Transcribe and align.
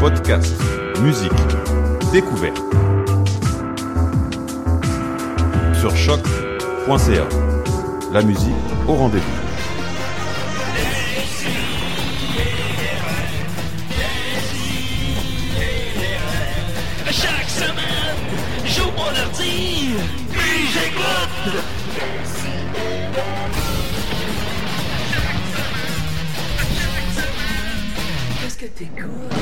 Podcast, 0.00 0.54
musique, 1.00 1.32
découverte. 2.12 2.56
Sur 5.80 5.96
choc.ca. 5.96 7.28
La 8.12 8.22
musique 8.22 8.54
au 8.86 8.94
rendez-vous. 8.94 9.24
Chaque 17.10 17.48
semaine, 17.48 18.16
j'ouvre 18.66 18.92
mon 18.96 19.26
ordi, 19.26 19.94
puis 20.30 20.68
j'écoute. 20.72 21.87
Que 28.58 28.66
t'écoutes? 28.66 29.32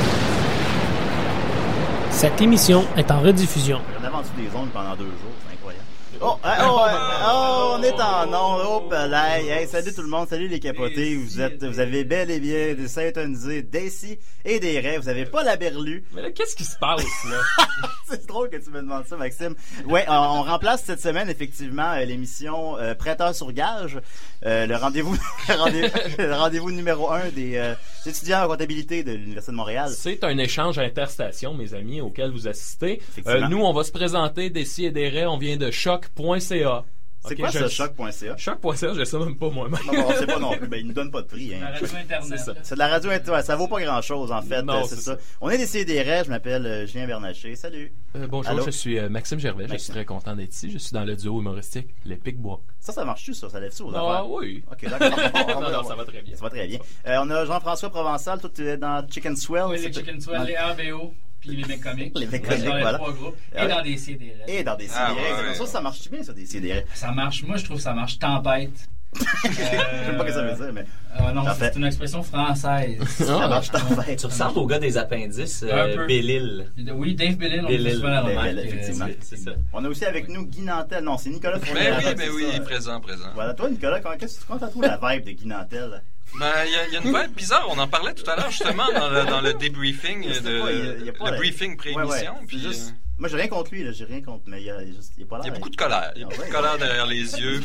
Cette 2.10 2.40
émission 2.40 2.84
est 2.96 3.10
en 3.10 3.20
rediffusion. 3.20 3.80
On 4.00 4.04
a 4.04 4.10
vendu 4.10 4.28
des 4.36 4.54
ondes 4.54 4.70
pendant 4.72 4.94
deux 4.94 5.04
jours, 5.04 5.34
c'est 5.46 5.54
incroyable. 5.54 5.84
Oh, 6.20 6.38
hein, 6.44 6.56
oh, 6.60 6.80
hein, 6.80 6.98
oh, 7.26 7.76
on 7.78 7.82
est 7.82 8.00
en 8.00 8.28
ondes. 8.28 8.62
Oh, 8.66 9.14
hey, 9.14 9.66
salut 9.66 9.92
tout 9.94 10.02
le 10.02 10.08
monde, 10.08 10.28
salut 10.28 10.48
les 10.48 10.60
capotés. 10.60 11.14
Vous 11.16 11.40
êtes, 11.40 11.64
vous 11.64 11.80
avez 11.80 12.04
bel 12.04 12.30
et 12.30 12.40
bien 12.40 12.74
des 12.74 12.88
syntonisés, 12.88 13.62
Daisy 13.62 14.18
et 14.44 14.60
des 14.60 14.80
rêves. 14.80 15.02
Vous 15.02 15.08
avez 15.08 15.26
pas 15.26 15.42
la 15.42 15.56
berlue. 15.56 16.04
Mais 16.14 16.22
là, 16.22 16.30
qu'est-ce 16.30 16.56
qui 16.56 16.64
se 16.64 16.76
passe, 16.78 17.04
là? 17.28 17.66
C'est 18.08 18.26
drôle 18.26 18.50
que 18.50 18.56
tu 18.56 18.70
me 18.70 18.80
demandes 18.80 19.04
ça, 19.06 19.16
Maxime. 19.16 19.54
Ouais, 19.86 20.04
on 20.08 20.42
remplace 20.42 20.84
cette 20.84 21.00
semaine 21.00 21.28
effectivement 21.28 21.92
euh, 21.92 22.04
l'émission 22.04 22.78
euh, 22.78 22.94
Prêteur 22.94 23.34
sur 23.34 23.52
gage, 23.52 23.98
euh, 24.44 24.66
le 24.66 24.76
rendez-vous, 24.76 25.16
rendez-vous 25.48 26.70
numéro 26.70 27.10
un 27.10 27.28
des 27.30 27.74
étudiants 28.04 28.44
en 28.44 28.48
comptabilité 28.48 29.02
de 29.02 29.12
l'Université 29.12 29.52
de 29.52 29.56
Montréal. 29.56 29.90
C'est 29.92 30.22
un 30.22 30.38
échange 30.38 30.78
interstation, 30.78 31.54
mes 31.54 31.74
amis, 31.74 32.00
auquel 32.00 32.30
vous 32.30 32.46
assistez. 32.46 33.02
Nous, 33.50 33.60
on 33.60 33.72
va 33.72 33.82
se 33.82 33.92
présenter 33.92 34.50
des 34.50 34.64
si 34.64 34.84
et 34.84 34.90
des 34.90 35.08
raies. 35.08 35.26
On 35.26 35.38
vient 35.38 35.56
de 35.56 35.70
choc.ca. 35.70 36.84
C'est 37.28 37.36
quoi 37.36 37.50
je- 37.50 37.58
ce 37.58 37.68
choc.ca? 37.68 38.36
Choc.ca, 38.36 38.94
je 38.94 39.04
sais 39.04 39.18
même 39.18 39.36
pas 39.36 39.50
moi-même. 39.50 39.78
Non, 39.86 39.92
non, 39.92 40.06
on 40.08 40.12
sait 40.14 40.26
pas 40.26 40.38
non 40.38 40.52
plus. 40.56 40.68
Ben, 40.68 40.80
ils 40.80 40.86
nous 40.86 40.92
donnent 40.92 41.10
pas 41.10 41.22
de 41.22 41.26
prix. 41.26 41.54
Hein. 41.54 41.58
La 41.62 41.70
radio 41.72 41.86
Internet. 41.96 42.38
C'est. 42.44 42.52
C'est 42.62 42.74
de 42.74 42.78
la 42.78 42.88
radio 42.88 43.10
inter- 43.10 43.30
ouais, 43.32 43.42
ça 43.42 43.56
vaut 43.56 43.68
pas 43.68 43.80
grand 43.80 44.00
chose 44.02 44.30
en 44.32 44.42
fait, 44.42 44.62
Non, 44.62 44.74
euh, 44.74 44.82
c'est 44.84 44.96
c'est 44.96 45.00
ça. 45.02 45.14
ça. 45.16 45.20
On 45.40 45.50
est 45.50 45.58
des 45.58 45.66
CDR, 45.66 46.24
je 46.24 46.30
m'appelle 46.30 46.66
euh, 46.66 46.86
Julien 46.86 47.06
Bernaché. 47.06 47.56
Salut. 47.56 47.92
Euh, 48.16 48.26
bonjour, 48.28 48.50
Allô? 48.52 48.64
je 48.64 48.70
suis 48.70 48.98
euh, 48.98 49.08
Maxime 49.08 49.38
Gervais. 49.38 49.66
Je 49.68 49.76
suis 49.76 49.92
très 49.92 50.04
content 50.04 50.34
d'être 50.36 50.52
ici. 50.52 50.70
Je 50.70 50.78
suis 50.78 50.92
dans 50.92 51.04
le 51.04 51.16
duo 51.16 51.40
humoristique 51.40 51.88
Les 52.04 52.16
Pic-Bois. 52.16 52.60
Ça, 52.80 52.92
ça 52.92 53.04
marche-tu, 53.04 53.34
ça? 53.34 53.48
Ça 53.48 53.58
lève-tu 53.60 53.82
aux 53.82 53.92
Ah 53.94 53.98
affaires? 54.18 54.30
oui. 54.30 54.62
Ok, 54.70 54.88
d'accord. 54.88 55.08
non, 55.60 55.70
non, 55.70 55.82
ça 55.84 55.94
va 55.94 56.04
très 56.04 56.22
bien. 56.22 56.34
Ça 56.36 56.42
va 56.42 56.50
très 56.50 56.66
bien. 56.66 56.78
Euh, 57.06 57.16
on 57.22 57.30
a 57.30 57.44
Jean-François 57.44 57.90
Provençal, 57.90 58.40
toi, 58.40 58.50
tu 58.54 58.66
es 58.66 58.76
dans 58.76 59.06
Chicken 59.08 59.34
Swell. 59.36 59.64
Oui, 59.68 59.76
les 59.76 59.82
c'est- 59.82 59.92
Chicken 59.92 60.20
Swell, 60.20 60.42
les 60.46 60.56
RBO, 60.56 61.12
puis 61.46 61.56
les 61.56 61.64
mecs 61.64 61.80
comiques. 61.82 62.18
Les 62.18 62.26
mecs 62.26 62.42
Dans 62.42 62.48
comiques, 62.48 62.64
les 62.64 62.70
voilà. 62.80 62.98
trois 62.98 63.12
groupes. 63.12 63.36
Ah 63.54 63.58
Et 63.64 63.66
ouais. 63.66 63.74
dans 63.74 63.82
des 63.82 63.96
CDR. 63.96 64.32
Et 64.48 64.62
dans 64.64 64.76
des 64.76 64.88
CDR. 64.88 64.98
Ah, 65.08 65.14
ouais, 65.14 65.48
ouais. 65.48 65.54
Ça, 65.54 65.66
ça 65.66 65.80
marche 65.80 66.10
bien, 66.10 66.22
ça, 66.22 66.32
des 66.32 66.46
CDR. 66.46 66.82
Ça 66.94 67.12
marche. 67.12 67.42
Moi, 67.44 67.56
je 67.56 67.64
trouve 67.64 67.76
que 67.76 67.82
ça 67.82 67.92
marche. 67.94 68.18
Tempête. 68.18 68.70
Je 69.44 69.50
sais 69.50 69.76
pas 70.18 70.18
ce 70.18 70.26
que 70.26 70.32
ça 70.32 70.42
veut 70.42 70.54
dire, 70.62 70.72
mais 70.74 70.84
Euh, 71.18 71.32
non, 71.32 71.42
Parfait. 71.44 71.70
c'est 71.72 71.78
une 71.78 71.86
expression 71.86 72.22
française. 72.22 73.00
ça 73.08 73.48
marche 73.48 73.70
en 73.72 74.02
fait. 74.02 74.16
Tu 74.16 74.26
ressembles 74.26 74.58
au 74.58 74.66
gars 74.66 74.78
des 74.78 74.98
appendices, 74.98 75.64
euh. 75.66 76.06
Bellil. 76.06 76.70
Oui, 76.92 77.14
Dave 77.14 77.36
Bellil, 77.36 77.60
on 77.60 77.68
le 77.70 77.76
Bellil, 77.78 78.00
la 78.02 78.20
remarque. 78.20 78.48
effectivement. 78.64 79.06
euh, 79.06 79.12
C'est 79.20 79.36
ça. 79.38 79.52
On 79.72 79.82
a 79.84 79.88
aussi 79.88 80.04
avec 80.04 80.28
nous 80.28 80.44
Guy 80.44 80.62
Nantel. 80.62 81.02
Non, 81.02 81.16
c'est 81.16 81.30
Nicolas 81.30 81.58
Fournier. 81.60 81.82
Ben 81.92 81.96
oui, 82.04 82.14
ben 82.14 82.30
oui, 82.34 82.60
présent, 82.60 83.00
présent. 83.00 83.28
Voilà, 83.34 83.54
toi, 83.54 83.70
Nicolas, 83.70 84.00
comment, 84.00 84.16
qu'est-ce 84.18 84.34
que 84.34 84.40
tu 84.40 84.46
comment 84.46 84.58
t'as 84.58 84.68
trouvé 84.68 84.88
la 84.88 84.98
vibe 85.14 85.24
de 85.24 85.30
Guy 85.30 85.46
Nantel? 85.46 86.02
Ben, 86.38 86.52
il 86.66 86.72
y, 86.72 86.74
a- 86.76 86.86
il 86.88 86.92
y 86.92 86.96
a 86.96 87.00
une 87.00 87.06
vibe 87.16 87.34
bizarre. 87.36 87.66
On 87.70 87.78
en 87.78 87.88
parlait 87.88 88.12
tout 88.14 88.28
à 88.30 88.36
l'heure, 88.36 88.50
justement, 88.50 88.86
dans 88.92 89.08
le, 89.08 89.24
dans 89.24 89.40
le 89.40 89.54
débriefing, 89.54 90.22
de, 90.22 90.60
pas, 90.60 90.72
il 90.72 90.78
y 90.78 90.88
a- 90.90 90.94
il 90.98 91.04
y 91.06 91.08
a 91.08 91.12
pas 91.12 91.26
le 91.26 91.30
la- 91.32 91.36
briefing 91.38 91.76
pré-émission. 91.76 92.08
Ouais, 92.10 92.28
ouais. 92.28 92.46
puis, 92.46 92.60
juste- 92.60 92.90
euh, 92.90 92.92
Moi, 93.18 93.30
j'ai 93.30 93.36
rien 93.36 93.48
contre 93.48 93.72
lui. 93.72 93.90
J'ai 93.94 94.04
rien 94.04 94.20
contre, 94.20 94.42
mais 94.46 94.60
il 94.60 94.66
y 94.66 94.70
a, 94.70 94.82
y 94.82 94.90
a 94.90 94.94
juste, 94.94 95.14
il 95.16 95.20
y 95.20 95.24
a 95.24 95.26
pas 95.26 95.38
Il 95.38 95.40
y 95.40 95.44
l'air. 95.44 95.52
a 95.52 95.56
beaucoup 95.56 95.70
de 95.70 95.76
colère. 95.76 96.12
Il 96.16 96.20
y 96.20 96.24
a 96.24 96.26
Ah 96.26 96.28
beaucoup 96.28 96.42
ouais, 96.42 96.48
de 96.48 96.52
colère 96.52 96.72
ouais. 96.74 96.78
derrière 96.78 97.06
les 97.06 97.16
yeux. 97.40 97.62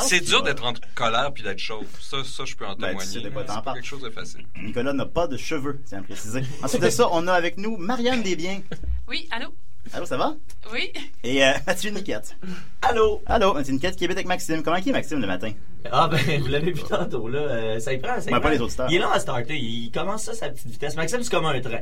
C'est 0.00 0.20
dur 0.20 0.42
d'être 0.44 0.64
entre 0.64 0.80
colère 0.94 1.32
puis 1.34 1.42
d'être 1.42 1.58
chauve. 1.58 1.86
Ça, 2.00 2.18
ça, 2.22 2.44
je 2.44 2.54
peux 2.54 2.64
en 2.64 2.76
Ben, 2.76 2.88
témoigner. 2.90 3.22
t'en 3.44 3.54
C'est 3.56 3.62
pas 3.64 3.74
quelque 3.74 3.84
chose 3.86 4.02
de 4.02 4.10
facile. 4.10 4.46
Nicolas 4.62 4.92
n'a 4.92 5.06
pas 5.06 5.26
de 5.26 5.36
cheveux, 5.36 5.80
tiens 5.84 5.98
à 5.98 6.02
préciser. 6.02 6.42
Ensuite 6.62 6.82
de 6.82 6.90
ça, 6.90 7.08
on 7.10 7.26
a 7.26 7.32
avec 7.32 7.58
nous 7.58 7.76
Marianne 7.76 8.22
Desbiens. 8.22 8.60
Oui, 9.08 9.26
allô? 9.32 9.48
Allô, 9.92 10.06
ça 10.06 10.16
va? 10.16 10.34
Oui? 10.72 10.90
Et 11.22 11.44
euh, 11.44 11.52
Mathieu 11.66 11.90
Niquette. 11.90 12.36
Allô? 12.82 13.22
Allô, 13.26 13.54
Mathieu 13.54 13.72
Niquette 13.74 13.96
qui 13.96 14.04
habite 14.04 14.16
avec 14.16 14.26
Maxime. 14.26 14.62
Comment 14.62 14.76
est 14.76 14.86
Maxime 14.92 15.20
le 15.20 15.26
matin? 15.26 15.52
Ah 15.92 16.08
ben, 16.08 16.40
vous 16.40 16.48
l'avez 16.48 16.72
vu 16.72 16.82
tantôt, 16.82 17.28
là. 17.28 17.38
euh, 17.40 17.78
ça 17.78 17.92
y 17.92 17.98
prend, 17.98 18.20
ça 18.20 18.22
y 18.30 18.32
Ouais, 18.34 18.40
prend. 18.40 18.48
pas 18.48 18.50
les 18.50 18.60
auditeurs. 18.60 18.86
Il 18.90 18.96
est 18.96 18.98
là 18.98 19.10
à 19.12 19.20
starter. 19.20 19.56
Il 19.56 19.90
commence 19.92 20.24
ça 20.24 20.32
à 20.32 20.34
sa 20.34 20.48
petite 20.48 20.68
vitesse. 20.68 20.96
Maxime, 20.96 21.22
c'est 21.22 21.30
comme 21.30 21.46
un 21.46 21.60
train. 21.60 21.80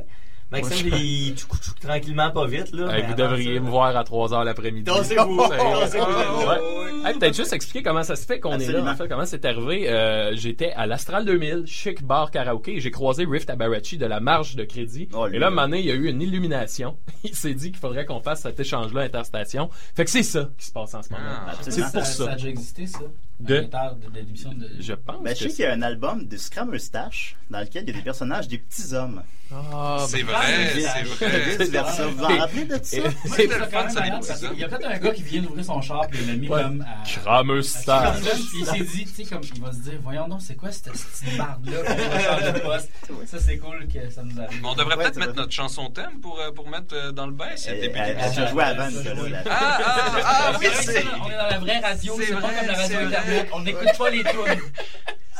Maxime, 0.61 0.87
il 0.93 1.35
tranquillement, 1.81 2.31
pas 2.31 2.45
vite, 2.47 2.71
là. 2.71 2.95
Hey, 2.95 3.01
mais 3.03 3.09
vous 3.09 3.13
devriez 3.15 3.55
ça- 3.55 3.61
me 3.61 3.69
voir 3.69 3.95
à 3.97 4.03
3 4.03 4.29
h 4.29 4.43
l'après-midi. 4.45 4.83
Dansez-vous. 4.83 5.41
Hey, 7.05 7.13
Peut-être 7.19 7.35
juste 7.35 7.51
expliquer 7.51 7.83
comment 7.83 8.03
ça 8.03 8.15
se 8.15 8.25
fait 8.25 8.39
qu'on 8.39 8.57
est 8.57 8.71
là. 8.71 8.89
En 8.89 8.95
fait, 8.95 9.09
comment 9.09 9.25
c'est 9.25 9.43
arrivé. 9.43 9.89
Euh, 9.89 10.31
J'étais 10.35 10.71
à 10.71 10.85
l'Astral 10.85 11.25
2000, 11.25 11.63
chic 11.65 12.01
bar 12.03 12.31
karaoké, 12.31 12.75
et 12.75 12.79
j'ai 12.79 12.91
croisé 12.91 13.25
Rift 13.29 13.49
Abarachi 13.49 13.97
de 13.97 14.05
la 14.05 14.21
marge 14.21 14.55
de 14.55 14.63
crédit. 14.63 15.09
Oh, 15.13 15.27
lui, 15.27 15.35
et 15.35 15.39
là, 15.39 15.47
à 15.47 15.49
un 15.49 15.51
moment 15.51 15.63
donné, 15.67 15.79
il 15.79 15.85
y 15.85 15.91
a 15.91 15.95
eu 15.95 16.07
une 16.07 16.21
illumination. 16.21 16.97
Il 17.25 17.35
s'est 17.35 17.53
dit 17.53 17.71
qu'il 17.71 17.79
faudrait 17.79 18.05
qu'on 18.05 18.21
fasse 18.21 18.41
cet 18.43 18.59
échange-là 18.59 19.01
interstation. 19.01 19.69
Fait 19.95 20.05
que 20.05 20.11
c'est 20.11 20.23
ça 20.23 20.49
qui 20.57 20.65
se 20.65 20.71
passe 20.71 20.93
en 20.93 21.01
ce 21.01 21.11
moment. 21.11 21.23
Ah. 21.47 21.53
c'est 21.61 21.81
pour 21.81 22.05
Ça 22.05 22.25
ça. 22.25 22.31
a 22.31 22.35
déjà 22.35 22.47
existé, 22.49 22.87
ça? 22.87 22.99
De- 23.39 23.59
de, 23.59 23.61
de 23.63 24.15
l'émission 24.15 24.53
de... 24.53 24.69
Je 24.79 24.93
pense 24.93 25.21
Ben, 25.23 25.35
je 25.35 25.43
sais 25.43 25.49
qu'il 25.49 25.65
y 25.65 25.67
a 25.67 25.73
un 25.73 25.81
album 25.81 26.25
de 26.27 26.37
Eustache 26.73 27.35
dans 27.49 27.59
lequel 27.59 27.83
il 27.83 27.89
y 27.89 27.93
a 27.93 27.95
des 27.97 28.03
personnages 28.03 28.47
des 28.47 28.57
petits 28.57 28.93
hommes. 28.93 29.21
Ah, 29.51 29.97
C'est 30.07 30.23
vrai, 30.23 30.71
c'est 30.73 31.03
vrai. 31.03 31.57
Vous 31.57 32.17
vous 32.17 32.23
en 32.23 32.37
rappelez 32.37 32.65
de 32.65 32.79
ça? 32.81 32.97
Et- 32.97 33.03
C'est 33.25 33.45
le 33.45 33.65
fun, 33.65 33.89
ça, 33.89 34.01
qu'il 34.47 34.59
y 34.59 34.63
a 34.63 34.67
peut-être 34.69 34.87
un 34.87 34.97
gars 34.97 35.11
qui 35.11 35.21
vient 35.23 35.41
d'ouvrir 35.41 35.63
son 35.65 35.81
char 35.81 36.07
puis 36.07 36.19
il 36.21 36.27
l'a 36.27 36.33
mis 36.35 36.47
Ouais. 36.49 36.61
comme 36.63 36.81
à... 36.81 37.03
Star. 37.61 38.15
Puis 38.15 38.29
il 38.61 38.65
s'est 38.65 38.79
dit, 38.79 39.05
tu 39.05 39.23
sais, 39.23 39.23
comme 39.25 39.41
il 39.55 39.61
va 39.61 39.71
se 39.73 39.77
dire, 39.79 39.99
voyons 40.01 40.27
donc, 40.27 40.41
c'est 40.41 40.55
quoi 40.55 40.71
cette 40.71 40.91
petite 40.91 41.37
qu'on 41.37 41.59
de 42.53 42.59
poste? 42.59 42.89
Ça, 43.27 43.39
c'est 43.39 43.57
cool 43.57 43.87
que 43.87 44.09
ça 44.09 44.23
nous 44.23 44.39
arrive. 44.41 44.65
On 44.65 44.75
devrait 44.75 44.95
peut-être 44.97 45.17
mettre 45.17 45.35
notre 45.35 45.51
chanson 45.51 45.89
thème 45.89 46.19
pour, 46.21 46.39
euh, 46.39 46.51
pour 46.51 46.67
mettre 46.69 46.95
euh, 46.95 47.11
dans 47.11 47.25
le 47.27 47.31
bain. 47.33 47.49
C'est 47.55 47.75
le 47.75 47.91
Elle, 47.95 48.17
a 48.17 48.47
joué 48.49 48.63
avant, 48.63 48.89
Nicolas. 48.89 49.29
là. 49.29 49.43
Ah, 49.49 49.79
ah, 49.83 50.21
ah, 50.23 50.57
oui, 50.59 50.67
C'est 50.81 51.03
On 51.21 51.29
est 51.29 51.37
dans 51.37 51.47
la 51.49 51.59
vraie 51.59 51.79
radio, 51.79 52.15
C'est 52.19 52.33
pas 52.33 52.41
comme 52.41 52.67
la 52.67 52.73
radio 52.73 52.99
On 53.53 53.61
n'écoute 53.61 53.87
pas 53.97 54.09
les 54.09 54.23
tunes. 54.23 54.61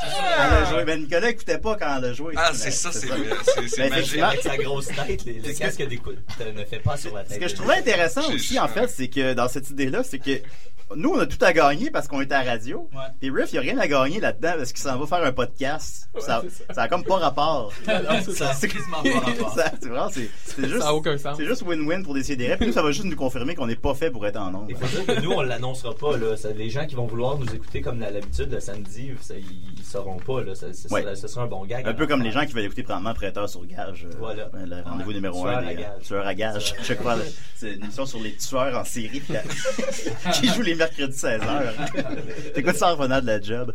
C'est 0.02 0.10
ça. 0.10 0.36
Elle 0.38 0.54
a 0.54 0.66
joué. 0.66 0.84
Ben, 0.84 1.00
Nicolas 1.02 1.30
écoutait 1.30 1.58
pas 1.60 1.76
quand 1.78 1.98
elle 1.98 2.06
a 2.06 2.14
joué. 2.14 2.34
Ah, 2.36 2.52
c'est 2.54 2.72
ça, 2.72 2.92
c'est 2.92 3.08
ça. 3.08 3.16
c'est- 3.56 3.68
c'est 3.70 3.82
Ben, 3.84 3.90
magique. 3.92 4.22
Avec 4.22 4.42
sa 4.42 4.58
grosse 4.58 4.88
tête, 4.88 5.24
les- 5.26 5.40
le 5.40 5.54
casque 5.54 5.88
d'écoute 5.88 6.18
ne 6.56 6.66
fait 6.66 6.80
pas 6.80 6.98
sur 6.98 7.14
la 7.16 7.24
tête. 7.24 7.36
Ce 7.36 7.40
que 7.40 7.48
je 7.48 7.56
trouvais 7.56 7.76
intéressant 7.76 8.28
aussi, 8.34 8.56
ça. 8.56 8.66
en 8.66 8.68
fait, 8.68 8.88
c'est 8.90 9.08
que 9.08 9.34
dans 9.34 9.48
cette 9.48 9.70
idée-là, 9.70 10.04
c'est 10.04 10.20
que 10.20 10.42
nous, 10.96 11.10
on 11.12 11.20
a 11.20 11.26
tout 11.26 11.44
à 11.44 11.54
gagner 11.54 11.90
parce 11.92 12.08
qu'on 12.08 12.22
est 12.22 12.32
à 12.32 12.44
la 12.44 12.52
radio. 12.52 12.90
Puis 13.20 13.30
Riff, 13.30 13.52
il 13.52 13.54
n'y 13.54 13.58
a 13.60 13.62
rien 13.62 13.78
à 13.80 13.88
gagner 13.88 14.20
là-dedans 14.20 14.54
parce 14.58 14.72
qu'il 14.72 14.82
s'en 14.82 14.98
va 14.98 15.06
faire 15.06 15.26
un 15.26 15.32
podcast. 15.32 16.08
ça, 16.20 16.44
ça 16.74 16.82
a 16.84 16.88
comme 16.88 17.04
pas 17.04 17.18
rapport. 17.18 17.72
Ça 18.34 18.50
a 18.52 18.54
quasiment 18.68 19.02
pas 19.04 19.20
rapport. 19.20 19.54
Ça- 19.56 19.72
C'est 19.82 19.90
vraiment, 19.90 20.10
c'est 20.10 20.30
juste, 20.68 20.82
Ça 20.82 20.94
aucun 20.94 21.18
sens. 21.18 21.38
c'est 21.38 21.46
juste 21.46 21.64
win-win 21.64 22.04
pour 22.04 22.14
décider. 22.14 22.56
Puis 22.58 22.68
nous, 22.68 22.74
ça 22.74 22.82
va 22.82 22.92
juste 22.92 23.06
nous 23.06 23.16
confirmer 23.16 23.56
qu'on 23.56 23.68
n'est 23.68 23.76
pas 23.76 23.94
fait 23.94 24.12
pour 24.12 24.26
être 24.26 24.38
en 24.38 24.52
nombre. 24.52 24.68
Il 24.70 24.76
faut 24.78 24.86
dire 24.88 25.06
que 25.16 25.22
nous, 25.22 25.32
on 25.32 25.42
l'annoncera 25.42 25.94
pas. 25.96 26.18
Là. 26.18 26.36
Les 26.56 26.70
gens 26.70 26.86
qui 26.86 26.96
vont 26.96 27.06
vouloir 27.08 27.38
nous 27.38 27.54
écouter 27.54 27.82
comme 27.82 28.02
à 28.04 28.10
l'habitude 28.12 28.52
le 28.52 28.60
samedi, 28.60 29.12
ça, 29.22 29.36
ils, 29.36 29.44
ils 29.78 29.84
sauront 29.84 30.18
pas. 30.18 30.42
Là. 30.44 30.56
Ça, 30.56 30.68
Ouais. 30.92 31.04
ça- 31.04 31.16
ce 31.16 31.28
sera 31.28 31.44
un 31.46 31.48
bon 31.48 31.66
gag. 31.66 31.88
Un 31.88 31.94
peu 31.94 32.08
comme 32.08 32.22
les 32.22 32.32
gens 32.32 32.46
qui 32.46 32.54
veulent 32.54 32.66
écouter 32.66 32.84
présentement 32.84 33.14
Prêteur 33.14 33.50
sur 33.50 33.66
gage. 33.66 34.06
euh, 34.10 34.16
Voilà. 34.20 34.50
Le 34.54 34.82
rendez-vous 34.84 35.10
Ouais. 35.10 35.16
numéro 35.16 35.42
Tueur 35.44 35.58
un. 35.58 35.64
des. 35.74 35.86
Tueur 36.04 36.26
à 36.28 36.34
gage. 36.36 36.76
Je 36.84 36.94
crois. 36.94 37.16
C'est 37.56 37.74
une 37.74 37.84
émission 37.84 38.06
sur 38.06 38.20
les 38.20 38.36
tueurs 38.36 38.78
en 38.78 38.84
série 38.86 39.22
qui- 39.22 39.34
qui 40.34 40.48
joue 40.48 40.62
les 40.74 40.80
mercredis 40.80 41.16
16h. 41.16 42.54
T'écoutes 42.54 42.76
ça 42.76 42.90
en 42.90 42.96
revenant 42.96 43.22
de 43.22 43.28
la 43.28 43.42
job. 43.42 43.74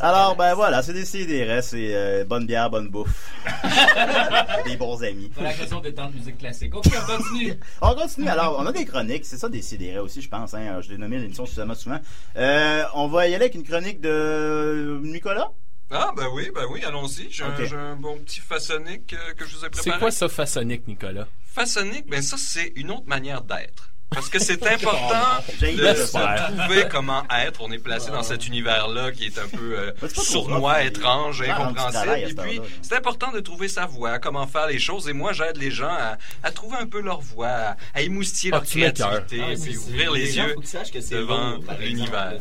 Alors, 0.00 0.36
ben 0.36 0.54
voilà, 0.54 0.82
c'est 0.82 0.92
des 0.92 1.04
c'est 1.04 1.94
euh, 1.94 2.24
bonne 2.24 2.46
bière, 2.46 2.70
bonne 2.70 2.88
bouffe. 2.88 3.30
des 4.66 4.76
bons 4.76 5.02
amis. 5.02 5.30
C'est 5.36 5.42
la 5.42 5.52
question 5.52 5.80
des 5.80 5.94
temps 5.94 6.08
de 6.08 6.14
musique 6.14 6.38
classique. 6.38 6.74
Ok, 6.74 6.86
on 6.86 7.16
continue. 7.16 7.54
On 7.80 7.94
continue. 7.94 8.28
Alors, 8.28 8.56
on 8.58 8.66
a 8.66 8.72
des 8.72 8.84
chroniques. 8.84 9.24
C'est 9.24 9.38
ça, 9.38 9.48
des 9.48 9.62
sidérés 9.62 9.98
aussi, 9.98 10.22
je 10.22 10.28
pense. 10.28 10.54
Hein. 10.54 10.80
Je 10.80 10.90
l'ai 10.90 10.98
nommé 10.98 11.18
l'émission 11.18 11.44
suffisamment 11.46 11.74
souvent. 11.74 12.00
Euh, 12.36 12.84
on 12.94 13.08
va 13.08 13.28
y 13.28 13.34
aller 13.34 13.44
avec 13.44 13.54
une 13.54 13.64
chronique 13.64 14.00
de 14.00 15.00
Nicolas? 15.02 15.50
Ah, 15.90 16.12
ben 16.14 16.26
oui, 16.34 16.50
ben 16.54 16.66
oui, 16.70 16.84
allons-y. 16.84 17.30
J'ai 17.30 17.44
un- 17.44 17.48
Ok. 17.48 17.64
j'ai 17.64 17.76
un, 17.76 17.96
bon 17.96 18.18
petit 18.18 18.40
façonnique 18.40 19.14
euh, 19.14 19.34
que 19.34 19.46
je 19.46 19.56
vous 19.56 19.64
ai 19.64 19.70
préparé. 19.70 19.90
C'est 19.90 19.98
quoi 19.98 20.10
ça, 20.10 20.28
façonnique, 20.28 20.86
Nicolas? 20.86 21.26
Façonnique, 21.46 22.06
ben 22.08 22.20
ça, 22.20 22.36
c'est 22.36 22.72
une 22.76 22.90
autre 22.90 23.06
manière 23.06 23.40
d'être. 23.42 23.90
Parce 24.10 24.30
que 24.30 24.38
c'est 24.38 24.66
important 24.66 25.38
de 25.60 25.94
se 25.94 26.12
trouver 26.12 26.84
comment 26.90 27.22
être. 27.44 27.60
On 27.60 27.70
est 27.70 27.78
placé 27.78 28.10
dans 28.10 28.22
cet 28.22 28.46
univers-là 28.46 29.12
qui 29.12 29.26
est 29.26 29.38
un 29.38 29.48
peu 29.48 29.78
euh, 29.78 29.92
sournois, 30.08 30.82
étrange, 30.84 31.44
Ah, 31.46 31.52
incompréhensible. 31.62 32.30
Et 32.30 32.34
puis, 32.34 32.60
c'est 32.82 32.96
important 32.96 33.30
de 33.32 33.40
trouver 33.40 33.68
sa 33.68 33.86
voie, 33.86 34.18
comment 34.18 34.46
faire 34.46 34.66
les 34.66 34.78
choses. 34.78 35.08
Et 35.08 35.12
moi, 35.12 35.32
j'aide 35.32 35.56
les 35.58 35.70
gens 35.70 35.88
à, 35.92 36.16
à 36.42 36.50
trouver 36.50 36.78
un 36.80 36.86
peu 36.86 37.00
leur 37.00 37.20
voie, 37.20 37.48
à, 37.48 37.76
à 37.94 38.00
émoustiller 38.00 38.52
Ah, 38.54 38.56
leur 38.56 38.62
m'écoeures. 38.64 39.08
créativité, 39.26 39.42
Ah, 39.46 39.52
et 39.52 39.56
puis 39.56 39.76
ouvrir 39.76 40.12
les, 40.12 40.36
yeux 40.36 40.54
que 40.54 41.14
devant 41.14 41.58
l'univers. 41.78 42.32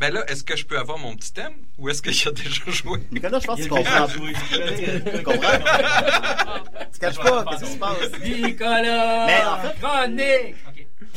Mais 0.00 0.10
là, 0.10 0.24
est-ce 0.28 0.42
que 0.44 0.56
je 0.56 0.64
peux 0.64 0.78
avoir 0.78 0.98
mon 0.98 1.14
petit 1.14 1.32
thème 1.32 1.52
ou 1.78 1.88
est-ce 1.90 2.00
qu'il 2.02 2.16
y 2.16 2.28
a 2.28 2.30
déjà 2.32 2.70
joué? 2.70 3.00
Nicolas, 3.12 3.38
je 3.38 3.46
pense 3.46 3.58
que 3.58 3.62
tu 3.64 3.68
comprends? 3.68 4.06
Tu 4.08 5.22
comprends? 5.22 5.58
Tu 6.92 6.98
caches 6.98 7.16
pas, 7.16 7.44
qu'est-ce 7.50 7.64
qui 7.64 7.70
se 7.72 7.76
passe? 7.78 7.98
Nicolas! 8.24 9.26
Mais 9.26 9.40
en 9.44 9.56
fait- 9.58 9.80
Chronique! 9.80 10.56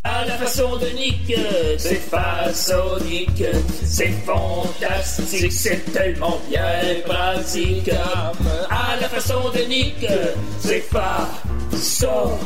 À 0.07 0.24
la 0.24 0.38
façon 0.38 0.78
de 0.78 0.86
Nick, 0.90 1.34
c'est 1.80 1.96
façonnique, 1.96 3.44
c'est 3.84 4.12
fantastique, 4.24 5.52
c'est 5.52 5.92
tellement 5.92 6.40
bien 6.48 7.02
pratique. 7.04 7.90
À 7.90 8.98
la 9.02 9.10
façon 9.10 9.50
de 9.50 9.62
Nick, 9.62 10.06
c'est 10.60 10.81
façonnique. 11.72 12.46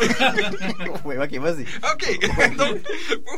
Oui, 1.04 1.16
ok, 1.16 1.34
vas-y. 1.38 1.62
OK. 1.62 2.56
Donc, 2.56 2.78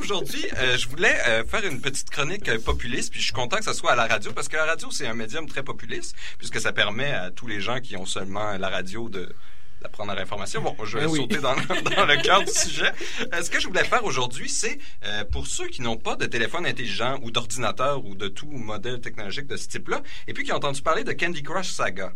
aujourd'hui, 0.00 0.44
euh, 0.56 0.76
je 0.76 0.88
voulais 0.88 1.16
euh, 1.26 1.44
faire 1.44 1.64
une 1.64 1.80
petite 1.80 2.10
chronique 2.10 2.48
euh, 2.48 2.58
populiste, 2.58 3.10
puis 3.10 3.20
je 3.20 3.26
suis 3.26 3.34
content 3.34 3.56
que 3.56 3.64
ça 3.64 3.74
soit 3.74 3.92
à 3.92 3.96
la 3.96 4.06
radio, 4.06 4.32
parce 4.32 4.48
que 4.48 4.56
la 4.56 4.66
radio, 4.66 4.88
c'est 4.90 5.06
un 5.06 5.14
médium 5.14 5.48
très 5.48 5.62
populiste, 5.62 6.14
puisque 6.38 6.60
ça 6.60 6.72
permet 6.72 7.10
à 7.10 7.30
tous 7.30 7.46
les 7.46 7.60
gens 7.60 7.80
qui 7.80 7.96
ont 7.96 8.06
seulement 8.06 8.56
la 8.56 8.68
radio 8.68 9.08
de 9.08 9.34
d'apprendre 9.80 10.14
l'information. 10.14 10.60
Bon, 10.62 10.76
je 10.84 10.98
vais 10.98 11.04
Ben 11.06 11.10
oui. 11.10 11.18
sauter 11.20 11.38
dans, 11.38 11.54
dans 11.96 12.04
le 12.06 12.22
cœur 12.22 12.44
du 12.44 12.52
sujet. 12.52 12.92
Euh, 13.32 13.42
ce 13.42 13.50
que 13.50 13.60
je 13.60 13.66
voulais 13.66 13.84
faire 13.84 14.04
aujourd'hui, 14.04 14.48
c'est 14.48 14.78
euh, 15.04 15.24
pour 15.24 15.46
ceux 15.46 15.68
qui 15.68 15.82
n'ont 15.82 15.96
pas 15.96 16.16
de 16.16 16.26
téléphone 16.26 16.66
intelligent 16.66 17.18
ou 17.22 17.30
d'ordinateur 17.30 18.04
ou 18.04 18.14
de 18.14 18.28
tout 18.28 18.50
modèle 18.50 19.00
technologique 19.00 19.46
de 19.46 19.56
ce 19.56 19.68
type-là, 19.68 20.02
et 20.26 20.32
puis 20.34 20.44
qui 20.44 20.52
ont 20.52 20.56
entendu 20.56 20.82
parler 20.82 21.04
de 21.04 21.12
Candy 21.12 21.42
Crush 21.42 21.70
Saga. 21.70 22.12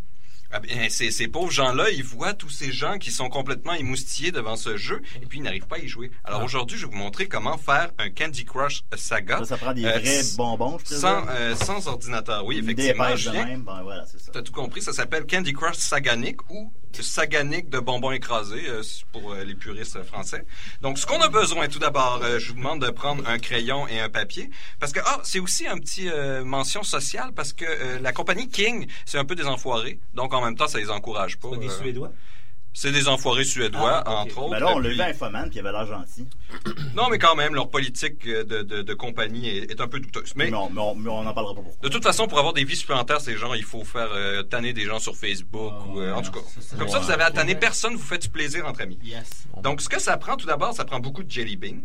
Ah 0.57 0.61
ces, 0.89 1.11
ces 1.11 1.27
pauvres 1.27 1.51
gens-là, 1.51 1.91
ils 1.91 2.05
voient 2.05 2.33
tous 2.35 2.51
ces 2.51 2.71
gens 2.71 2.99
qui 2.99 3.11
sont 3.11 3.29
complètement 3.29 3.73
émoustillés 3.73 4.31
devant 4.31 4.55
ce 4.55 4.77
jeu 4.77 5.03
et 5.21 5.27
puis 5.27 5.39
ils 5.39 5.43
n'arrivent 5.43 5.67
pas 5.67 5.77
à 5.77 5.79
y 5.81 5.89
jouer. 5.89 6.13
Alors 6.23 6.43
Ah. 6.43 6.45
aujourd'hui, 6.45 6.79
je 6.79 6.87
vais 6.87 6.93
vous 6.93 6.99
montrer 6.99 7.27
comment 7.27 7.57
faire 7.59 7.91
un 7.99 8.09
Candy 8.11 8.45
Crush 8.45 8.83
Saga. 8.95 9.39
Ça, 9.39 9.45
ça 9.47 9.57
prend 9.57 9.73
des 9.73 9.85
Euh, 9.85 9.99
vrais 9.99 10.21
bonbons, 10.37 10.79
je 10.89 10.95
sans, 10.95 11.27
euh, 11.29 11.57
sans 11.57 11.89
ordinateur, 11.89 12.45
oui, 12.45 12.59
Une 12.59 12.65
effectivement. 12.71 13.09
épaisse 13.09 13.25
de 13.25 13.31
même, 13.33 13.63
ben 13.63 13.83
voilà, 13.83 14.05
c'est 14.07 14.21
ça. 14.21 14.31
T'as 14.33 14.43
tout 14.43 14.53
compris, 14.53 14.81
ça 14.81 14.93
s'appelle 14.93 15.27
Candy 15.27 15.55
Crush 15.55 15.77
Saganic 15.77 16.49
ou 16.51 16.73
Saganic 17.03 17.69
de 17.69 17.79
bonbons 17.79 18.13
écrasés 18.13 18.65
euh, 18.69 18.83
pour 19.13 19.33
euh, 19.33 19.45
les 19.45 19.55
puristes 19.55 20.03
français. 20.05 20.45
Donc, 20.81 20.99
ce 20.99 21.07
qu'on 21.07 21.21
a 21.21 21.29
besoin, 21.29 21.69
tout 21.69 21.79
d'abord, 21.79 22.21
euh, 22.23 22.39
je 22.39 22.49
vous 22.49 22.59
demande 22.59 22.85
de 22.85 22.91
prendre 22.91 23.27
un 23.29 23.39
crayon 23.39 23.87
et 23.89 24.01
un 24.01 24.09
papier 24.09 24.51
parce 24.81 24.93
que 24.93 25.01
ah, 25.05 25.21
c'est 25.23 25.41
aussi 25.41 25.67
un 25.67 25.79
petit 25.79 26.09
mention 26.45 26.83
sociale 26.83 27.33
parce 27.35 27.53
que 27.53 27.65
la 28.01 28.13
compagnie 28.13 28.49
King, 28.49 28.87
c'est 29.05 29.19
un 29.19 29.25
peu 29.25 29.35
des 29.35 29.47
enfoirés, 29.47 29.99
donc 30.15 30.35
en 30.35 30.43
même 30.45 30.57
temps, 30.57 30.69
ça 30.69 30.79
les 30.79 30.91
encourage 30.91 31.39
pas. 31.39 31.57
Des 31.57 31.69
Suédois? 31.69 32.13
C'est 32.77 32.91
des 32.93 33.09
enfoirés 33.09 33.45
suédois, 33.45 34.03
Ah, 34.05 34.17
entre 34.17 34.39
autres. 34.39 34.51
Ben 34.51 34.59
là, 34.59 34.73
on 34.75 34.79
l'a 34.81 34.89
vu 34.91 35.01
à 35.01 35.07
Infoman, 35.07 35.49
puis 35.49 35.59
il 35.59 35.67
avait 35.67 35.73
l'air 35.73 35.87
gentil. 35.87 36.27
Non, 36.95 37.09
mais 37.11 37.19
quand 37.19 37.35
même, 37.35 37.55
leur 37.55 37.71
politique 37.71 38.27
de, 38.29 38.43
de, 38.63 38.83
de 38.83 38.95
compagnie 38.95 39.49
est, 39.49 39.71
est 39.71 39.81
un 39.81 39.89
peu 39.89 39.99
douteuse. 40.01 40.33
Mais 40.37 40.51
Mais 40.51 40.57
on, 40.57 40.71
mais 40.71 40.81
on, 40.81 40.95
mais 40.95 41.09
on 41.11 41.27
en 41.27 41.33
parlera 41.35 41.55
pas 41.55 41.63
beaucoup. 41.63 41.77
de 41.83 41.89
toute 41.89 42.03
façon, 42.05 42.27
pour 42.29 42.39
avoir 42.39 42.53
des 42.53 42.65
vies 42.65 42.77
supplémentaires, 42.77 43.21
ces 43.21 43.37
gens, 43.37 43.55
il 43.55 43.65
faut 43.65 43.83
faire 43.85 44.11
euh, 44.13 44.43
tanner 44.43 44.73
des 44.73 44.85
gens 44.85 44.99
sur 44.99 45.17
Facebook 45.17 45.73
Ah, 45.77 45.89
ou 45.89 46.01
euh, 46.01 46.13
en 46.13 46.23
tout 46.23 46.31
cas. 46.33 46.41
ça, 46.61 46.77
Comme 46.77 46.89
ça, 46.89 46.99
vous 47.01 47.11
avez 47.11 47.23
à 47.25 47.31
tanner 47.31 47.55
personne, 47.55 47.95
vous 47.95 48.03
faites 48.03 48.23
du 48.23 48.29
plaisir 48.29 48.67
entre 48.67 48.83
amis. 48.83 48.99
Yes. 49.03 49.47
Donc, 49.63 49.81
ce 49.81 49.89
que 49.89 50.01
ça 50.01 50.17
prend, 50.17 50.37
tout 50.37 50.47
d'abord, 50.47 50.73
ça 50.75 50.85
prend 50.85 51.01
beaucoup 51.01 51.23
de 51.25 51.31
jelly 51.31 51.57
bean. 51.57 51.79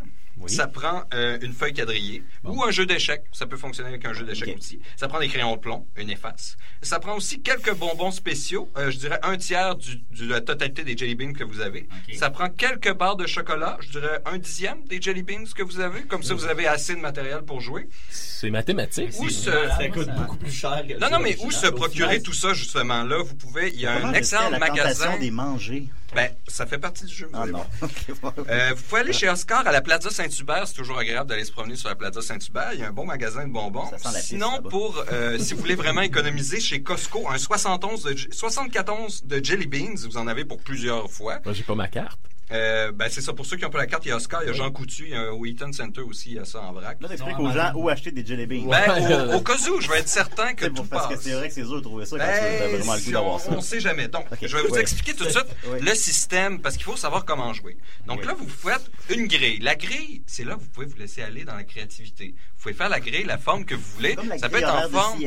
Ça 0.48 0.68
prend 0.68 1.04
euh, 1.14 1.38
une 1.42 1.54
feuille 1.54 1.74
quadrillée 1.74 2.24
ou 2.44 2.64
un 2.64 2.72
jeu 2.72 2.86
d'échecs. 2.86 3.24
Ça 3.34 3.46
peut 3.46 3.58
fonctionner 3.58 3.90
avec 3.90 4.06
un 4.06 4.14
jeu 4.14 4.24
d'échecs 4.26 4.56
aussi. 4.58 4.80
Ça 4.96 5.08
prend 5.08 5.20
des 5.20 5.28
crayons 5.28 5.56
de 5.56 5.60
plomb, 5.60 5.86
une 5.98 6.10
efface. 6.10 6.58
Ça 6.82 7.00
prend 7.00 7.16
aussi 7.16 7.42
quelques 7.42 7.74
bonbons 7.76 8.12
spéciaux. 8.12 8.70
euh, 8.78 8.90
je 8.92 8.98
dirais 8.98 9.20
un 9.24 9.38
tiers 9.38 9.76
du, 9.76 9.98
du- 10.12 10.28
de 10.28 10.32
la 10.34 10.42
totalité 10.42 10.84
des 10.84 10.98
jelly 10.98 11.16
beans 11.16 11.34
que 11.34 11.44
vous 11.44 11.60
avez. 11.62 11.88
Ça 12.16 12.30
prend 12.30 12.50
quelques 12.50 12.94
barres 12.94 13.16
de 13.18 13.28
chocolat. 13.28 13.78
Je 13.82 13.90
dirais 13.90 14.20
un 14.26 14.38
dixième 14.38 14.84
des 14.86 15.02
jelly 15.02 15.24
beans 15.24 15.46
que 15.56 15.64
vous 15.64 15.80
avez. 15.80 16.02
Comme 16.04 16.24
ça, 16.24 16.34
vous 16.34 16.46
avez 16.46 16.68
assez 16.68 16.96
de 16.96 17.00
matériel 17.02 17.42
pour 17.42 17.62
jouer. 17.62 17.88
C'est 18.10 18.50
mathématique. 18.50 19.14
Se... 19.14 19.52
Ça 19.52 19.88
coûte 19.90 20.06
ça- 20.06 20.12
beaucoup 20.14 20.38
plus 20.38 20.52
cher 20.52 20.84
que 20.88 20.94
Non, 21.00 21.10
non, 21.12 21.20
mais 21.20 21.38
où 21.44 21.52
se 21.52 21.68
procurer 21.68 22.10
final, 22.16 22.24
tout 22.24 22.34
ça, 22.34 22.54
justement? 22.54 23.04
Là, 23.04 23.22
vous 23.24 23.36
pouvez... 23.36 23.70
Il 23.74 23.82
y 23.82 23.86
a 23.86 24.06
un 24.06 24.14
excellent 24.14 24.50
la 24.50 24.60
magasin... 24.60 25.18
des 25.20 25.32
manger? 25.32 25.90
Ben, 26.16 26.32
ça 26.48 26.66
fait 26.66 26.78
partie 26.80 27.06
du 27.06 27.14
jeu. 27.14 27.28
vous 27.32 27.38
Ah 27.38 27.44
allez 27.44 27.52
voir. 28.22 28.34
Euh, 28.50 28.72
vous 28.76 28.84
pouvez 28.84 29.02
aller 29.02 29.14
chez 29.14 29.30
Oscar 29.30 29.66
à 29.68 29.72
la 29.72 29.82
Plaza 29.82 30.10
Saint-Hubert. 30.10 30.68
C'est 30.68 30.74
toujours 30.74 30.98
agréable 30.98 31.30
d'aller 31.30 31.46
se 31.46 31.52
promener 31.52 31.76
sur 31.76 31.90
la 31.90 31.96
Plaza 31.96 32.22
Saint-Hubert. 32.22 32.74
Il 32.74 32.80
y 32.80 32.84
a 32.84 32.88
un 32.88 32.94
bon 32.94 33.06
magasin 33.06 33.48
de 33.48 33.54
bonbons. 33.54 33.90
Ça 33.92 33.98
sent 33.98 34.04
la 34.06 34.12
piste, 34.14 34.28
Sinon, 34.28 34.62
pour 34.70 35.04
euh, 35.12 35.38
si 35.40 35.54
vous 35.54 35.60
voulez 35.62 35.76
vraiment 35.76 36.02
économiser 36.02 36.60
chez 36.60 36.82
Costco, 36.82 37.30
un 37.30 37.38
71 37.38 38.04
de, 38.04 38.16
74 38.32 39.24
de 39.26 39.44
Jelly 39.44 39.68
Beans, 39.68 39.96
vous 40.06 40.18
en 40.18 40.28
avez 40.28 40.46
pour 40.46 40.60
plusieurs 40.60 41.10
fois. 41.12 41.40
Moi, 41.46 41.54
j'ai 41.54 41.64
pas 41.64 41.76
ma 41.76 41.88
carte. 41.88 42.20
Euh, 42.52 42.92
ben, 42.92 43.08
c'est 43.10 43.22
ça. 43.22 43.34
Pour 43.34 43.46
ceux 43.46 43.58
qui 43.58 43.64
n'ont 43.64 43.70
pas 43.70 43.78
la 43.78 43.86
carte, 43.88 44.06
il 44.06 44.10
y 44.10 44.12
a 44.12 44.16
Oscar, 44.16 44.42
il 44.44 44.48
y 44.48 44.50
a 44.50 44.54
Jean 44.54 44.72
Coutu, 44.72 45.04
il 45.04 45.10
y 45.12 45.16
a 45.16 45.34
au 45.34 45.46
Eaton 45.46 45.72
Center 45.72 46.02
aussi, 46.02 46.30
il 46.32 46.36
y 46.38 46.40
a 46.40 46.46
ça 46.46 46.62
en 46.62 46.74
vrac. 46.74 46.98
Là, 47.02 47.08
t'expliques 47.08 47.40
aux 47.40 47.52
gens 47.52 47.72
où 47.76 47.90
acheter 47.90 48.12
des 48.12 48.26
jelly 48.26 48.48
beans. 48.48 48.68
Ben, 48.70 49.30
au, 49.30 49.36
au 49.36 49.42
cas 49.42 49.54
où, 49.72 49.80
je 49.82 49.90
vais 49.90 50.00
être 50.00 50.08
certain 50.10 50.54
que 50.56 50.66
tout 50.66 50.74
pour- 50.74 50.88
parce 50.88 51.08
que 51.08 51.14
passe. 51.14 51.24
c'est 51.24 51.34
vrai 51.34 51.48
que 51.48 51.54
c'est 51.54 51.62
dur 51.62 51.76
de 51.76 51.82
trouver 51.82 52.06
ça 52.06 52.18
quand 52.18 52.26
Ben, 52.26 52.76
vraiment 52.78 52.94
le 52.94 53.00
goût 53.00 53.06
si 53.06 53.12
d'avoir 53.12 53.36
on, 53.36 53.40
ça. 53.40 53.52
on 53.52 53.62
sait 53.62 53.80
jamais. 53.80 54.08
Donc, 54.08 54.26
je 54.42 54.58
vais 54.58 54.64
vous 54.68 54.76
expliquer 54.78 55.14
tout 55.14 55.26
de 55.26 55.30
suite 55.30 55.46
le 55.82 55.94
système 55.96 56.60
parce 56.60 56.76
qu'il 56.76 56.86
faut 56.86 56.98
savoir 56.98 57.24
comment 57.26 57.54
jouer. 57.54 57.78
Donc 58.08 58.22
Oui. 58.22 58.26
là, 58.28 58.34
vous 58.34 58.48
faites 58.50 58.90
une 59.10 59.28
grille. 59.28 59.60
La 59.60 59.76
grille, 59.76 60.24
c'est 60.26 60.44
là 60.44 60.56
que 60.56 60.62
vous 60.62 60.70
pouvez 60.70 60.88
vous 60.88 60.98
laisser 60.98 61.22
aller 61.22 61.44
dans 61.46 61.56
la 61.56 61.64
créativité. 61.64 62.34
Vous 62.60 62.64
pouvez 62.64 62.76
faire 62.76 62.90
la 62.90 63.00
grille, 63.00 63.24
la 63.24 63.38
forme 63.38 63.64
que 63.64 63.74
vous 63.74 63.82
voulez. 63.96 64.18
Ça 64.38 64.50
peut 64.50 64.58
être 64.58 64.76
en 64.76 64.90
forme. 64.90 65.20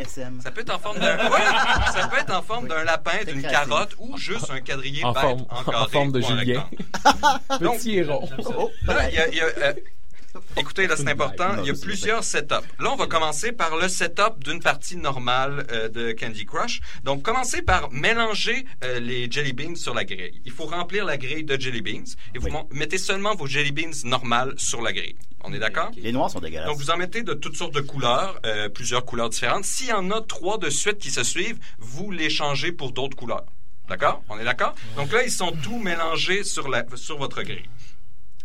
Ça 0.43 0.51
peut 0.51 0.61
être 0.61 0.75
en 0.75 0.79
forme 0.79 0.99
d'un. 0.99 1.17
Ouais, 1.31 1.41
ça 1.95 2.07
peut 2.09 2.19
être 2.19 2.35
en 2.35 2.43
forme 2.43 2.69
d'un 2.69 2.85
lapin, 2.85 3.25
d'une 3.27 3.41
carotte 3.41 3.95
ou 3.99 4.19
juste 4.19 4.51
un 4.51 4.61
quadrillé 4.61 5.03
En 5.03 5.13
bête 5.13 5.23
forme- 5.23 5.47
en 5.49 5.61
en 5.61 5.65
carré 5.65 5.91
forme 5.93 6.13
de 6.13 6.21
Julien. 6.21 6.69
Petit 7.59 8.03
Là, 8.03 9.09
il 9.09 9.15
y 9.15 9.19
a- 9.19 9.29
il 9.29 9.35
y 9.35 9.41
a, 9.41 9.45
euh, 9.47 9.73
Écoutez, 10.57 10.87
là, 10.87 10.97
c'est 10.97 11.09
important. 11.09 11.57
Il 11.63 11.67
y 11.67 11.71
a 11.71 11.75
plusieurs 11.75 12.25
setups. 12.25 12.55
Là, 12.79 12.93
on 12.93 12.97
va 12.97 13.07
commencer 13.07 13.53
par 13.53 13.77
le 13.77 13.89
setup 13.89 14.43
d'une 14.43 14.61
partie 14.61 14.97
normale 14.97 15.67
euh, 15.71 15.89
de 15.89 16.13
Candy 16.13 16.45
Crush. 16.47 16.81
Donc, 17.05 17.23
commencez 17.23 17.63
par 17.63 17.91
mélanger 17.93 18.65
euh, 18.85 18.99
les 19.01 19.31
jelly 19.31 19.53
beans 19.53 19.77
sur 19.77 19.95
la 19.95 20.05
grille. 20.05 20.41
Il 20.45 20.53
faut 20.53 20.65
remplir 20.67 21.05
la 21.05 21.17
grille 21.17 21.45
de 21.45 21.61
jelly 21.61 21.83
beans 21.83 22.05
et 22.35 22.39
vous 22.39 22.49
Oui. 22.49 22.53
mettez 22.71 22.99
seulement 22.99 23.35
vos 23.35 23.47
jelly 23.47 23.73
beans 23.73 23.91
normales 24.05 24.55
sur 24.57 24.81
la 24.83 24.93
grille. 24.93 25.17
On 25.45 25.53
est 25.53 25.59
d'accord? 25.59 25.91
Les 25.97 26.13
noirs 26.13 26.31
sont 26.31 26.41
dégueulasses. 26.41 26.69
Donc, 26.69 26.77
vous 26.79 26.91
en 26.91 26.97
mettez 26.97 27.23
de 27.23 27.35
toutes 27.35 27.57
sortes 27.57 27.75
de 27.75 27.81
couleurs, 27.81 28.39
euh, 28.47 28.69
plusieurs 28.69 29.05
couleurs 29.05 29.29
différentes. 29.29 29.65
S'il 29.65 29.89
y 29.89 29.93
en 29.93 30.11
a 30.11 30.21
trois 30.23 30.59
de 30.59 30.71
suite 30.71 30.99
qui 30.99 31.11
se 31.11 31.25
suivent, 31.25 31.59
vous 31.79 32.11
les 32.11 32.31
changez 32.31 32.73
pour 32.73 32.93
d'autres 32.93 33.17
couleurs. 33.17 33.45
D'accord? 33.89 34.23
On 34.29 34.39
est 34.39 34.45
d'accord? 34.45 34.75
Donc 34.97 35.13
là, 35.13 35.25
ils 35.25 35.31
sont 35.31 35.53
tous 35.63 35.79
mélangés 35.79 36.45
sur, 36.45 36.69
la, 36.69 36.85
sur 36.95 37.19
votre 37.19 37.43
grille. 37.43 37.69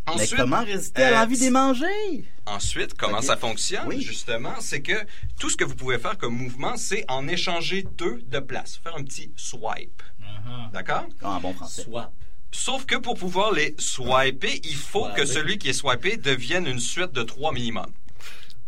Mais 0.08 0.14
Ensuite, 0.24 0.36
comment 0.40 0.64
résister 0.64 1.04
à 1.04 1.08
euh, 1.08 1.12
l'envie 1.22 1.38
des 1.40 1.50
manger? 1.50 2.26
Ensuite, 2.46 2.94
comment 2.96 3.18
Ok. 3.18 3.24
ça 3.26 3.36
fonctionne, 3.38 3.88
Oui. 3.88 4.02
justement, 4.02 4.54
c'est 4.60 4.82
que 4.82 4.94
tout 5.40 5.50
ce 5.50 5.58
que 5.58 5.66
vous 5.66 5.76
pouvez 5.76 5.98
faire 6.00 6.18
comme 6.18 6.36
mouvement, 6.36 6.78
c'est 6.78 7.04
en 7.10 7.28
échanger 7.28 7.84
deux 7.98 8.22
de 8.26 8.40
place. 8.40 8.80
Faire 8.84 8.96
un 8.96 9.04
petit 9.04 9.32
swipe. 9.36 10.02
Uh-huh. 10.22 10.72
D'accord? 10.72 11.06
Comme 11.20 11.30
en 11.30 11.40
bon 11.42 11.54
français. 11.54 11.84
Swap. 11.84 12.12
Sauf 12.52 12.86
que 12.86 12.96
pour 12.96 13.16
pouvoir 13.16 13.52
les 13.52 13.76
swiper, 13.78 14.62
il 14.64 14.76
faut 14.76 15.08
que 15.16 15.22
oui. 15.22 15.28
celui 15.28 15.58
qui 15.58 15.70
est 15.70 15.74
swipé 15.74 16.16
devienne 16.16 16.66
une 16.68 16.80
suite 16.80 17.12
de 17.12 17.24
trois 17.24 17.52
minimum. 17.52 17.92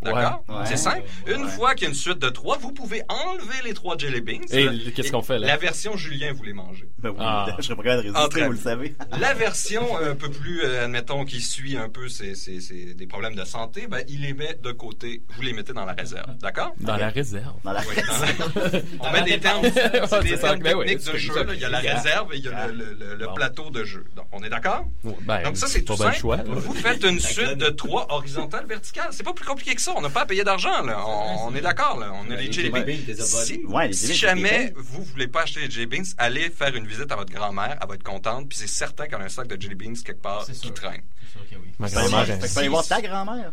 D'accord? 0.01 0.43
Ouais. 0.47 0.55
C'est 0.65 0.77
simple. 0.77 1.03
Une 1.27 1.43
Ouais. 1.43 1.49
fois 1.49 1.73
qu'il 1.75 1.83
y 1.83 1.85
a 1.87 1.89
une 1.89 1.95
suite 1.95 2.19
de 2.19 2.29
trois, 2.29 2.57
vous 2.57 2.71
pouvez 2.71 3.01
enlever 3.09 3.55
les 3.65 3.73
trois 3.73 3.97
jelly 3.97 4.21
beans. 4.21 4.39
Et 4.51 4.91
qu'est-ce 4.93 5.11
qu'on 5.11 5.21
fait, 5.21 5.39
là? 5.39 5.47
La 5.47 5.57
version 5.57 5.97
Julien, 5.97 6.31
vous 6.33 6.43
les 6.43 6.53
mangez. 6.53 6.87
Ben 6.99 7.09
oui, 7.09 7.15
Ah. 7.19 7.47
je 7.57 7.63
serais 7.63 7.75
pas 7.75 7.83
capable 7.83 8.07
de 8.07 8.11
résister, 8.13 8.45
vous 8.45 8.51
le 8.51 8.57
savez. 8.57 8.95
La 9.19 9.33
version 9.33 9.97
un 9.97 10.15
peu 10.15 10.29
plus, 10.29 10.61
euh, 10.63 10.85
admettons, 10.85 11.25
qui 11.25 11.41
suit 11.41 11.75
un 11.77 11.89
peu 11.89 12.07
ces, 12.07 12.35
ces- 12.35 12.61
ces- 12.61 12.93
des 12.93 13.07
problèmes 13.07 13.35
de 13.35 13.43
santé, 13.43 13.87
ben, 13.87 14.03
il 14.07 14.21
les 14.21 14.33
met 14.33 14.57
de 14.61 14.71
côté. 14.71 15.21
Vous 15.35 15.41
les 15.41 15.53
mettez 15.53 15.73
dans 15.73 15.85
la 15.85 15.93
réserve. 15.93 16.33
D'accord? 16.41 16.73
Dans 16.79 16.95
la 16.97 17.09
réserve. 17.09 17.55
Dans 17.63 17.73
la 17.73 17.81
dans 17.83 17.89
la- 17.89 17.97
On 18.99 19.03
Dans 19.05 19.11
met 19.11 19.19
la 19.19 19.25
des 19.25 19.39
termes, 19.39 19.63
c'est 19.63 19.73
des 20.23 20.35
ben 20.63 20.75
oui, 20.77 20.85
techniques 20.85 21.11
de 21.13 21.17
jeu. 21.17 21.43
là. 21.43 21.53
Il 21.53 21.59
y 21.59 21.65
a 21.65 21.69
la 21.69 21.79
réserve 21.79 22.33
et 22.33 22.37
il 22.37 22.45
y 22.45 22.47
a 22.47 22.67
le, 22.67 22.73
le- 22.73 22.93
le- 22.93 23.15
le 23.15 23.25
Bon. 23.25 23.33
plateau 23.33 23.69
de 23.69 23.83
jeu. 23.83 24.05
Donc, 24.15 24.27
on 24.31 24.41
est 24.43 24.49
d'accord? 24.49 24.85
Ben, 25.23 25.43
Donc 25.43 25.57
ça, 25.57 25.67
c'est 25.67 25.81
tout 25.83 25.95
simple. 25.95 26.17
Vous 26.47 26.73
faites 26.73 27.03
une 27.03 27.19
suite 27.19 27.57
de 27.57 27.69
trois 27.69 28.07
horizontales 28.09 28.65
verticales. 28.65 29.09
C'est 29.11 29.23
pas 29.23 29.33
plus 29.33 29.45
compliqué 29.45 29.75
que 29.75 29.81
ça. 29.81 29.88
On 29.95 30.01
n'a 30.01 30.09
pas 30.09 30.21
à 30.21 30.25
payer 30.25 30.43
d'argent. 30.43 30.81
Là. 30.83 31.03
On, 31.05 31.47
on 31.47 31.55
est 31.55 31.61
d'accord. 31.61 31.97
Là. 31.99 32.11
On 32.13 32.29
a 32.31 32.35
les 32.35 32.51
jelly 32.51 32.69
beans. 32.69 32.83
Si, 33.17 33.61
Ouais, 33.65 33.87
les 33.87 33.93
si 33.93 34.15
jamais 34.15 34.73
vous 34.75 35.03
voulez 35.03 35.27
pas 35.27 35.41
acheter 35.43 35.61
les 35.61 35.69
jelly 35.69 35.85
beans, 35.87 36.03
allez 36.17 36.49
faire 36.49 36.75
une 36.75 36.87
visite 36.87 37.11
à 37.11 37.15
votre 37.15 37.33
grand-mère. 37.33 37.77
Elle 37.81 37.87
va 37.87 37.95
être 37.95 38.03
contente. 38.03 38.49
Puis 38.49 38.57
c'est 38.59 38.67
certain 38.67 39.07
qu'elle 39.07 39.21
a 39.21 39.25
un 39.25 39.29
sac 39.29 39.47
de 39.47 39.61
jelly 39.61 39.75
beans 39.75 39.93
quelque 40.03 40.21
part 40.21 40.45
qui 40.45 40.55
sûr. 40.55 40.73
traîne. 40.73 41.01
C'est 41.25 41.39
sûr 41.39 41.49
que 41.49 41.55
oui. 41.55 41.69
Ma 41.79 41.89
grand-mère, 41.89 42.25
fait 42.25 42.33
elle- 42.33 42.39
que 42.41 42.47
fallait 42.47 42.67
voir 42.67 42.85
ta 42.87 43.01
grand-mère. 43.01 43.51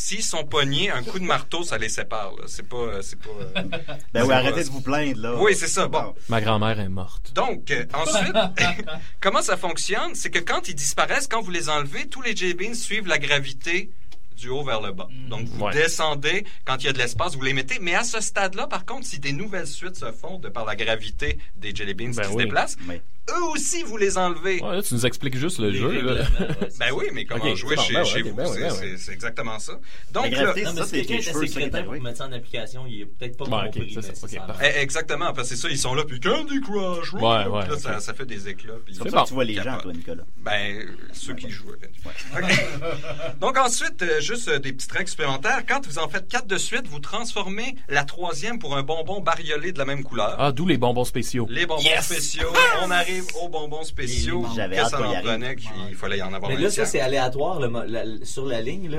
S'ils 0.00 0.22
sont 0.22 0.44
pognés, 0.44 0.92
un 0.92 1.02
coup 1.02 1.18
de 1.18 1.24
marteau, 1.24 1.64
ça 1.64 1.76
les 1.76 1.88
sépare. 1.88 2.30
là. 2.36 2.44
C'est 2.46 2.68
pas... 2.68 2.76
euh, 2.76 3.02
C'est 3.02 3.18
pas 3.18 3.30
euh, 3.30 3.62
Ben 4.14 4.22
oui, 4.24 4.32
arrêtez 4.32 4.62
de 4.62 4.68
vous 4.70 4.80
plaindre, 4.80 5.20
là. 5.20 5.34
Oui, 5.40 5.56
c'est 5.56 5.66
ça. 5.66 5.88
Bon. 5.88 6.14
ma 6.28 6.40
grand-mère 6.40 6.78
est 6.78 6.88
morte. 6.88 7.32
Donc, 7.34 7.68
euh, 7.72 7.84
ensuite, 7.94 8.32
comment 9.20 9.42
ça 9.42 9.56
fonctionne? 9.56 10.14
C'est 10.14 10.30
que 10.30 10.38
quand 10.38 10.68
ils 10.68 10.76
disparaissent, 10.76 11.26
quand 11.26 11.40
vous 11.42 11.50
les 11.50 11.68
enlevez, 11.68 12.06
tous 12.06 12.22
les 12.22 12.36
jelly 12.36 12.54
beans 12.54 12.74
suivent 12.74 13.08
la 13.08 13.18
gravité 13.18 13.90
du 14.38 14.48
haut 14.48 14.62
vers 14.62 14.80
le 14.80 14.92
bas. 14.92 15.08
Donc, 15.28 15.46
vous 15.48 15.64
Ouais. 15.66 15.72
descendez 15.72 16.44
quand 16.64 16.76
il 16.78 16.86
y 16.86 16.88
a 16.88 16.92
de 16.92 16.98
l'espace, 16.98 17.34
vous 17.34 17.42
les 17.42 17.52
mettez. 17.52 17.78
Mais 17.80 17.94
à 17.94 18.04
ce 18.04 18.20
stade-là, 18.20 18.66
par 18.68 18.86
contre, 18.86 19.06
si 19.06 19.18
des 19.18 19.32
nouvelles 19.32 19.66
suites 19.66 19.96
se 19.96 20.12
font 20.12 20.38
de 20.38 20.48
par 20.48 20.64
la 20.64 20.76
gravité 20.76 21.38
des 21.56 21.74
jelly 21.74 21.94
beans 21.94 22.10
Ben 22.14 22.24
qui 22.26 22.32
se 22.32 22.36
déplacent, 22.36 22.76
Mais 22.86 23.02
eux 23.30 23.44
aussi, 23.52 23.82
vous 23.82 23.96
les 23.96 24.16
enlevez. 24.18 24.60
Ouais, 24.62 24.76
là, 24.76 24.82
tu 24.82 24.94
nous 24.94 25.06
expliques 25.06 25.36
juste 25.36 25.58
le 25.58 25.70
Les 25.70 25.78
jeu. 25.78 26.00
là. 26.02 26.12
ouais, 26.22 26.56
Ben 26.78 26.92
oui, 26.94 27.06
mais 27.12 27.24
comment 27.24 27.54
jouer 27.54 27.76
bon, 27.76 27.82
chez, 27.82 27.92
ben 27.94 28.00
ouais, 28.00 28.04
chez 28.06 28.22
ok, 28.22 28.28
vous, 28.28 28.34
ben 28.34 28.46
c'est- 28.46 28.60
ben 28.60 28.70
c'est 28.70 28.80
ouais. 28.90 28.94
c'est 28.98 29.12
exactement 29.12 29.58
ça. 29.58 29.72
Donc, 30.12 30.30
là, 30.30 30.42
Non, 30.46 30.52
mais 30.54 30.64
ça, 30.64 30.84
si 30.84 30.88
c'est 30.90 31.02
quelqu'un 31.04 31.42
qui 31.44 31.82
pour 31.84 31.92
mettre 32.02 32.18
ça 32.18 32.26
en 32.26 32.32
application, 32.32 32.84
il 32.88 33.02
est 33.02 33.06
peut-être 33.06 33.36
pas 33.36 33.44
Bon, 33.46 33.58
ok, 33.58 33.64
compris. 33.74 33.96
ça, 34.02 34.56
eh, 34.62 34.78
exactement, 34.80 35.32
parce 35.32 35.48
que 35.50 35.54
c'est 35.56 35.60
ça, 35.60 35.68
ils 35.70 35.78
sont 35.78 35.94
là, 35.94 36.04
puis 36.04 36.20
Candy 36.20 36.60
Crush, 36.60 37.12
Ouais, 37.14 37.22
là, 37.44 37.76
ça, 37.78 38.00
ça 38.00 38.14
fait 38.14 38.26
des 38.26 38.48
éclats. 38.48 38.74
puis- 38.84 38.94
C'est 38.94 39.00
comme 39.02 39.10
ça 39.10 39.22
que 39.22 39.28
tu 39.28 39.34
vois 39.34 39.44
les 39.44 39.54
gens, 39.54 39.78
toi, 39.78 39.92
Nicolas. 39.92 40.24
Ben, 40.38 40.86
ceux 41.12 41.34
qui 41.34 41.50
jouent. 41.50 41.66
Donc 43.40 43.58
ensuite, 43.58 44.02
euh, 44.02 44.20
juste 44.20 44.48
euh, 44.48 44.58
des 44.58 44.72
petites 44.72 44.92
règles 44.92 45.08
supplémentaires. 45.08 45.62
Quand 45.68 45.84
vous 45.86 45.98
en 45.98 46.08
faites 46.08 46.28
quatre 46.28 46.46
de 46.46 46.56
suite, 46.56 46.86
vous 46.88 46.98
transformez 47.00 47.74
la 47.88 48.04
troisième 48.04 48.58
pour 48.58 48.76
un 48.76 48.82
bonbon 48.82 49.20
bariolé 49.20 49.72
de 49.72 49.78
la 49.78 49.84
même 49.84 50.02
couleur. 50.02 50.36
Ah, 50.38 50.52
d'où 50.52 50.66
les 50.66 50.78
bonbons 50.78 51.04
spéciaux. 51.04 51.46
Les 51.50 51.66
bonbons 51.66 51.82
spéciaux. 52.00 52.48
On 52.82 52.90
arrive 52.90 53.17
aux 53.42 53.48
bonbons 53.48 53.84
spéciaux. 53.84 54.46
J'avais 54.54 54.76
que 54.76 54.80
hâte 54.82 54.90
ça 54.90 55.00
en 55.00 55.04
arrive. 55.12 55.24
prenait, 55.26 55.56
qu'il 55.56 55.94
fallait 55.96 56.18
y 56.18 56.22
en 56.22 56.32
avoir 56.32 56.50
Mais 56.50 56.56
là, 56.56 56.70
ça, 56.70 56.84
c'est 56.86 57.00
aléatoire. 57.00 57.60
le 57.60 57.68
la- 57.86 58.24
sur 58.24 58.46
la 58.46 58.60
ligne, 58.60 58.88
là, 58.90 58.98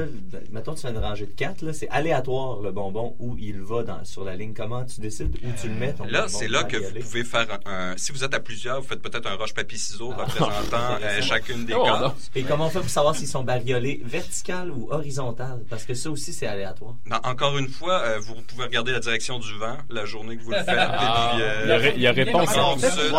mettons, 0.52 0.74
tu 0.76 0.82
fais 0.82 0.90
une 0.90 0.98
rangée 0.98 1.26
de 1.26 1.32
4, 1.32 1.62
là, 1.62 1.74
c'est 1.74 1.90
aléatoire 1.90 2.60
le 2.62 2.72
bonbon 2.72 3.16
où 3.20 3.36
il 3.40 3.62
va 3.62 3.84
dans, 3.84 4.04
sur 4.06 4.24
la 4.24 4.36
ligne. 4.36 4.54
Comment 4.56 4.84
tu 4.86 5.02
décides 5.02 5.36
où 5.44 5.48
tu 5.62 5.68
le 5.68 5.74
mets 5.76 5.94
ton 5.94 6.06
Là, 6.06 6.26
c'est 6.28 6.48
là 6.48 6.64
que 6.64 6.78
vous 6.78 6.84
bariolé? 6.84 7.02
pouvez 7.02 7.24
faire 7.24 7.48
un, 7.66 7.92
un- 7.92 7.98
Si 7.98 8.12
vous 8.12 8.24
êtes 8.24 8.34
à 8.34 8.40
plusieurs, 8.40 8.82
vous 8.82 8.88
faites 8.88 9.02
peut-être 9.02 9.28
un 9.30 9.36
roche-papier-ciseaux 9.36 10.14
Ah. 10.18 10.22
représentant 10.24 10.98
euh, 11.04 11.22
chacune 11.22 11.66
des 11.66 11.74
Oh, 11.74 11.84
cases. 11.84 12.30
Et 12.36 12.44
comment 12.44 12.68
on 12.68 12.70
fait 12.70 12.80
pour 12.80 12.90
savoir 12.90 13.16
s'ils 13.16 13.28
sont 13.28 13.44
bariolés 13.44 14.02
vertical 14.06 14.72
ou 14.72 14.88
horizontal? 14.92 15.60
Parce 15.70 15.84
que 15.86 15.94
ça 15.94 16.10
aussi, 16.10 16.34
c'est 16.34 16.48
aléatoire. 16.48 16.96
Non, 17.06 17.18
encore 17.24 17.58
une 17.58 17.68
fois, 17.70 18.00
euh, 18.02 18.20
vous 18.20 18.36
pouvez 18.48 18.64
regarder 18.66 18.92
la 18.92 19.00
direction 19.00 19.40
du 19.40 19.54
vent 19.58 19.78
la 19.90 20.06
journée 20.06 20.38
que 20.38 20.44
vous 20.44 20.52
le 20.52 20.58
faites. 20.58 20.66
Ah, 20.78 21.32
et 21.34 21.36
puis, 21.36 21.44
euh, 21.44 21.62
il 21.64 21.70
y 21.70 21.72
a 21.72 21.78
ré- 21.78 21.94
il 21.96 22.02
y 22.02 22.08
a 22.08 22.12
réponse 22.12 22.58
en 22.58 22.78
fait, 22.78 22.90
sud, 22.90 23.12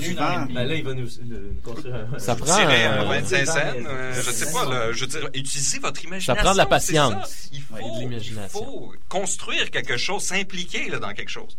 du 0.00 0.14
Ben 0.16 0.64
là, 0.64 0.74
il 0.74 0.84
va 0.84 0.94
nous, 0.94 1.08
nous 1.24 1.54
construire 1.62 1.94
un... 2.14 2.18
Ça 2.18 2.34
prend, 2.36 2.46
tirer 2.56 2.86
euh, 2.86 3.00
un 3.02 3.04
25 3.04 3.36
Ouais. 3.38 3.44
cents, 3.46 3.58
euh, 3.86 4.12
je 4.14 4.30
sais 4.30 4.52
pas, 4.52 4.64
là, 4.64 4.92
je 4.92 5.00
veux 5.00 5.06
dire, 5.06 5.28
utilisez 5.34 5.78
votre 5.78 6.02
imagination. 6.04 6.34
Ça 6.34 6.40
prend 6.42 6.52
de 6.52 6.58
la 6.58 6.66
patience. 6.66 7.48
Il 7.52 7.62
faut, 7.62 7.74
Ouais, 7.74 7.82
de 7.82 8.00
l'imagination. 8.00 8.60
il 8.60 8.64
faut 8.64 8.92
construire 9.08 9.70
quelque 9.70 9.96
chose, 9.96 10.22
s'impliquer 10.22 10.88
là, 10.90 10.98
dans 10.98 11.12
quelque 11.12 11.30
chose. 11.30 11.56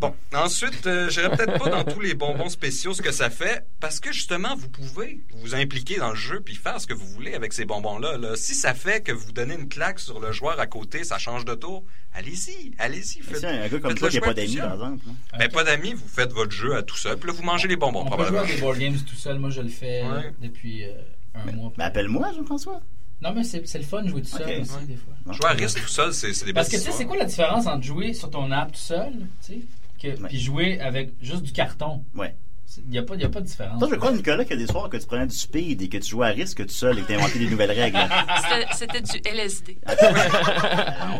Bon, 0.00 0.12
ensuite, 0.34 0.86
euh, 0.88 1.08
je 1.08 1.20
n'irai 1.20 1.36
peut-être 1.36 1.56
pas 1.62 1.70
dans 1.70 1.84
tous 1.84 2.00
les 2.00 2.14
bonbons 2.14 2.48
spéciaux 2.48 2.94
ce 2.94 3.00
que 3.00 3.12
ça 3.12 3.30
fait, 3.30 3.64
parce 3.78 4.00
que 4.00 4.12
justement, 4.12 4.56
vous 4.56 4.68
pouvez 4.68 5.20
vous 5.34 5.54
impliquer 5.54 5.98
dans 5.98 6.10
le 6.10 6.16
jeu 6.16 6.40
puis 6.40 6.56
faire 6.56 6.80
ce 6.80 6.86
que 6.88 6.92
vous 6.94 7.06
voulez 7.06 7.34
avec 7.34 7.52
ces 7.52 7.64
bonbons-là. 7.64 8.18
là. 8.18 8.34
Si 8.34 8.54
ça 8.56 8.74
fait 8.74 9.02
que 9.02 9.12
vous 9.12 9.30
donnez 9.32 9.54
une 9.54 9.68
claque 9.68 10.00
sur 10.00 10.18
le 10.18 10.32
joueur 10.32 10.58
à 10.58 10.66
côté, 10.66 11.04
ça 11.04 11.18
change 11.18 11.44
de 11.44 11.54
tour, 11.54 11.84
allez-y, 12.12 12.72
allez-y. 12.78 13.18
Mais 13.20 13.24
Faites, 13.26 13.36
c'est 13.38 13.46
un 13.46 13.68
gars 13.68 13.78
comme 13.78 13.94
toi 13.94 14.08
qui 14.10 14.16
n'a 14.16 14.22
pas 14.22 14.34
d'amis, 14.34 14.56
par 14.56 14.74
exemple. 14.74 15.04
hein. 15.08 15.36
Ben, 15.38 15.48
pas 15.48 15.62
d'amis, 15.64 15.94
vous 15.94 16.08
faites 16.08 16.32
votre 16.32 16.52
jeu 16.52 16.74
à 16.76 16.82
tout 16.82 16.96
seul, 16.96 17.16
puis 17.16 17.28
là, 17.28 17.32
vous 17.36 17.44
mangez 17.44 17.68
les 17.68 17.76
bonbons, 17.76 18.00
On 18.00 18.04
peut 18.04 18.10
jouer 18.10 18.16
probablement. 18.38 18.42
à 18.42 18.46
des 18.56 18.60
board 18.60 18.78
games 18.78 18.98
tout 18.98 19.14
seul. 19.16 19.38
Moi, 19.38 19.50
je 19.50 19.60
le 19.60 19.68
fais 19.68 20.02
euh, 20.02 20.12
Ouais. 20.12 20.34
depuis 20.42 20.84
euh, 20.84 20.92
un 21.36 21.52
mois. 21.52 21.72
Ben, 21.78 21.84
appelle-moi, 21.84 22.32
Jean-François. 22.34 22.80
Non, 23.22 23.32
mais 23.32 23.44
c'est 23.44 23.66
c'est 23.66 23.78
le 23.78 23.84
fun 23.84 24.02
de 24.02 24.08
jouer 24.08 24.22
tout 24.22 24.28
seul 24.36 24.60
aussi, 24.60 24.72
Ouais. 24.74 24.84
des 24.86 24.96
fois. 24.96 25.14
Jouer 25.32 25.46
à 25.46 25.52
risque 25.52 25.80
tout 25.80 25.88
seul, 25.88 26.12
c'est 26.12 26.34
c'est 26.34 26.46
des 26.46 26.52
Parce 26.52 26.68
que 26.68 26.76
tu 26.76 26.82
sais, 26.82 26.90
c'est 26.90 27.04
quoi 27.06 27.16
la 27.16 27.24
différence 27.26 27.66
entre 27.68 27.82
jouer 27.84 28.12
sur 28.12 28.28
ton 28.28 28.50
app 28.50 28.72
tout 28.72 28.78
seul, 28.78 29.12
tu 29.46 29.52
sais, 29.54 29.58
que- 30.04 30.22
Ouais. 30.22 30.28
puis 30.28 30.38
jouer 30.40 30.80
avec 30.80 31.14
juste 31.20 31.42
du 31.42 31.52
carton? 31.52 32.04
Ouais. 32.14 32.34
Il 32.78 32.90
n'y 32.90 32.98
a, 32.98 33.02
pas- 33.02 33.14
y 33.14 33.22
a 33.24 33.28
pas 33.28 33.40
de 33.40 33.46
différence. 33.46 33.78
Toi, 33.78 33.88
je 33.90 33.94
crois, 33.96 34.10
Nicolas, 34.10 34.44
qu'il 34.44 34.58
y 34.58 34.62
a 34.62 34.66
des 34.66 34.72
soirs 34.72 34.88
que 34.90 34.96
tu 34.96 35.06
prenais 35.06 35.26
du 35.26 35.36
speed 35.36 35.80
et 35.82 35.88
que 35.88 35.98
tu 35.98 36.10
jouais 36.10 36.26
à 36.26 36.30
risque 36.30 36.64
tout 36.66 36.72
seul 36.72 36.98
et 36.98 37.02
que 37.02 37.06
tu 37.08 37.14
inventais 37.14 37.38
des 37.38 37.46
nouvelles 37.46 37.70
règles. 37.70 37.98
C'était- 38.74 39.00
du 39.00 39.20
LSD. 39.24 39.76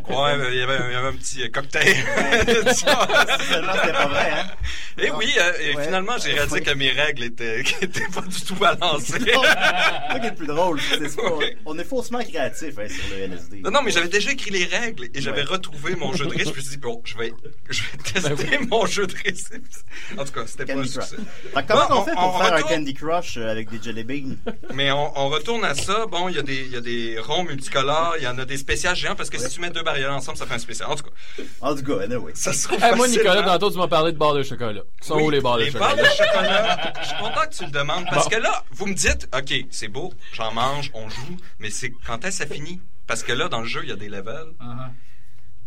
Ouais, 0.09 0.37
mais 0.37 0.49
il 0.53 0.59
y 0.59 0.63
avait, 0.63 0.79
il 0.89 0.93
y 0.93 0.97
avait 0.97 1.09
un 1.09 1.13
petit 1.13 1.43
euh, 1.43 1.49
cocktail. 1.49 1.85
Finalement, 2.75 3.73
c'était 3.75 3.93
pas 3.93 4.07
vrai, 4.09 4.31
hein? 4.33 4.47
Et 4.99 5.11
oui, 5.11 5.33
euh, 5.39 5.53
et 5.61 5.75
Ouais. 5.77 5.85
finalement, 5.85 6.13
j'ai 6.19 6.33
réalisé 6.33 6.55
Ouais. 6.57 6.61
que 6.63 6.71
mes 6.75 6.91
règles 6.91 7.25
étaient, 7.25 7.61
étaient 7.81 8.07
pas 8.15 8.21
du 8.23 8.41
tout 8.43 8.55
balancées. 8.55 9.15
C'est 9.19 9.33
ça 9.33 10.19
qui 10.21 10.27
est 10.27 10.31
le 10.31 10.35
plus 10.37 10.47
drôle. 10.47 10.81
ça. 10.81 10.97
On 11.67 11.79
est 11.79 11.85
faussement 11.85 12.21
créatif 12.21 12.75
hein, 12.79 12.87
sur 12.89 13.17
le 13.17 13.23
LSD. 13.25 13.61
Non, 13.61 13.71
non, 13.71 13.83
mais 13.83 13.91
j'avais 13.91 14.09
déjà 14.09 14.31
écrit 14.33 14.51
les 14.51 14.65
règles 14.65 15.07
et 15.13 15.21
j'avais 15.21 15.43
Ouais. 15.43 15.49
retrouvé 15.49 15.97
mon 15.97 16.13
jeu 16.15 16.27
de 16.27 16.31
risque. 16.31 16.53
Je 16.53 16.57
me 16.57 16.61
suis 16.61 16.71
dit, 16.71 16.77
bon, 16.79 17.01
je 17.05 17.17
vais, 17.19 17.33
je 17.71 17.83
vais 17.83 17.99
tester 18.21 18.59
mon 18.71 18.87
jeu 18.87 19.07
de 19.07 19.15
risque. 19.25 19.55
En 20.17 20.25
tout 20.25 20.33
cas, 20.33 20.47
c'était 20.47 20.67
pas 20.73 20.81
un 20.81 20.85
succès. 20.85 21.17
Comment 21.69 21.89
Bon, 21.89 21.95
on 22.01 22.05
fait 22.05 22.13
pour 22.13 22.35
on 22.35 22.39
faire 22.39 22.55
un. 22.55 22.63
Candy 22.63 22.95
Crush 22.95 23.37
euh, 23.37 23.51
avec 23.51 23.71
des 23.71 23.81
jelly 23.83 24.05
beans? 24.05 24.37
Mais 24.75 24.91
on, 24.91 25.19
on 25.19 25.29
retourne 25.29 25.65
à 25.65 25.75
ça. 25.75 26.07
Bon, 26.07 26.29
il 26.29 26.37
y, 26.37 26.39
a 26.39 26.43
des- 26.43 26.65
il 26.67 26.73
y 26.73 26.77
a 26.77 26.81
des 26.81 27.19
ronds 27.21 27.45
multicolores, 27.45 28.15
il 28.19 28.25
y 28.25 28.27
en 28.27 28.39
a 28.39 28.45
des 28.45 28.57
spéciales 28.57 28.97
géants 28.97 29.15
parce 29.15 29.31
que 29.31 29.39
si 29.39 29.49
tu 29.49 29.61
mets 29.61 29.71
deux 29.71 29.83
barrières 29.83 30.13
ensemble, 30.13 30.39
ça 30.39 30.47
fait 30.47 30.55
un 30.55 30.59
spécial. 30.59 30.89
En 30.91 30.97
tout 30.97 31.05
cas, 31.05 31.43
En 31.61 31.75
tout 31.75 31.83
cas, 31.83 32.01
anyway. 32.05 32.33
ça 32.35 32.53
se 32.53 32.67
trouve 32.69 32.79
Eh, 32.83 32.95
moi. 32.97 33.07
Nicolas, 33.09 33.43
tantôt, 33.43 33.71
tu 33.71 33.79
m'as 33.79 33.89
parlé 33.89 34.13
de 34.13 34.19
barres 34.19 34.35
de 34.35 34.43
chocolat. 34.43 34.83
Ils 35.03 35.07
sont 35.07 35.17
Oui, 35.17 35.23
où 35.25 35.31
les 35.31 35.41
barres 35.41 35.59
de 35.59 35.63
les 35.65 35.71
chocolat? 35.71 35.95
barres 35.95 35.97
de 35.97 36.05
chocolat. 36.11 36.93
Je 37.03 37.07
suis 37.09 37.17
content 37.19 37.41
que 37.49 37.55
tu 37.57 37.65
le 37.65 37.71
demandes 37.71 38.05
parce 38.11 38.25
Bon. 38.25 38.31
que 38.37 38.43
là, 38.43 38.65
vous 38.73 38.87
me 38.87 38.95
dites, 38.95 39.29
OK, 39.37 39.55
c'est 39.71 39.89
beau, 39.89 40.13
j'en 40.33 40.53
mange, 40.53 40.91
on 40.95 41.09
joue, 41.09 41.37
mais 41.59 41.71
c'est 41.71 41.93
quand 42.07 42.25
est-ce 42.25 42.43
que 42.43 42.49
ça 42.49 42.55
finit? 42.55 42.81
Parce 43.07 43.23
que 43.23 43.33
là, 43.33 43.49
dans 43.49 43.61
le 43.61 43.67
jeu, 43.67 43.81
il 43.83 43.91
y 43.91 43.93
a 43.93 43.97
des 43.97 44.09
levels. 44.09 44.53
Uh-huh. 44.61 44.89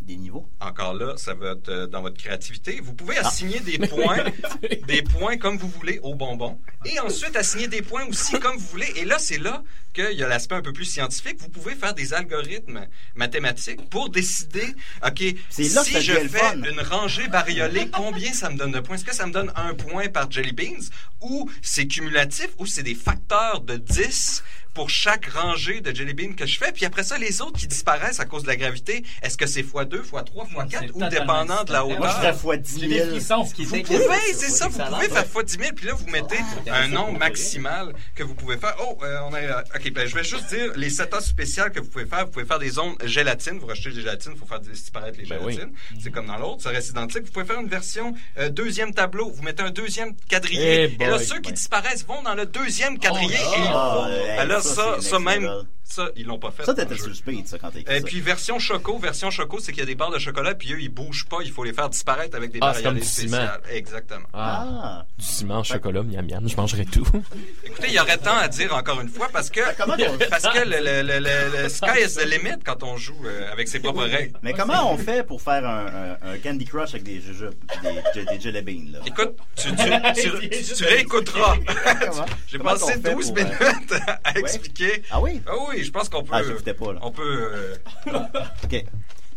Des 0.07 0.15
niveaux. 0.15 0.47
Encore 0.61 0.93
là, 0.93 1.15
ça 1.17 1.33
va 1.33 1.51
être 1.51 1.67
euh, 1.67 1.85
dans 1.85 2.01
votre 2.01 2.15
créativité. 2.15 2.79
Vous 2.81 2.93
pouvez 2.93 3.17
assigner 3.17 3.59
des 3.59 3.77
points, 3.77 4.23
des 4.87 5.01
points 5.01 5.37
comme 5.37 5.57
vous 5.57 5.67
voulez 5.67 5.99
aux 6.01 6.15
bonbons. 6.15 6.61
Et 6.85 6.97
ensuite, 7.01 7.35
assigner 7.35 7.67
des 7.67 7.81
points 7.81 8.05
aussi 8.05 8.39
comme 8.39 8.55
vous 8.55 8.67
voulez. 8.67 8.89
Et 8.95 9.03
là, 9.03 9.19
c'est 9.19 9.37
là 9.37 9.63
qu'il 9.93 10.13
y 10.17 10.23
a 10.23 10.27
l'aspect 10.29 10.55
un 10.55 10.61
peu 10.61 10.71
plus 10.71 10.85
scientifique. 10.85 11.37
Vous 11.39 11.49
pouvez 11.49 11.75
faire 11.75 11.93
des 11.93 12.13
algorithmes 12.13 12.87
mathématiques 13.15 13.89
pour 13.89 14.09
décider, 14.09 14.75
OK, 15.05 15.21
si 15.49 15.65
je 15.65 16.13
fais 16.29 16.53
une 16.53 16.79
rangée 16.79 17.27
bariolée, 17.27 17.89
combien 17.91 18.31
ça 18.31 18.49
me 18.49 18.57
donne 18.57 18.71
de 18.71 18.79
points? 18.79 18.95
Est-ce 18.95 19.03
que 19.03 19.13
ça 19.13 19.27
me 19.27 19.33
donne 19.33 19.51
un 19.57 19.73
point 19.73 20.07
par 20.07 20.31
Jelly 20.31 20.53
Beans? 20.53 20.87
Ou 21.19 21.51
c'est 21.61 21.87
cumulatif? 21.87 22.47
Ou 22.59 22.65
c'est 22.65 22.83
des 22.83 22.95
facteurs 22.95 23.59
de 23.59 23.75
10 23.75 24.41
pour 24.77 24.91
chaque 24.91 25.25
rangée 25.29 25.81
de 25.81 25.93
Jelly 25.95 26.13
Beans 26.13 26.33
que 26.35 26.45
je 26.45 26.59
fais? 26.59 26.71
Puis 26.71 26.85
après 26.85 27.03
ça, 27.03 27.17
les 27.17 27.41
autres 27.41 27.57
qui 27.59 27.65
disparaissent 27.65 28.19
à 28.19 28.25
cause 28.25 28.43
de 28.43 28.47
la 28.47 28.55
gravité, 28.57 29.03
est-ce 29.23 29.35
que 29.35 29.47
c'est 29.47 29.63
x2, 29.63 30.03
x3, 30.03 30.23
x4 30.53 30.69
C'est 30.69 30.91
ou 30.93 31.09
dépendant 31.09 31.63
de 31.63 31.73
la 31.73 31.81
différent. 31.83 31.87
Moi, 31.87 31.95
je 31.95 31.95
hauteur? 31.97 32.11
ferais 32.19 32.33
fois 32.33 32.57
10 32.57 32.79
J'ai 32.81 32.87
des 32.87 32.97
000. 32.99 33.09
frissons. 33.09 33.45
Ce 33.45 33.53
qui 33.55 33.63
est 33.63 33.65
Vous 33.65 33.81
pouvez, 33.81 34.33
c'est 34.33 34.49
ça, 34.51 34.67
vous 34.67 34.77
pouvez 34.79 35.09
faire 35.09 35.25
fois 35.25 35.41
10 35.41 35.57
000, 35.57 35.63
puis 35.75 35.87
là, 35.87 35.93
vous 35.95 36.05
mettez 36.11 36.37
Ah, 36.69 36.81
un 36.83 36.87
nombre 36.89 37.17
maximal 37.17 37.93
que 38.13 38.21
vous 38.21 38.35
pouvez 38.35 38.57
faire. 38.57 38.75
Oh, 38.81 38.99
euh, 39.03 39.17
on 39.27 39.33
a... 39.33 39.39
euh, 39.39 39.61
OK, 39.75 39.91
ben, 39.93 40.07
je 40.07 40.13
vais 40.15 40.23
juste 40.23 40.47
dire 40.49 40.71
les 40.75 40.91
setups 40.91 41.21
spéciales 41.21 41.71
que 41.71 41.79
vous 41.79 41.89
pouvez 41.89 42.05
faire. 42.05 42.25
Vous 42.25 42.31
pouvez 42.31 42.45
faire 42.45 42.59
des 42.59 42.69
zones 42.69 42.93
gélatine. 43.03 43.57
Vous 43.57 43.65
rachetez 43.65 43.89
des 43.89 44.01
gélatines, 44.01 44.33
il 44.35 44.39
faut 44.39 44.45
faire 44.45 44.59
disparaître 44.59 45.17
les 45.17 45.25
Ben 45.25 45.39
oui. 45.41 45.53
gélatines. 45.53 45.73
C'est 45.99 46.11
comme 46.11 46.27
dans 46.27 46.37
l'autre, 46.37 46.61
ça 46.61 46.69
reste 46.69 46.89
identique. 46.91 47.23
Vous 47.25 47.31
pouvez 47.31 47.45
faire 47.45 47.59
une 47.59 47.67
version 47.67 48.13
euh, 48.37 48.49
deuxième 48.49 48.93
tableau. 48.93 49.31
Vous 49.31 49.41
mettez 49.41 49.63
un 49.63 49.71
deuxième 49.71 50.13
quadrillé. 50.29 50.91
Eh 50.99 51.03
et 51.03 51.07
là, 51.07 51.17
boy. 51.17 51.25
ceux 51.25 51.39
qui 51.39 51.51
disparaissent 51.51 52.05
vont 52.05 52.21
dans 52.21 52.35
le 52.35 52.45
deuxième 52.45 52.99
quadrillé. 52.99 53.35
Oh, 53.73 54.05
et 54.09 54.29
hey, 54.41 54.47
là, 54.67 54.75
ça, 54.75 55.01
ça, 55.01 55.19
c'est 55.19 55.39
ça 55.87 56.09
ils 56.15 56.25
l'ont 56.25 56.39
pas 56.39 56.51
fait. 56.51 56.63
Ça, 56.63 56.73
t'étais 56.73 56.95
sur 56.97 57.07
le 57.07 57.13
speed, 57.13 57.47
ça, 57.47 57.57
quand 57.57 57.71
t'as 57.71 57.79
écrit 57.79 57.95
Et 57.95 57.99
ça. 57.99 58.05
puis 58.05 58.19
version 58.21 58.59
Choco, 58.59 58.97
version 58.99 59.29
Choco, 59.31 59.59
c'est 59.59 59.71
qu'il 59.71 59.79
y 59.79 59.83
a 59.83 59.85
des 59.85 59.95
barres 59.95 60.11
de 60.11 60.19
chocolat, 60.19 60.53
puis 60.55 60.73
eux, 60.73 60.81
ils 60.81 60.89
bougent 60.89 61.25
pas, 61.25 61.37
il 61.43 61.51
faut 61.51 61.63
les 61.63 61.73
faire 61.73 61.89
disparaître 61.89 62.35
avec 62.35 62.51
des 62.51 62.59
Ah, 62.61 62.67
barres 62.67 62.75
c'est 62.75 62.83
comme 62.83 62.95
du 62.95 63.03
spéciales. 63.03 63.61
Exactement. 63.71 64.27
Ah. 64.33 65.05
Du 65.17 65.25
ciment, 65.25 65.63
chocolat, 65.63 66.03
miam 66.03 66.25
miam, 66.25 66.47
je 66.47 66.55
mangerai 66.55 66.85
tout. 66.85 67.05
Écoutez, 67.63 67.87
il 67.87 67.93
y 67.93 67.99
aurait 67.99 68.17
tant 68.17 68.37
à 68.37 68.47
dire 68.47 68.73
encore 68.75 68.99
une 69.01 69.09
fois 69.09 69.27
parce 69.31 69.49
que 69.49 69.61
parce 70.29 70.43
que 70.47 70.59
le, 70.59 70.77
le, 70.79 71.01
le, 71.01 71.19
le- 71.19 71.63
le 71.63 71.69
sky 71.69 72.01
is 72.05 72.15
the 72.15 72.25
limit 72.25 72.59
quand 72.65 72.83
on 72.83 72.97
joue 72.97 73.17
euh, 73.25 73.51
avec 73.51 73.67
ses 73.67 73.79
propres 73.79 74.03
règles. 74.03 74.37
Mais 74.43 74.53
comment 74.53 74.91
on 74.93 74.97
fait 74.97 75.25
pour 75.25 75.41
faire 75.41 75.65
un, 75.67 75.85
un- 76.21 76.31
un 76.33 76.37
Candy 76.37 76.65
Crush 76.65 76.89
avec 76.91 77.03
des 77.03 77.21
jujubes, 77.21 77.53
des, 78.13 78.25
des 78.25 78.39
jelly 78.39 78.61
beans, 78.61 78.91
là? 78.93 78.99
Écoute, 79.05 79.35
tu, 79.55 79.69
tu, 79.75 80.63
tu, 80.63 80.73
tu 80.75 80.83
réécouteras. 80.83 81.55
Comment? 82.01 82.25
J'ai 82.47 82.59
passé 82.59 82.81
qu'on 82.81 83.01
fait 83.01 83.13
12 83.13 83.27
pour, 83.31 83.37
euh, 83.37 83.43
minutes 83.43 83.93
à 84.23 84.39
expliquer. 84.39 85.03
Ah 85.11 85.21
oui? 85.21 85.41
Ah 85.47 85.51
oui, 85.69 85.76
je 85.83 85.91
pense 85.91 86.09
qu'on 86.09 86.23
peut. 86.23 86.31
Ah, 86.33 86.43
j'écoutais 86.43 86.73
pas, 86.73 86.93
là. 86.93 86.99
On 87.01 87.11
peut. 87.11 87.51
euh, 87.53 87.75
OK. 88.63 88.83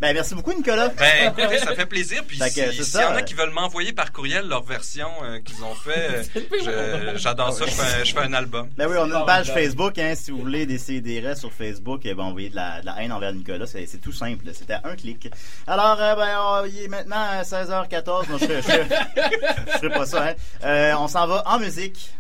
Ben, 0.01 0.15
merci 0.15 0.35
beaucoup, 0.35 0.55
Nicolas. 0.55 0.89
Ben, 0.89 1.31
écoutez, 1.37 1.59
ça 1.59 1.75
fait 1.75 1.85
plaisir. 1.85 2.23
Puis 2.27 2.39
Fait 2.39 2.49
si- 2.49 2.73
s'il 2.73 2.85
c'est 2.87 3.03
y 3.03 3.05
en 3.05 3.15
a 3.17 3.21
qui 3.21 3.35
veulent 3.35 3.51
m'envoyer 3.51 3.93
par 3.93 4.13
courriel 4.13 4.49
leur 4.49 4.63
version 4.63 5.09
euh, 5.23 5.41
qu'ils 5.41 5.63
ont 5.63 5.75
fait, 5.75 6.23
euh, 6.69 7.13
j'adore 7.17 7.53
ça. 7.53 7.67
Je 7.67 7.71
fais, 7.73 8.05
je 8.07 8.15
fais 8.15 8.21
un 8.21 8.33
album. 8.33 8.71
Ben 8.79 8.87
oui, 8.89 8.97
on 8.99 9.13
a 9.15 9.19
une 9.19 9.27
page 9.27 9.53
Facebook, 9.53 9.99
hein, 9.99 10.15
si 10.17 10.31
vous 10.31 10.39
voulez 10.39 10.65
des 10.65 10.79
CDR 10.79 11.37
sur 11.37 11.53
Facebook, 11.53 12.07
et 12.07 12.15
ben, 12.15 12.23
envoyer 12.23 12.49
de 12.49 12.57
la, 12.57 12.81
de 12.81 12.87
la 12.87 13.03
haine 13.03 13.13
envers 13.13 13.35
Nicolas, 13.35 13.67
c'est 13.67 13.85
c'est 13.85 13.99
tout 13.99 14.13
simple, 14.13 14.47
c'était 14.55 14.79
un 14.83 14.97
clic. 14.97 15.29
Alors, 15.67 15.99
euh, 16.01 16.15
ben, 16.15 16.67
il 16.75 16.85
est 16.85 16.89
maintenant 16.89 17.23
euh, 17.35 17.43
16h14, 17.43 18.29
moi 18.31 18.39
je 18.41 18.47
je 18.47 18.63
ferai- 18.63 19.89
pas 19.91 20.07
ça, 20.07 20.29
hein. 20.29 20.35
Euh, 20.65 20.95
on 20.99 21.09
s'en 21.09 21.27
va 21.27 21.43
en 21.47 21.59
musique. 21.59 22.11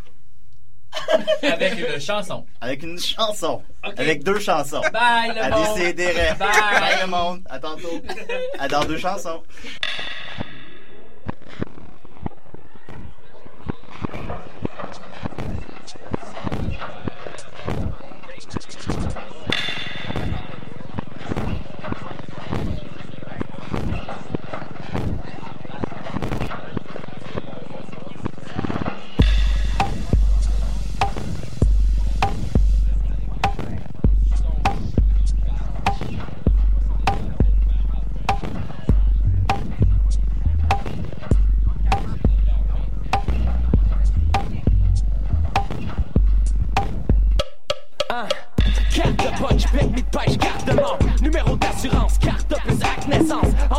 Avec 1.43 1.79
une 1.79 2.01
chanson. 2.01 2.45
Avec 2.61 2.83
une 2.83 2.99
chanson. 2.99 3.63
Avec 3.97 4.25
deux 4.25 4.39
chansons. 4.39 4.81
Bye, 4.93 5.33
le 5.35 5.43
à 5.43 5.51
monde. 5.51 5.77
décider. 5.77 6.13
Bye. 6.13 6.37
Bye 6.39 7.01
le 7.03 7.07
monde. 7.07 7.43
À 7.49 7.59
tantôt. 7.59 8.03
À 8.59 8.69
dans 8.69 8.85
deux 8.85 8.99
chansons. 8.99 9.43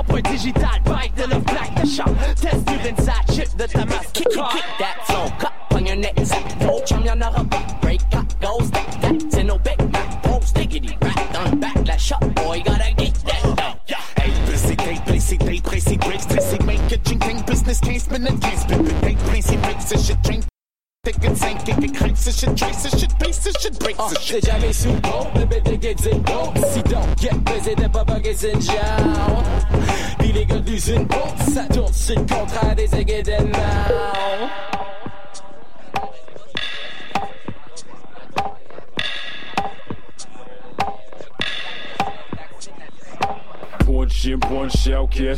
Empreinte 0.02 0.32
digitale, 0.32 0.82
bike 0.84 1.14
de 1.16 1.28
love 1.28 1.46
black, 1.46 1.76
the 1.76 1.86
shop. 1.86 2.10
Test 2.36 2.68
you 2.72 2.90
inside, 2.90 3.24
chip 3.32 3.50
the 3.56 3.68
Damascus 3.68 4.12
kick, 4.14 4.34
car. 4.34 4.52
Kick, 4.52 4.64
kick 4.64 4.78
that 4.80 5.06
flow, 5.06 5.30
cut 5.38 5.54
on 5.74 5.86
your 5.86 5.96
neck, 5.96 6.16
zap, 6.24 6.60
toe, 6.60 6.82
chum, 6.84 7.04
y'all 7.06 7.16
not 7.16 7.38
up, 7.38 7.82
break, 7.82 8.02
cut, 8.10 8.42
goes, 8.42 8.72
that, 8.72 8.98
that's 9.00 9.38
in 9.38 9.48
no 9.48 9.60
back, 9.60 9.78
back, 9.92 10.24
pose, 10.24 10.52
diggity, 10.54 10.98
right, 11.04 11.34
done, 11.34 11.60
back, 11.60 11.76
like 11.88 12.00
shop, 12.00 12.22
boy, 12.34 12.64
gotta 12.66 12.96
get 12.96 13.14
that 13.26 13.56
dough. 13.56 13.96
crazy, 15.06 15.58
crazy, 15.58 15.98
breaks, 15.98 16.26
they 16.26 16.66
make 16.66 16.92
a 16.92 16.98
drink, 16.98 17.46
business 17.46 17.80
case, 17.80 18.08
but 18.08 18.22
it 18.22 18.42
can't 18.42 18.60
spit, 18.60 18.78
but 18.80 19.02
they 19.02 19.14
pricey 19.14 19.62
breaks, 19.62 19.86
this 19.86 20.08
shit 20.08 20.22
drink. 20.24 20.46
Dick 21.04 21.24
and 21.24 21.38
tank, 21.38 21.64
dick 21.64 21.78
and 21.78 21.96
it, 21.96 22.16
this 22.16 22.40
shit 22.40 22.58
trace, 22.58 22.84
this 22.84 23.00
shit 23.00 23.20
base, 23.20 23.38
this 23.44 23.56
shit 23.56 23.80
breaks, 23.80 24.00
ah, 24.00 24.10
this 24.10 24.20
shit. 24.20 24.44
T'es 24.44 24.52
jamais 24.52 24.74
sous 24.74 24.94
bon, 25.02 25.28
bébé, 25.36 25.62
t'es 25.64 25.78
gay, 25.78 25.94
t'es 25.94 26.12
See, 26.12 26.84
don't 26.84 27.16
get 27.18 27.44
busy, 27.44 27.76
t'es 27.76 27.90
pas 27.90 28.04
bugging, 28.04 28.36
c'est 28.36 28.62
jail. 28.62 29.31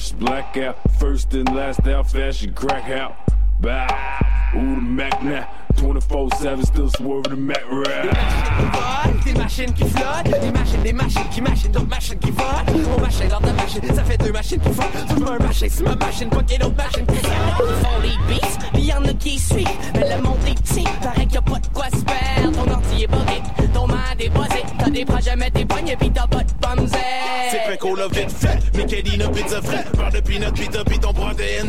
Shell, 0.03 0.19
cash, 0.19 0.19
blackout. 0.19 0.77
First 0.99 1.33
and 1.33 1.53
last 1.55 1.87
out, 1.87 2.09
fashion, 2.09 2.53
crack 2.53 2.89
out. 2.89 3.22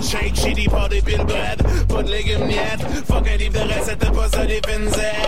Shake 0.04 0.34
shitty 0.34 0.68
party 0.68 1.00
pin 1.00 1.26
bread. 1.26 1.58
På 1.88 2.00
lägg 2.02 2.28
im 2.28 2.46
njet 2.46 2.80
Fuck 3.06 3.26
er 3.26 3.38
lieb 3.38 3.52
der 3.52 3.68
Rest 3.68 3.90
hätte 3.90 4.10
Post 4.12 4.36
die 4.48 4.60
Pinsel 4.60 5.23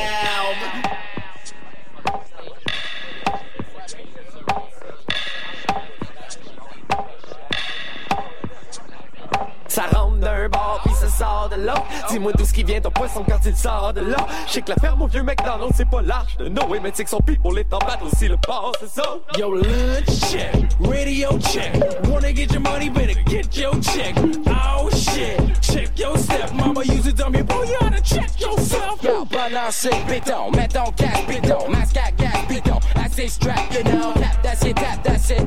l'autre. 11.56 11.84
Dis-moi 12.10 12.32
d'où 12.32 12.44
ce 12.44 12.52
qui 12.52 12.62
vient 12.62 12.80
ton 12.80 12.90
poisson 12.90 13.24
quand 13.28 13.38
il 13.44 13.56
sort 13.56 13.92
de 13.94 14.00
là. 14.00 14.16
Je 14.46 14.52
sais 14.52 14.62
que 14.62 14.70
la 14.70 14.76
ferme 14.76 15.02
au 15.02 15.06
vieux 15.06 15.22
McDonald's 15.22 15.74
c'est 15.76 15.88
pas 15.88 16.02
large 16.02 16.36
de 16.38 16.48
Noé, 16.48 16.80
mais 16.82 16.92
sais 16.94 17.04
que 17.04 17.10
son 17.10 17.20
people 17.20 17.58
est 17.58 17.72
en 17.72 17.78
batte 17.78 18.02
aussi 18.02 18.28
le 18.28 18.36
port, 18.36 18.72
c'est 18.80 18.88
ça. 18.88 19.18
Yo, 19.38 19.54
lunch 19.54 20.06
check, 20.30 20.52
radio 20.80 21.38
check. 21.38 21.72
Wanna 22.08 22.34
get 22.34 22.52
your 22.52 22.60
money, 22.60 22.88
better 22.88 23.20
get 23.26 23.56
your 23.56 23.74
check. 23.80 24.14
Oh 24.46 24.88
shit, 24.90 25.38
check 25.60 25.98
your 25.98 26.16
step. 26.18 26.52
Mama 26.54 26.82
used 26.84 27.04
to 27.04 27.12
tell 27.12 27.30
me, 27.30 27.42
boy, 27.42 27.64
you 27.64 27.76
oughta 27.80 28.00
check 28.02 28.40
yourself. 28.40 29.02
Yo, 29.02 29.24
balancer 29.24 29.90
béton, 30.08 30.50
mets 30.52 30.68
ton 30.68 30.90
casque 30.92 31.26
béton, 31.26 31.68
masque 31.68 31.96
à 31.96 32.10
gaz 32.12 32.46
béton. 32.48 32.78
Assez 33.04 33.28
strap, 33.28 33.60
you 33.72 33.82
know. 33.84 34.12
Tap, 34.14 34.42
that's 34.42 34.64
it, 34.64 34.76
tap, 34.76 35.02
that's 35.02 35.30
it. 35.30 35.46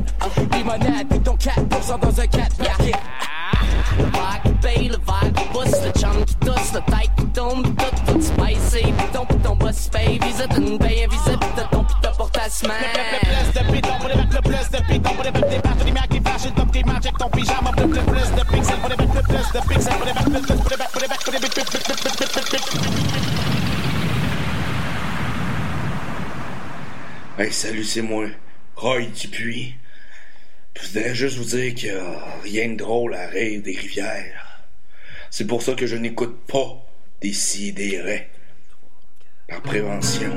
Limonade, 0.53 1.07
puis 1.09 1.19
ton 1.19 1.35
4% 1.35 1.99
dans 1.99 2.19
un 2.19 2.27
4 2.27 2.57
packet. 2.57 2.95
Bay, 4.61 4.89
le 4.89 4.97
vibe 4.97 5.37
au 5.39 5.53
boss, 5.53 5.71
le 5.83 5.91
chum 5.99 6.25
qui 6.25 6.35
tousse, 6.35 6.73
le 6.73 6.81
tête 6.91 7.11
qui 7.17 7.25
tombe, 7.27 7.63
tout, 7.63 8.11
tout 8.11 8.21
spicy, 8.21 8.91
piton, 8.91 9.25
piton, 9.25 9.55
boss 9.55 9.89
pay, 9.89 10.19
visite 10.21 10.57
une 10.57 10.77
paye 10.77 11.03
invisible, 11.05 11.39
ton 11.71 11.85
pour 12.17 12.31
ta 12.31 12.49
semaine. 12.49 12.75
Le 13.55 13.61
le 13.63 13.79
Hey, 27.37 27.53
salut, 27.53 27.85
c'est 27.85 28.01
moi, 28.01 28.25
Roy 28.75 29.05
Dupuis. 29.05 29.75
Je 30.75 30.87
voudrais 30.87 31.15
juste 31.15 31.37
vous 31.37 31.45
dire 31.45 31.73
qu'il 31.73 31.93
n'y 31.93 31.97
a 31.97 32.23
rien 32.43 32.69
de 32.69 32.75
drôle 32.75 33.15
à 33.15 33.27
rire 33.27 33.61
des 33.61 33.77
rivières. 33.77 34.48
C'est 35.29 35.45
pour 35.45 35.61
ça 35.61 35.73
que 35.73 35.85
je 35.85 35.95
n'écoute 35.95 36.37
pas 36.47 36.85
des 37.21 37.33
si 37.33 37.69
et 37.69 37.71
des 37.71 38.01
raies. 38.01 38.29
Par 39.47 39.61
prévention. 39.61 40.33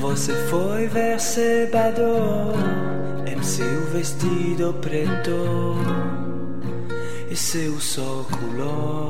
Você 0.00 0.34
foi 0.48 0.86
ver 0.86 1.20
Sebador, 1.20 2.54
MC 3.26 3.62
o 3.62 3.86
vestido 3.92 4.74
preto 4.74 5.76
e 7.30 7.36
seus 7.36 7.96
óculos. 7.96 9.09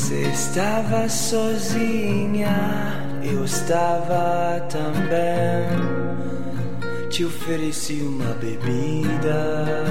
Você 0.00 0.22
estava 0.22 1.06
sozinha 1.10 2.48
eu 3.22 3.44
estava 3.44 4.58
também. 4.70 5.68
Te 7.10 7.26
ofereci 7.26 8.00
uma 8.00 8.32
bebida. 8.32 9.84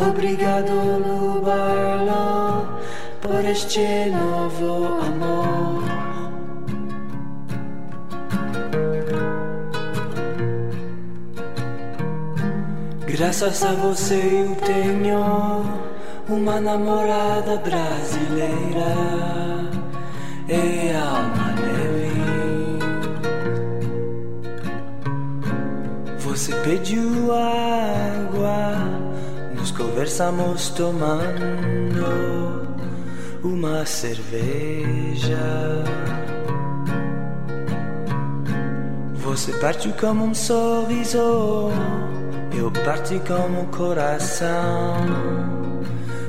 Obrigado, 0.00 0.72
Lubarlo, 1.06 2.80
por 3.20 3.44
este 3.44 4.06
novo 4.06 4.98
amor. 5.02 5.84
Graças 13.06 13.62
a 13.62 13.72
você 13.74 14.14
eu 14.14 14.54
tenho 14.64 15.87
uma 16.28 16.60
namorada 16.60 17.56
brasileira. 17.56 18.94
É 20.48 20.96
Alma 20.96 21.54
Levy. 21.60 22.08
Você 26.20 26.54
pediu 26.62 27.32
água, 27.32 28.76
nos 29.54 29.70
conversamos 29.70 30.68
tomando 30.70 32.68
uma 33.42 33.84
cerveja. 33.84 35.36
Você 39.16 39.52
partiu 39.52 39.92
como 40.00 40.24
um 40.24 40.34
sorriso, 40.34 41.70
eu 42.56 42.70
parti 42.84 43.20
como 43.26 43.60
um 43.60 43.66
coração, 43.66 44.96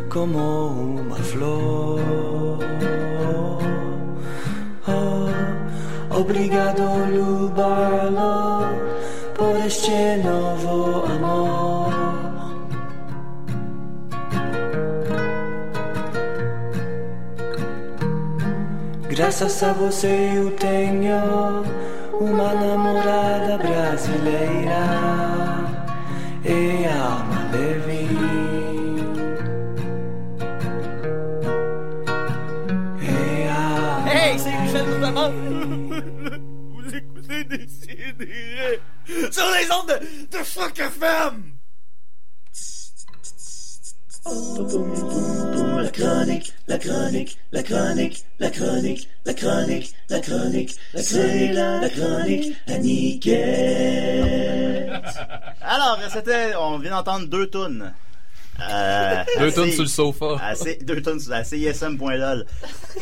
como 0.09 0.69
uma 0.69 1.15
flor. 1.15 1.99
Oh, 4.87 6.19
obrigado, 6.19 6.81
Lubarlo, 7.13 8.67
por 9.35 9.55
este 9.65 10.17
novo 10.23 11.05
amor. 11.05 11.93
Graças 19.09 19.63
a 19.63 19.73
você 19.73 20.31
eu 20.35 20.51
tenho 20.51 21.63
uma 22.19 22.53
namorada 22.53 23.57
brasileira. 23.57 25.09
É 26.45 26.89
Alma 26.89 27.18
les 39.59 39.71
ondes 39.71 39.87
de, 39.87 40.37
de 40.37 40.43
Choc 40.43 40.79
FM! 40.79 41.53
La 45.81 45.89
chronique, 45.91 46.53
la 46.67 46.77
chronique, 46.77 47.37
la 47.51 47.63
chronique, 47.63 48.25
la 48.39 48.49
chronique, 48.51 49.09
la 49.25 49.33
chronique, 49.33 49.95
la 50.09 50.19
chronique, 50.19 50.75
c'est 50.95 51.51
la, 51.53 51.79
la 51.79 51.89
chronique. 51.89 53.27
Alors, 55.61 55.99
c'était, 56.11 56.53
on 56.55 56.77
vient 56.77 56.91
d'entendre 56.91 57.27
deux 57.27 57.49
tunes. 57.49 57.93
Euh, 58.61 59.23
Deux 59.39 59.51
C- 59.51 59.71
sur 59.71 59.83
le 59.83 59.87
sofa. 59.89 60.25
à 60.41 60.55
C- 60.55 60.79
deux 60.81 61.01
tunes 61.01 61.19
sur 61.19 61.31
la 61.31 61.43
CISM.lol. 61.43 62.45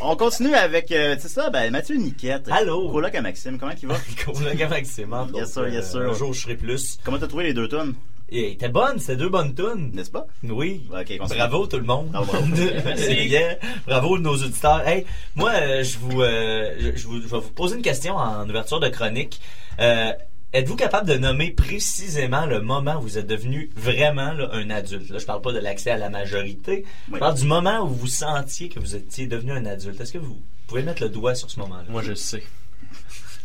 On 0.01 0.15
continue 0.15 0.53
avec, 0.53 0.91
euh, 0.91 1.15
c'est 1.19 1.29
ça, 1.29 1.49
ben, 1.49 1.71
Mathieu 1.71 1.95
Niquette. 1.95 2.47
Allô? 2.51 2.89
Coloc 2.91 3.13
à 3.15 3.21
Maxime, 3.21 3.57
comment 3.57 3.71
il 3.81 3.87
va? 3.87 3.95
Coloc 4.25 4.61
à 4.61 4.67
Maxime, 4.67 5.13
entre 5.13 5.35
Yes 5.35 5.51
sir, 5.53 5.67
yes 5.69 5.95
euh, 5.95 6.01
sir. 6.03 6.09
un 6.09 6.13
jour, 6.13 6.33
je 6.33 6.41
serai 6.41 6.55
plus. 6.55 6.97
Comment 7.03 7.17
t'as 7.17 7.27
trouvé 7.27 7.45
les 7.45 7.53
deux 7.53 7.67
tunes? 7.67 7.93
Et 8.29 8.51
était 8.51 8.67
bonne, 8.67 8.99
c'était 8.99 9.15
deux 9.15 9.29
bonnes 9.29 9.55
tunes. 9.55 9.91
N'est-ce 9.93 10.11
pas? 10.11 10.27
Oui. 10.43 10.81
Bravo 11.29 11.65
tout 11.65 11.77
le 11.77 11.83
monde. 11.85 12.09
Ah, 12.13 12.21
bravo. 12.27 12.45
C'est 12.97 13.25
bien. 13.25 13.55
Bravo 13.87 14.19
nos 14.19 14.33
auditeurs. 14.35 14.85
Hey, 14.85 15.05
moi, 15.35 15.51
euh, 15.55 15.81
je 15.81 15.97
vous, 15.97 16.21
euh, 16.21 16.75
je, 16.77 16.97
je 16.99 17.07
vous, 17.07 17.21
je 17.21 17.27
vais 17.27 17.39
vous 17.39 17.51
poser 17.51 17.77
une 17.77 17.81
question 17.81 18.17
en 18.17 18.47
ouverture 18.49 18.81
de 18.81 18.89
chronique. 18.89 19.39
Euh, 19.79 20.11
Êtes-vous 20.53 20.75
capable 20.77 21.07
de 21.09 21.15
nommer 21.17 21.51
précisément 21.51 22.45
le 22.45 22.61
moment 22.61 22.95
où 22.97 23.01
vous 23.01 23.17
êtes 23.17 23.27
devenu 23.27 23.69
vraiment 23.75 24.31
là, 24.31 24.49
un 24.53 24.69
adulte? 24.69 25.09
Là, 25.09 25.19
je 25.19 25.25
parle 25.25 25.41
pas 25.41 25.51
de 25.51 25.59
l'accès 25.59 25.91
à 25.91 25.97
la 25.97 26.09
majorité. 26.09 26.85
Je 27.11 27.17
parle 27.17 27.35
du 27.35 27.45
moment 27.45 27.81
où 27.83 27.89
vous 27.89 28.07
sentiez 28.07 28.69
que 28.69 28.79
vous 28.79 28.95
étiez 28.95 29.27
devenu 29.27 29.51
un 29.51 29.65
adulte. 29.65 29.99
Est-ce 29.99 30.13
que 30.13 30.17
vous 30.17 30.41
pouvez 30.67 30.83
mettre 30.83 31.03
le 31.03 31.09
doigt 31.09 31.35
sur 31.35 31.51
ce 31.51 31.59
moment-là? 31.59 31.83
Moi, 31.89 32.01
je 32.01 32.13
sais. 32.13 32.43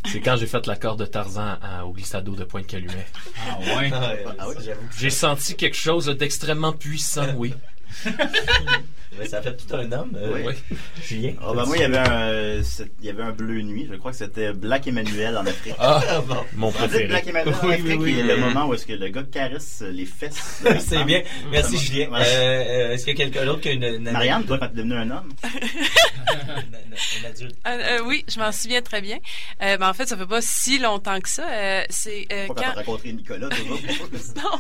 C'est 0.07 0.21
quand 0.21 0.37
j'ai 0.37 0.47
fait 0.47 0.65
l'accord 0.67 0.97
de 0.97 1.05
Tarzan 1.05 1.59
à- 1.61 1.85
au 1.85 1.93
glissado 1.93 2.35
de 2.37 2.45
Pointe-Calumet. 2.45 3.07
Ah 3.49 3.59
ouais? 3.79 3.91
Ah 4.39 4.49
oui, 4.49 4.55
j'avoue. 4.65 4.81
J'ai 4.97 5.11
senti 5.11 5.55
quelque 5.57 5.77
chose 5.77 6.07
d'extrêmement 6.07 6.73
puissant, 6.73 7.35
oui. 7.37 7.53
Mais 9.19 9.27
ça 9.27 9.43
fait 9.43 9.57
tout 9.57 9.75
un 9.77 9.91
homme. 9.93 10.13
euh, 10.17 10.43
Oui. 10.47 10.55
Julien. 11.03 11.35
Ah, 11.43 11.53
ben, 11.55 11.65
moi, 11.67 11.77
il 11.77 11.81
y 11.81 11.85
avait 11.85 11.99
un, 11.99 12.21
euh, 12.23 12.63
il 13.01 13.07
y 13.07 13.11
avait 13.11 13.23
un 13.23 13.33
bleu 13.33 13.61
nuit. 13.63 13.87
Je 13.91 13.97
crois 13.97 14.11
que 14.13 14.17
c'était 14.17 14.53
Black 14.53 14.87
Emmanuel 14.87 15.37
en 15.37 15.45
Afrique. 15.47 15.75
Ah, 15.79 16.01
bon. 16.27 16.37
mon 16.57 16.73
savez, 16.73 16.87
préféré. 16.89 17.07
Black 17.09 17.27
Emmanuel 17.27 17.55
en 17.63 17.67
Oui, 17.67 17.73
Afrique, 17.75 17.87
oui, 17.89 17.97
oui. 18.01 18.11
il 18.13 18.27
y 18.27 18.31
a 18.31 18.35
le 18.35 18.41
moment 18.41 18.67
où 18.67 18.75
est-ce 18.75 18.87
que 18.87 18.93
le 18.95 19.09
gars 19.09 19.23
caresse 19.25 19.83
les 19.87 20.07
fesses. 20.07 20.63
C'est 20.81 21.05
bien. 21.05 21.23
Merci 21.51 21.77
Julien. 21.79 22.07
Euh, 22.07 22.11
Ouais. 22.13 22.25
euh, 22.27 22.93
Est-ce 22.93 23.05
qu'il 23.05 23.19
y 23.19 23.23
a 23.23 23.25
quelqu'un 23.25 23.45
d'autre 23.45 23.61
qui 23.61 23.69
a 23.69 23.73
une, 23.73 23.85
une 23.85 24.11
Marianne, 24.11 24.45
toi, 24.45 24.59
quand 24.59 24.69
t'es 24.69 24.77
devenu 24.77 24.95
un 24.95 25.11
homme? 25.11 25.29
un 25.45 27.29
adulte? 27.29 27.57
Euh, 27.67 27.71
euh, 27.71 28.03
oui, 28.07 28.25
je 28.29 28.39
m'en 28.39 28.53
souviens 28.53 28.83
très 28.83 29.01
bien. 29.01 29.19
Euh, 29.63 29.77
ben, 29.77 29.89
en 29.89 29.95
fait, 29.95 30.07
ça 30.07 30.17
fait 30.17 30.27
pas 30.27 30.41
si 30.41 30.79
longtemps 30.79 31.21
que 31.21 31.29
ça. 31.29 31.47
Euh, 31.51 31.83
c'est 31.91 32.27
euh, 32.33 32.47
Pas 32.49 32.55
quand 32.55 32.63
quand 32.63 32.75
rencontré 32.77 33.13
Nicolas, 33.13 33.49
toujours. 33.49 33.79
non. 34.37 34.59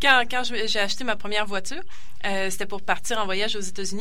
Quand, 0.00 0.22
quand 0.30 0.42
j'ai 0.44 0.78
acheté 0.78 1.04
ma 1.04 1.16
première 1.16 1.46
voiture, 1.46 1.82
euh, 2.26 2.48
c'était 2.50 2.66
pour 2.66 2.82
partir 2.82 3.18
en 3.18 3.24
voyage 3.26 3.54
aux 3.56 3.60
États-Unis. 3.60 3.93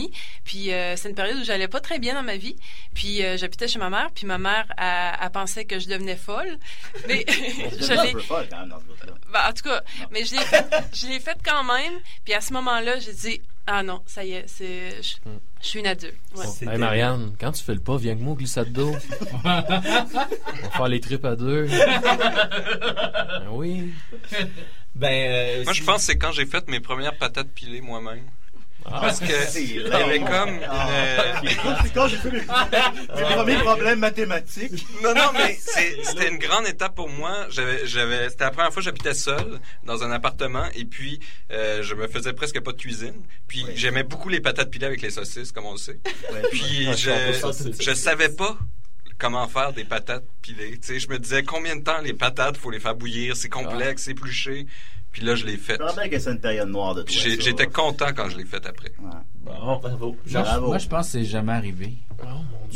Puis 0.43 0.71
euh, 0.71 0.95
c'est 0.95 1.09
une 1.09 1.15
période 1.15 1.37
où 1.37 1.43
j'allais 1.43 1.67
pas 1.67 1.79
très 1.79 1.99
bien 1.99 2.13
dans 2.13 2.23
ma 2.23 2.37
vie. 2.37 2.55
Puis 2.93 3.23
euh, 3.23 3.37
j'habitais 3.37 3.67
chez 3.67 3.79
ma 3.79 3.89
mère. 3.89 4.09
Puis 4.13 4.25
ma 4.25 4.37
mère, 4.37 4.65
elle 4.77 5.29
pensait 5.31 5.65
que 5.65 5.79
je 5.79 5.87
devenais 5.87 6.15
folle. 6.15 6.57
Mais 7.07 7.25
je 7.27 8.03
l'ai. 8.03 8.13
peu 8.13 8.19
folle, 8.19 8.47
quand 8.49 8.59
même, 8.59 8.69
dans 8.69 8.79
ce 8.79 8.85
bout-là. 8.85 9.13
Ben, 9.31 9.49
en 9.49 9.53
tout 9.53 9.63
cas, 9.63 9.81
mais 10.11 10.23
je 10.25 10.35
l'ai 10.35 10.41
fait, 10.41 10.65
je 10.93 11.07
l'ai 11.07 11.19
fait 11.19 11.37
quand 11.43 11.63
même. 11.63 11.93
Puis 12.23 12.35
à 12.35 12.41
ce 12.41 12.53
moment-là, 12.53 12.99
j'ai 12.99 13.13
dit 13.13 13.41
ah 13.65 13.81
non, 13.81 14.01
ça 14.05 14.23
y 14.23 14.33
est, 14.33 14.43
c'est 14.47 15.01
je, 15.01 15.15
je 15.61 15.67
suis 15.67 15.79
une 15.79 15.87
adulte. 15.87 16.17
Ouais. 16.35 16.45
Hey 16.69 16.77
Marianne, 16.77 17.33
quand 17.39 17.51
tu 17.53 17.63
fais 17.63 17.73
le 17.73 17.79
pas, 17.79 17.97
viens 17.97 18.11
avec 18.11 18.23
moi 18.23 18.33
au 18.33 18.35
glissade 18.35 18.71
d'eau. 18.71 18.91
On 19.31 19.37
va 19.37 20.69
faire 20.71 20.87
les 20.87 20.99
tripes 20.99 21.25
à 21.25 21.35
deux. 21.35 21.65
Ben 21.67 23.47
oui. 23.51 23.93
Ben, 24.95 25.31
euh, 25.31 25.63
Moi, 25.63 25.73
je 25.73 25.83
pense 25.83 25.97
que 25.97 26.01
c'est 26.03 26.17
quand 26.17 26.31
j'ai 26.31 26.45
fait 26.45 26.67
mes 26.67 26.79
premières 26.79 27.17
patates 27.17 27.49
pilées 27.49 27.81
moi-même. 27.81 28.25
Ah. 28.85 28.99
Parce 29.01 29.19
que 29.19 29.25
C'est 29.47 29.63
il 29.63 29.81
y 29.87 29.93
avait 29.93 30.19
comme 30.19 30.59
Ah. 30.69 31.41
une- 31.41 31.49
C'est 31.83 31.93
quand 31.93 32.07
j'ai 32.07 32.17
fait 32.17 32.31
mes 32.31 32.39
mes 32.41 33.35
premiers 33.35 33.57
problèmes 33.57 33.99
mathématiques. 33.99 34.85
Non, 35.01 35.13
non, 35.15 35.31
mais 35.33 35.57
c'est- 35.59 35.97
c'était 36.03 36.29
une 36.29 36.37
grande 36.37 36.67
étape 36.67 36.95
pour 36.95 37.09
moi. 37.09 37.47
J'avais, 37.49 37.87
c'était 38.29 38.43
la 38.43 38.51
première 38.51 38.71
fois 38.73 38.81
que 38.81 38.85
j'habitais 38.85 39.13
seul 39.13 39.59
dans 39.85 40.03
un 40.03 40.11
appartement 40.11 40.65
et 40.75 40.85
puis 40.85 41.19
euh, 41.51 41.81
je 41.81 41.95
me 41.95 42.07
faisais 42.07 42.33
presque 42.33 42.59
pas 42.59 42.71
de 42.71 42.77
cuisine. 42.77 43.15
Puis 43.47 43.65
j'aimais 43.75 44.03
beaucoup 44.03 44.29
les 44.29 44.41
patates 44.41 44.69
pilées 44.69 44.85
avec 44.87 45.01
les 45.01 45.11
saucisses, 45.11 45.51
comme 45.51 45.65
on 45.65 45.73
le 45.73 45.77
sait. 45.77 45.99
Puis 46.51 46.87
Ouais, 46.87 46.97
je 46.97 47.09
je, 47.79 47.83
c'est- 47.83 47.95
savais 47.95 48.29
pas 48.29 48.57
comment 49.17 49.47
faire 49.47 49.71
des 49.71 49.85
patates 49.85 50.25
pilées. 50.41 50.77
Tu 50.79 50.87
sais, 50.87 50.99
je 50.99 51.07
me 51.07 51.17
disais 51.19 51.43
combien 51.43 51.75
de 51.77 51.83
temps 51.83 52.01
les 52.01 52.13
patates 52.13 52.57
faut 52.57 52.71
les 52.71 52.79
faire 52.81 52.95
bouillir, 52.95 53.37
c'est 53.37 53.47
complexe, 53.49 54.03
c'est 54.03 54.11
épluché. 54.11 54.65
Puis 55.13 55.21
là, 55.23 55.35
je 55.35 55.45
l'ai 55.45 55.57
fait. 55.57 55.75
Je 55.77 55.83
me 55.83 55.87
rappelle 55.87 56.09
que 56.09 56.19
c'est 56.19 56.31
une 56.31 56.39
période 56.41 56.67
noire 56.69 56.95
de 56.95 57.03
toi. 57.03 57.05
Puis 57.05 57.15
j'ai- 57.19 57.35
ça. 57.37 57.41
j'étais 57.43 57.67
content 57.67 58.07
quand 58.15 58.27
je 58.29 58.37
l'ai 58.37 58.45
fait 58.45 58.65
après. 58.65 58.91
Bon, 59.45 59.77
bravo. 59.81 60.07
Moi, 60.07 60.15
je- 60.25 60.33
Bravo. 60.37 60.67
moi, 60.67 60.77
je 60.77 60.87
pense 60.87 61.05
que 61.07 61.11
c'est 61.13 61.25
jamais 61.25 61.51
arrivé. 61.53 61.93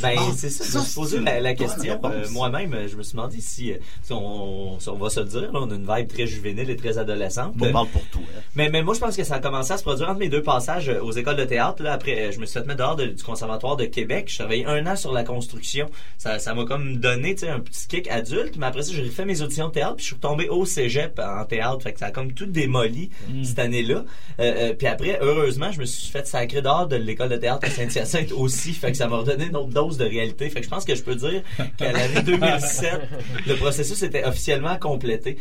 Ben, 0.01 0.13
Ah, 0.15 0.21
c'est 0.35 0.49
ça, 0.51 0.63
je 0.69 0.77
me 0.77 0.83
suis 0.83 0.93
posé 0.93 1.19
la, 1.19 1.55
question. 1.55 1.99
Euh, 2.03 2.25
Moi-même, 2.31 2.71
euh, 2.73 2.87
je 2.87 2.95
me 2.97 3.01
suis 3.03 3.15
demandé 3.15 3.37
si, 3.39 3.71
euh, 3.71 3.77
si 4.03 4.11
on, 4.13 4.77
va 4.99 5.09
se 5.09 5.21
le 5.21 5.25
dire, 5.25 5.41
là, 5.53 5.59
on 5.61 5.71
a 5.71 5.73
une 5.75 5.87
vibe 5.91 6.07
très 6.07 6.27
juvénile 6.27 6.69
et 6.69 6.75
très 6.75 6.97
adolescente. 6.99 7.55
On 7.59 7.71
parle 7.71 7.87
pour 7.87 8.03
tout. 8.11 8.19
Hein. 8.21 8.41
Mais, 8.55 8.69
mais 8.69 8.83
moi, 8.83 8.93
je 8.93 8.99
pense 8.99 9.15
que 9.15 9.23
ça 9.23 9.35
a 9.35 9.39
commencé 9.39 9.71
à 9.71 9.77
se 9.77 9.83
produire 9.83 10.09
entre 10.09 10.19
mes 10.19 10.29
deux 10.29 10.43
passages 10.43 10.89
aux 11.01 11.11
écoles 11.13 11.37
de 11.37 11.45
théâtre. 11.45 11.81
Là, 11.81 11.93
après, 11.93 12.31
je 12.31 12.39
me 12.39 12.45
suis 12.45 12.59
fait 12.59 12.65
mettre 12.67 12.77
dehors 12.79 12.95
de- 12.95 13.07
du 13.07 13.23
Conservatoire 13.23 13.75
de 13.75 13.85
Québec. 13.85 14.27
Je 14.29 14.37
travaillais 14.37 14.65
un 14.65 14.85
an 14.85 14.95
sur 14.95 15.13
la 15.13 15.23
construction. 15.23 15.89
Ça 16.19 16.37
ça 16.37 16.53
m'a 16.53 16.65
comme 16.65 16.97
donné 16.97 17.33
tu 17.33 17.45
sais, 17.45 17.49
un 17.49 17.59
petit 17.59 17.87
kick 17.87 18.07
adulte. 18.09 18.55
Mais 18.57 18.67
après 18.67 18.83
ça, 18.83 18.91
j'ai 18.93 19.01
refait 19.03 19.25
mes 19.25 19.41
auditions 19.41 19.69
de 19.69 19.73
théâtre. 19.73 19.95
Puis 19.95 20.03
je 20.03 20.07
suis 20.07 20.15
retombé 20.15 20.47
au 20.49 20.65
cégep 20.65 21.19
en 21.19 21.43
théâtre. 21.45 21.81
Fait 21.81 21.93
que 21.93 21.99
ça 21.99 22.07
a 22.07 22.11
comme 22.11 22.33
tout 22.33 22.45
démoli 22.45 23.09
Mm. 23.29 23.43
cette 23.45 23.59
année-là. 23.59 24.03
Euh, 24.39 24.43
euh, 24.69 24.73
puis 24.73 24.85
après, 24.87 25.17
heureusement, 25.21 25.71
je 25.71 25.79
me 25.79 25.85
suis 25.85 26.11
fait 26.11 26.27
sacrer 26.27 26.56
sacré 26.57 26.61
dehors 26.61 26.87
de 26.87 26.95
l'école 26.95 27.29
de 27.29 27.37
théâtre 27.37 27.67
à 27.67 27.69
Saint-Hyacinthe 27.69 28.31
aussi, 28.31 28.73
fait 28.73 28.91
que 28.91 28.97
ça 28.97 29.07
m'a 29.07 29.17
redonné 29.17 29.45
une 29.45 29.55
autre 29.55 29.69
dose 29.69 29.97
de 29.97 30.05
réalité. 30.05 30.49
Fait 30.49 30.59
que 30.59 30.65
je 30.65 30.69
pense 30.69 30.85
que 30.85 30.95
je 30.95 31.03
peux 31.03 31.15
dire 31.15 31.41
qu'à 31.77 31.91
l'année 31.91 32.21
2007, 32.23 33.01
le 33.47 33.55
processus 33.55 34.01
était 34.03 34.23
officiellement 34.25 34.77
complété. 34.77 35.37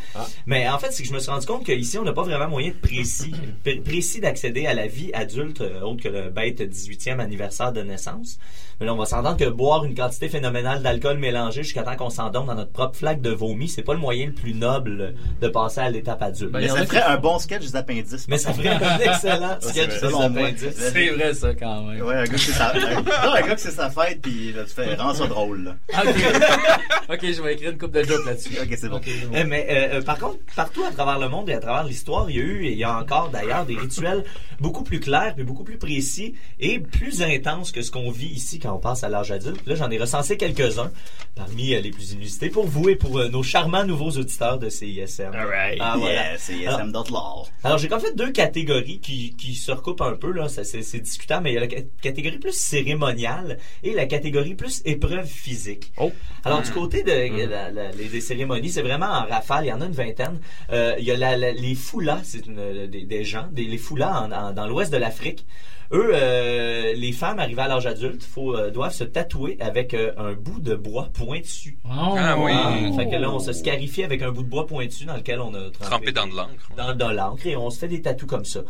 Mais 0.46 0.68
en 0.68 0.79
fait, 0.79 0.88
c'est 0.92 1.02
que 1.02 1.09
je 1.09 1.14
me 1.14 1.18
suis 1.18 1.31
rendu 1.31 1.46
compte 1.46 1.64
qu'ici, 1.64 1.98
on 1.98 2.05
n'a 2.05 2.12
pas 2.12 2.22
vraiment 2.22 2.48
moyen 2.48 2.70
de 2.70 2.74
précis, 2.88 3.33
pr- 3.64 3.83
précis 3.83 4.20
d'accéder 4.20 4.66
à 4.66 4.74
la 4.74 4.87
vie 4.87 5.11
adulte, 5.14 5.61
euh, 5.61 5.81
autre 5.83 6.02
que 6.02 6.09
le 6.09 6.31
bête 6.31 6.61
18e 6.61 7.18
anniversaire 7.20 7.72
de 7.72 7.83
naissance. 7.83 8.38
Mais 8.81 8.87
là, 8.87 8.92
on 8.92 8.98
va 8.98 9.07
s'entendre 9.07 9.38
que 9.38 9.48
boire 9.48 9.85
une 9.87 9.94
quantité 9.94 10.29
phénoménale 10.29 10.83
d'alcool 10.83 11.16
mélangé 11.18 11.62
jusqu'à 11.62 11.83
temps 11.83 11.96
qu'on 11.96 12.11
s'endorme 12.11 12.48
dans 12.48 12.55
notre 12.55 12.72
propre 12.72 12.96
flaque 12.96 13.22
de 13.22 13.31
vomi, 13.31 13.68
c'est 13.68 13.83
pas 13.83 13.94
le 13.94 14.00
moyen 14.00 14.26
le 14.26 14.33
plus 14.33 14.52
noble 14.55 15.14
de 15.40 15.48
passer 15.48 15.81
à 15.81 15.88
l'étape 15.88 16.22
adulte. 16.22 16.50
Mais 16.61 16.68
ça 16.68 16.87
ferait 16.87 17.02
un 17.02 17.16
bon 17.16 17.38
sketch 17.38 17.62
des 17.62 17.76
appendices. 17.76 18.26
Mais 18.29 18.37
ça 18.37 18.52
ferait 18.52 18.68
un 18.68 18.98
excellent 18.98 19.57
sketch 19.61 20.00
des 20.00 20.11
appendices. 20.24 20.92
C'est 21.06 21.14
vrai, 21.14 21.34
ça, 21.34 21.54
quand 21.54 21.82
même. 21.82 22.02
Ouais, 22.02 22.14
un 22.14 22.24
gars 22.24 22.32
que 22.32 22.38
c'est 22.38 22.52
sa, 22.52 22.74
un, 22.74 23.02
non, 23.02 23.34
un 23.34 23.40
gars 23.40 23.54
que 23.54 23.60
c'est 23.60 23.70
sa 23.70 23.90
fête, 23.90 24.20
puis 24.20 24.52
là, 24.52 24.64
tu 24.64 24.72
fais, 24.72 24.94
rends 24.94 25.14
ça 25.14 25.26
drôle, 25.26 25.64
là. 25.64 25.76
ok, 27.08 27.20
je 27.22 27.42
vais 27.42 27.54
écrire 27.54 27.70
une 27.70 27.78
coupe 27.78 27.92
de 27.92 28.02
jokes 28.02 28.26
là-dessus. 28.26 28.58
Ok, 28.60 28.74
c'est 28.76 28.88
bon. 28.88 29.00
Euh, 29.34 29.44
mais 29.46 29.66
euh, 29.70 29.98
euh, 29.98 30.02
par 30.02 30.18
contre, 30.18 30.38
partout 30.54 30.82
à 30.84 30.90
travers 30.90 31.18
le 31.18 31.28
monde 31.28 31.48
et 31.48 31.54
à 31.54 31.60
travers 31.60 31.84
l'histoire, 31.84 32.28
il 32.30 32.36
y 32.36 32.40
a 32.40 32.42
eu 32.42 32.64
et 32.64 32.72
il 32.72 32.78
y 32.78 32.84
a 32.84 32.98
encore 32.98 33.30
d'ailleurs 33.30 33.66
des 33.66 33.76
rituels 33.76 34.24
beaucoup 34.60 34.82
plus 34.82 35.00
clairs, 35.00 35.34
puis 35.34 35.44
beaucoup 35.44 35.64
plus 35.64 35.78
précis 35.78 36.34
et 36.58 36.78
plus 36.78 37.22
intenses 37.22 37.72
que 37.72 37.82
ce 37.82 37.90
qu'on 37.90 38.10
vit 38.10 38.28
ici 38.28 38.58
quand 38.58 38.74
on 38.74 38.78
passe 38.78 39.04
à 39.04 39.08
l'âge 39.08 39.30
adulte. 39.30 39.66
Là, 39.66 39.74
j'en 39.74 39.90
ai 39.90 39.98
recensé 39.98 40.36
quelques-uns 40.36 40.90
parmi 41.34 41.74
euh, 41.74 41.80
les 41.80 41.90
plus 41.90 42.12
inusités 42.12 42.48
pour 42.48 42.66
vous 42.66 42.88
et 42.88 42.96
pour 42.96 43.18
euh, 43.18 43.28
nos 43.28 43.42
charmants 43.42 43.84
nouveaux 43.84 44.10
auditeurs 44.10 44.58
de 44.58 44.68
CISM. 44.68 45.34
All 45.34 45.46
right. 45.46 45.78
Ah, 45.80 45.96
voilà. 45.98 46.32
Yeah, 46.32 46.38
CISM.law. 46.38 47.46
Alors, 47.62 47.78
j'ai 47.78 47.88
comme 47.88 48.00
fait 48.00 48.16
deux 48.16 48.30
catégories 48.30 49.00
qui, 49.00 49.36
qui 49.36 49.54
se 49.54 49.70
recoupent 49.70 50.00
un 50.00 50.14
peu, 50.14 50.32
là. 50.32 50.48
Ça, 50.48 50.64
C'est, 50.64 50.95
c'est 50.96 51.02
discutable, 51.02 51.44
mais 51.44 51.52
il 51.52 51.54
y 51.54 51.59
a 51.59 51.61
la 51.61 51.68
ca- 51.68 51.82
catégorie 52.00 52.38
plus 52.38 52.52
cérémoniale 52.56 53.59
et 53.82 53.92
la 53.92 54.06
catégorie 54.06 54.54
plus 54.54 54.82
épreuve 54.85 55.26
physique. 55.26 55.92
Alors, 56.44 56.62
du 56.62 56.70
côté 56.72 57.02
de 57.02 57.46
la- 57.50 57.70
la- 57.70 57.90
les, 57.92 58.09
des 58.09 58.20
cérémonies, 58.20 58.70
c'est 58.70 58.82
vraiment 58.82 59.06
en 59.06 59.26
rafale. 59.26 59.64
Il 59.64 59.68
y 59.68 59.72
en 59.72 59.80
a 59.80 59.87
une 59.87 59.92
vingtaine. 59.92 60.40
Euh, 60.72 60.94
il 60.98 61.04
y 61.04 61.11
a 61.11 61.16
la- 61.16 61.37
la- 61.37 61.52
les 61.52 61.74
foulas, 61.74 62.20
c'est 62.24 62.48
des, 62.48 63.04
des 63.04 63.24
gens, 63.24 63.48
des, 63.52 63.64
les 63.64 63.78
foulas 63.78 64.22
en- 64.22 64.32
en- 64.32 64.52
dans 64.52 64.66
l'ouest 64.66 64.92
de 64.92 64.96
l'Afrique. 64.96 65.46
Eux, 65.92 66.11
euh, 66.12 66.92
les 66.94 67.12
femmes 67.12 67.38
arrivées 67.38 67.62
à 67.62 67.68
l'âge 67.68 67.87
adulte, 67.87 68.22
faut, 68.25 68.57
euh, 68.57 68.70
doivent 68.70 68.92
se 68.92 69.05
tatouer 69.05 69.57
avec 69.61 69.94
euh, 69.94 70.12
un 70.16 70.33
bout 70.33 70.59
de 70.61 70.75
bois 70.75 71.09
pointu. 71.12 71.79
Ah 71.88 72.37
oui. 72.38 72.53
Fait 72.96 73.09
que 73.09 73.16
là, 73.16 73.31
on 73.31 73.38
se 73.38 73.53
scarifie 73.53 74.03
avec 74.03 74.22
un 74.22 74.31
bout 74.33 74.42
de 74.42 74.49
bois 74.49 74.66
pointu 74.66 75.05
dans 75.05 75.16
lequel 75.16 75.40
on 75.40 75.55
a 75.55 75.70
Trempé 75.70 76.12
dans 76.12 76.27
de 76.27 76.35
l'encre. 76.35 76.70
dans, 76.77 76.94
dans 76.94 77.12
l'encre 77.12 77.46
et 77.46 77.57
on 77.57 77.70
se 77.70 77.79
fait 77.79 77.88
des 77.88 78.03
tatous 78.03 78.29
comme 78.29 78.44
ça. 78.44 78.61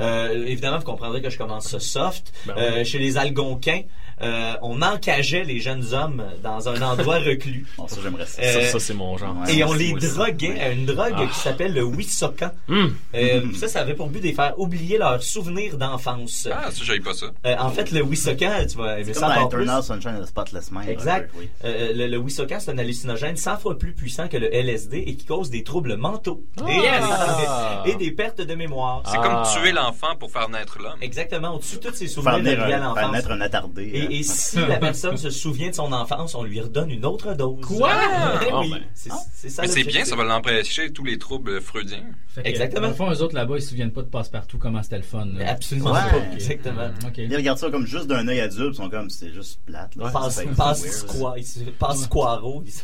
Euh, 0.00 0.44
évidemment, 0.46 0.78
vous 0.78 0.84
comprendrez 0.84 1.22
que 1.22 1.30
je 1.30 1.38
commence 1.38 1.68
ça 1.68 1.78
soft. 1.78 2.32
Ben 2.46 2.54
Euh, 2.58 2.72
oui. 2.78 2.84
chez 2.84 2.98
les 2.98 3.16
Algonquins, 3.16 3.82
euh, 4.22 4.52
on 4.62 4.80
encageait 4.82 5.44
les 5.44 5.60
jeunes 5.60 5.92
hommes 5.92 6.24
dans 6.42 6.68
un 6.68 6.80
endroit 6.82 7.18
reclus. 7.24 7.66
Bon, 7.76 7.88
ça, 7.88 7.96
j'aimerais 8.02 8.26
ça. 8.26 8.42
Ça, 8.42 8.64
ça, 8.66 8.80
c'est 8.80 8.94
mon 8.94 9.16
genre. 9.16 9.36
Et 9.48 9.64
on 9.64 9.72
les 9.72 9.92
droguait 9.92 10.60
à 10.60 10.70
une 10.70 10.86
drogue 10.86 11.14
Ah. 11.16 11.26
qui 11.26 11.38
s'appelle 11.38 11.72
le 11.74 11.82
Wissoka. 11.84 12.52
Hum. 12.68 12.94
Euh, 13.14 13.42
ça, 13.54 13.68
ça 13.68 13.80
avait 13.80 13.94
pour 13.94 14.08
but 14.08 14.20
de 14.20 14.26
les 14.26 14.32
faire 14.32 14.58
oublier 14.58 14.98
leurs 14.98 15.22
souvenirs 15.22 15.76
d'enfance. 15.76 16.48
Ah, 16.52 16.70
ça, 16.70 16.82
j'avais 16.84 17.00
pas 17.00 17.14
ça. 17.14 17.26
Euh, 17.46 17.56
en 17.58 17.70
fait, 17.70 17.90
le 17.90 18.02
Wissoka, 18.02 18.66
tu 18.66 18.76
vas 18.78 18.94
aimer 18.98 19.12
C'est 19.12 19.20
ça 19.20 19.28
encore 19.30 19.48
plus. 19.48 19.66
Sunshine 19.82 20.16
of 20.16 20.24
the 20.24 20.28
Spotless 20.28 20.70
Mind. 20.70 20.88
Exact. 20.88 21.30
Oui. 21.36 21.48
Euh, 21.64 21.92
le, 21.94 22.06
le 22.06 22.18
Wissoka, 22.18 22.60
c'est 22.60 22.70
un 22.70 22.78
hallucinogène 22.78 23.36
100 23.36 23.58
fois 23.58 23.78
plus 23.78 23.92
puissant 23.92 24.28
que 24.28 24.36
le 24.36 24.52
LSD 24.54 24.98
et 25.06 25.16
qui 25.16 25.24
cause 25.26 25.50
des 25.50 25.62
troubles 25.64 25.96
mentaux 25.96 26.42
Ah. 26.60 26.70
et, 26.70 26.74
Yes! 26.76 27.94
et 27.94 27.96
des 27.96 28.10
pertes 28.12 28.40
de 28.40 28.54
mémoire. 28.54 29.02
C'est 29.06 29.16
comme 29.18 29.42
tuer 29.54 29.72
l'enfant 29.72 30.14
pour 30.18 30.30
faire 30.30 30.48
naître 30.48 30.78
l'homme. 30.80 30.98
Exactement, 31.00 31.54
on 31.54 31.58
tue 31.58 31.78
tous 31.78 31.94
ses 31.94 32.06
souvenirs 32.08 32.40
de 32.42 32.48
un, 32.60 32.66
faire 32.66 32.80
l'enfance. 32.82 33.12
naître 33.12 33.30
un 33.30 33.40
attardé. 33.40 33.82
Et, 33.94 34.03
et 34.10 34.22
si 34.22 34.56
la 34.56 34.76
personne 34.78 35.16
se 35.16 35.30
souvient 35.30 35.70
de 35.70 35.74
son 35.74 35.92
enfance, 35.92 36.34
on 36.34 36.42
lui 36.44 36.60
redonne 36.60 36.90
une 36.90 37.04
autre 37.04 37.34
dose. 37.34 37.64
Quoi? 37.66 37.90
Ah, 37.92 38.40
oui, 38.60 38.70
ben. 38.72 38.80
c'est 38.94 39.10
c'est 39.34 39.48
ça. 39.48 39.62
Mais 39.62 39.68
c'est 39.68 39.84
bien, 39.84 40.04
ça 40.04 40.16
va 40.16 40.24
l'empêcher 40.24 40.92
tous 40.92 41.04
les 41.04 41.18
troubles 41.18 41.60
freudiens. 41.60 42.02
Que, 42.34 42.40
Exactement. 42.44 42.82
Dans 42.82 42.88
le 42.88 42.94
fond, 42.94 43.10
eux 43.12 43.22
autres 43.22 43.34
là-bas, 43.34 43.54
ils 43.56 43.62
se 43.62 43.68
souviennent 43.68 43.92
pas 43.92 44.02
de 44.02 44.08
passe-partout, 44.08 44.58
comment 44.58 44.82
c'était 44.82 44.96
le 44.96 45.02
fun. 45.02 45.26
là. 45.34 45.50
Absolument 45.50 45.92
Ouais. 45.92 46.00
pas. 46.10 46.34
Exactement. 46.34 46.90
Ok. 47.06 47.18
Ils 47.18 47.36
regardent 47.36 47.58
ça 47.58 47.70
comme 47.70 47.86
juste 47.86 48.06
d'un 48.08 48.26
œil 48.26 48.40
adulte, 48.40 48.74
ils 48.74 48.76
sont 48.76 48.90
comme, 48.90 49.08
c'est 49.10 49.32
juste 49.32 49.60
plate. 49.66 49.94
Là. 49.96 50.10
Passe, 50.10 50.42
passe, 50.56 50.84
ils 50.84 50.92
sont- 50.92 51.68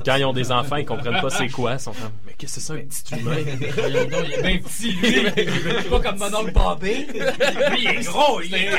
Quand 0.04 0.14
ils 0.16 0.24
ont 0.24 0.32
des 0.32 0.52
enfants, 0.52 0.76
ils 0.76 0.84
comprennent 0.86 1.20
pas 1.20 1.30
c'est 1.30 1.48
quoi. 1.48 1.72
Ils 1.74 1.80
sont 1.80 1.92
comme, 1.92 2.10
mais 2.26 2.32
qu'est-ce 2.38 2.56
que 2.56 2.60
c'est 2.60 2.66
ça, 2.66 2.74
un 2.74 2.78
petit 2.78 3.14
humain? 3.20 3.36
Il 3.88 3.96
est 3.96 4.42
bien 4.42 4.58
petit, 4.58 4.92
lui. 4.92 5.08
Il 5.18 5.26
est 5.26 5.90
pas 5.90 6.00
comme 6.00 6.18
mon 6.18 6.34
oncle 6.34 6.52
Bobby. 6.52 7.06
Lui, 7.12 7.78
il 7.82 7.88
est 7.88 8.04
gros, 8.06 8.40
il 8.40 8.54
est 8.54 8.66
grand. 8.66 8.78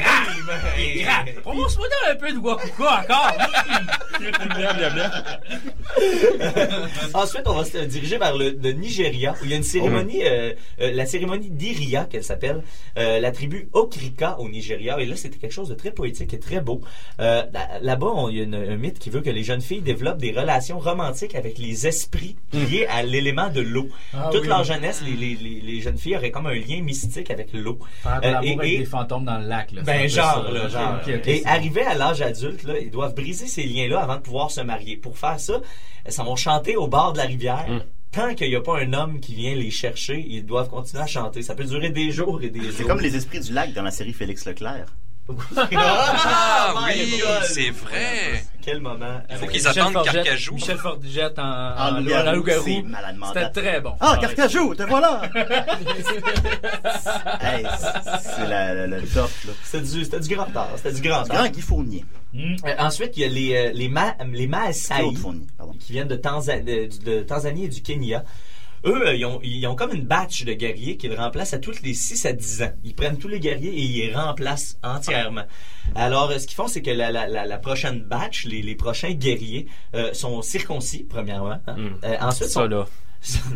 Il 0.77 0.83
est 0.83 1.03
grand. 1.03 1.41
Prononce-moi 1.41 1.87
un 2.11 2.15
peu 2.15 2.30
de 2.33 2.39
Wakuka 2.39 3.01
encore? 3.01 3.33
Ensuite, 7.13 7.43
on 7.47 7.53
va 7.53 7.65
se 7.65 7.77
diriger 7.79 8.17
vers 8.17 8.35
le, 8.37 8.51
le 8.61 8.71
Nigeria, 8.71 9.33
où 9.41 9.45
il 9.45 9.51
y 9.51 9.53
a 9.53 9.57
une 9.57 9.63
cérémonie, 9.63 10.21
euh, 10.23 10.53
euh, 10.81 10.91
la 10.93 11.05
cérémonie 11.05 11.49
d'Iria, 11.49 12.05
qu'elle 12.05 12.23
s'appelle, 12.23 12.63
euh, 12.97 13.19
la 13.19 13.31
tribu 13.31 13.69
Okrika 13.73 14.39
au 14.39 14.49
Nigeria. 14.49 14.99
Et 14.99 15.05
là, 15.05 15.15
c'était 15.15 15.37
quelque 15.37 15.51
chose 15.53 15.69
de 15.69 15.75
très 15.75 15.91
poétique 15.91 16.33
et 16.33 16.39
très 16.39 16.59
beau. 16.61 16.81
Euh, 17.19 17.43
là- 17.53 17.67
Là-bas, 17.81 18.11
il 18.29 18.37
y 18.37 18.41
a 18.41 18.43
une- 18.43 18.55
un 18.55 18.75
mythe 18.77 18.99
qui 18.99 19.09
veut 19.09 19.21
que 19.21 19.29
les 19.29 19.43
jeunes 19.43 19.61
filles 19.61 19.81
développent 19.81 20.19
des 20.19 20.31
relations 20.31 20.79
romantiques 20.79 21.35
avec 21.35 21.57
les 21.57 21.87
esprits 21.87 22.35
liés 22.53 22.85
à 22.89 23.03
l'élément 23.03 23.49
de 23.49 23.61
l'eau. 23.61 23.87
Ah 24.13 24.29
Toute 24.31 24.41
oui. 24.43 24.47
leur 24.47 24.63
jeunesse, 24.63 25.01
les, 25.05 25.13
les, 25.15 25.35
les, 25.35 25.61
les 25.61 25.81
jeunes 25.81 25.97
filles 25.97 26.15
auraient 26.17 26.31
comme 26.31 26.47
un 26.47 26.53
lien 26.53 26.81
mystique 26.81 27.31
avec 27.31 27.49
l'eau. 27.53 27.79
Faire 28.03 28.21
de 28.21 28.27
Euh, 28.27 28.31
l'amour 28.31 28.47
et- 28.49 28.53
avec 28.53 28.71
et- 28.73 28.77
des 28.79 28.85
fantômes 28.85 29.25
dans 29.25 29.37
le 29.39 29.47
lac. 29.47 29.71
Là, 29.71 29.81
ben 29.81 30.07
C'est 30.09 30.19
un 30.19 30.23
peu 30.23 30.29
genre, 30.37 30.45
ça. 30.45 30.51
là, 30.51 30.67
genre. 30.67 30.99
Et 31.27 31.43
arrivé 31.45 31.81
à 31.83 31.93
l'âge 31.95 32.20
adulte, 32.21 32.63
là, 32.63 32.79
ils 32.79 32.91
doivent 32.91 33.15
briser 33.15 33.47
ces 33.47 33.63
liens-là 33.63 34.01
avant 34.01 34.15
de 34.15 34.21
pouvoir 34.21 34.51
se 34.51 34.61
marier. 34.61 34.97
Pour 34.97 35.17
faire 35.17 35.39
ça, 35.39 35.61
ils 36.05 36.11
s'en 36.11 36.23
vont 36.23 36.35
chanter 36.35 36.75
au 36.75 36.87
bord 36.87 37.13
de 37.13 37.17
la 37.17 37.25
rivière. 37.25 37.65
Mm. 37.69 37.81
Tant 38.11 38.35
qu'il 38.35 38.49
n'y 38.49 38.55
a 38.55 38.61
pas 38.61 38.79
un 38.79 38.91
homme 38.93 39.19
qui 39.19 39.35
vient 39.35 39.55
les 39.55 39.71
chercher, 39.71 40.23
ils 40.27 40.45
doivent 40.45 40.69
continuer 40.69 41.03
à 41.03 41.07
chanter. 41.07 41.41
Ça 41.41 41.55
peut 41.55 41.63
durer 41.63 41.91
des 41.91 42.11
jours 42.11 42.41
et 42.41 42.49
des 42.49 42.59
jours. 42.61 42.73
C'est 42.75 42.83
comme 42.83 42.99
les 42.99 43.15
esprits 43.15 43.39
du 43.39 43.53
lac 43.53 43.73
dans 43.73 43.83
la 43.83 43.91
série 43.91 44.13
Félix 44.13 44.45
Leclerc. 44.45 44.87
Ah 45.75 46.73
oui, 46.87 47.21
c'est 47.43 47.69
vrai. 47.71 48.43
Quel 48.61 48.79
moment. 48.79 49.21
Il 49.29 49.37
faut 49.37 49.47
qu'ils 49.47 49.63
Michel 49.65 49.79
attendent 49.81 49.93
Forget- 49.93 50.13
Carcajou. 50.23 50.53
Michel 50.53 50.77
Forget 50.77 51.39
en, 51.39 51.41
en, 51.43 51.75
En 51.75 51.95
en 52.27 52.31
loup-garou. 52.33 52.63
C'était 53.33 53.49
très 53.61 53.81
bon. 53.81 53.93
Ah, 53.99 54.17
Carcajou, 54.21 54.75
te 54.75 54.83
voilà! 54.83 55.21
hey, 57.41 57.65
c'est 58.21 58.47
la, 58.47 58.73
la- 58.73 58.87
le 58.87 59.01
top, 59.07 59.29
là. 59.47 59.53
C'était 59.63 59.83
du, 59.83 60.03
c'était 60.03 60.19
du 60.19 60.35
grand 60.35 60.55
art. 60.55 60.69
C'était 60.77 60.93
du 60.93 61.01
grand 61.01 61.17
art. 61.21 61.27
grand 61.27 61.47
Guy 61.49 61.61
Fournier. 61.61 62.05
Euh, 62.35 62.47
ensuite, 62.79 63.17
il 63.17 63.21
y 63.21 63.25
a 63.25 63.27
les, 63.27 63.55
euh, 63.55 63.71
les, 63.73 63.89
Ma, 63.89 64.15
les 64.31 64.47
Maasai 64.47 64.93
qui 65.79 65.93
viennent 65.93 66.07
de, 66.07 66.15
Tanza- 66.15 66.63
de, 66.63 66.87
de 67.03 67.21
Tanzanie 67.23 67.65
et 67.65 67.69
du 67.69 67.81
Kenya. 67.81 68.23
Eux, 68.85 69.07
euh, 69.07 69.15
ils 69.15 69.25
ont, 69.25 69.39
ils 69.43 69.65
ont 69.67 69.75
comme 69.75 69.93
une 69.93 70.05
batch 70.05 70.43
de 70.43 70.53
guerriers 70.53 70.97
qu'ils 70.97 71.13
remplacent 71.15 71.53
à 71.53 71.59
tous 71.59 71.81
les 71.83 71.93
6 71.93 72.25
à 72.25 72.33
10 72.33 72.63
ans. 72.63 72.71
Ils 72.83 72.95
prennent 72.95 73.17
tous 73.17 73.27
les 73.27 73.39
guerriers 73.39 73.69
et 73.71 73.81
ils 73.81 74.07
les 74.07 74.13
remplacent 74.15 74.77
entièrement. 74.83 75.43
Alors, 75.95 76.31
euh, 76.31 76.39
ce 76.39 76.47
qu'ils 76.47 76.55
font, 76.55 76.67
c'est 76.67 76.81
que 76.81 76.89
la, 76.91 77.11
la, 77.11 77.27
la, 77.27 77.45
la 77.45 77.57
prochaine 77.59 77.99
batch, 78.01 78.45
les, 78.45 78.61
les 78.61 78.75
prochains 78.75 79.11
guerriers, 79.11 79.67
euh, 79.93 80.13
sont 80.13 80.41
circoncis, 80.41 81.05
premièrement. 81.07 81.59
hein. 81.67 81.75
Euh, 82.03 82.15
ensuite, 82.21 82.49
sont, 83.21 83.47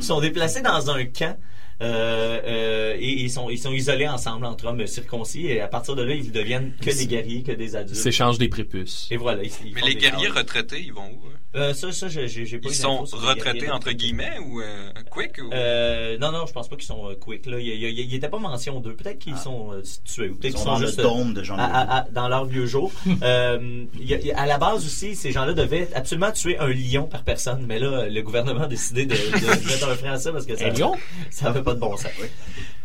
sont 0.00 0.20
déplacés 0.20 0.62
dans 0.62 0.90
un 0.90 1.04
camp 1.06 1.36
euh, 1.82 2.40
euh, 2.46 2.96
et 2.98 3.08
ils 3.22 3.30
sont, 3.30 3.50
ils 3.50 3.58
sont 3.58 3.72
isolés 3.72 4.08
ensemble 4.08 4.46
entre 4.46 4.66
hommes 4.66 4.86
circoncis 4.86 5.46
et 5.48 5.60
à 5.60 5.68
partir 5.68 5.94
de 5.96 6.02
là, 6.02 6.14
ils 6.14 6.30
deviennent 6.32 6.72
que 6.80 6.96
des 6.96 7.06
guerriers, 7.06 7.42
que 7.42 7.52
des 7.52 7.72
Ils 7.72 7.76
adultes. 7.76 7.96
s'échangent 8.00 8.38
des 8.38 8.48
prépuces. 8.48 9.08
Et 9.10 9.16
voilà. 9.16 9.42
Ils, 9.42 9.50
ils 9.66 9.74
Mais 9.74 9.82
les 9.82 9.96
guerriers 9.96 10.28
retraités, 10.28 10.80
ils 10.80 10.92
vont 10.92 11.06
où? 11.10 11.22
Euh, 11.54 11.74
ça, 11.74 11.92
ça, 11.92 12.08
j'ai, 12.08 12.26
pas 12.58 12.68
Ils 12.70 12.74
sont 12.74 13.04
retraités 13.12 13.70
entre 13.70 13.90
guillemets 13.92 14.38
ou 14.42 14.62
euh, 14.62 14.90
quick? 15.10 15.32
Ou... 15.38 15.52
Euh, 15.52 16.16
non, 16.16 16.32
non, 16.32 16.46
je 16.46 16.52
pense 16.54 16.66
pas 16.68 16.76
qu'ils 16.76 16.86
sont 16.86 17.10
euh, 17.10 17.14
quick. 17.14 17.44
Là. 17.44 17.58
Il, 17.58 17.66
il, 17.68 17.82
il, 17.84 18.00
il 18.00 18.14
était 18.14 18.30
pas 18.30 18.38
mention 18.38 18.80
d'eux. 18.80 18.94
Peut-être 18.94 19.18
qu'ils 19.18 19.36
sont 19.36 19.70
euh, 19.72 19.82
tués 20.04 20.30
ou 20.30 20.36
peut-être 20.36 20.44
Ils 20.44 20.50
qu'ils 20.54 20.58
sont 20.58 20.64
sont 20.64 20.72
dans 20.72 20.78
le 20.78 20.86
juste 20.86 20.98
euh, 21.00 21.02
dôme 21.02 21.34
de 21.34 21.42
Jean 21.42 21.58
à- 21.58 21.64
à- 21.64 21.98
à- 21.98 22.08
dans 22.08 22.28
leur 22.30 22.46
vieux 22.46 22.64
jour. 22.64 22.90
euh, 23.22 23.84
il 24.00 24.06
y 24.08 24.14
a- 24.14 24.18
il 24.20 24.26
y 24.28 24.32
a- 24.32 24.38
à 24.40 24.46
la 24.46 24.56
base 24.56 24.86
aussi, 24.86 25.14
ces 25.14 25.30
gens-là 25.30 25.52
devaient 25.52 25.88
absolument 25.94 26.32
tuer 26.32 26.58
un 26.58 26.68
lion 26.68 27.04
par 27.04 27.22
personne, 27.22 27.66
mais 27.68 27.78
là, 27.78 28.08
le 28.08 28.22
gouvernement 28.22 28.62
a 28.62 28.66
décidé 28.66 29.04
de, 29.04 29.14
de 29.14 29.66
mettre 29.68 29.88
un 29.90 29.94
frein 29.94 30.12
à 30.12 30.18
ça 30.18 30.32
parce 30.32 30.46
que 30.46 30.56
ça, 30.56 30.64
Un 30.66 30.70
lion? 30.70 30.94
ça 31.30 31.48
avait 31.48 31.62
pas 31.62 31.71
de 31.74 31.80
bon 31.80 31.96
sens. 31.96 32.10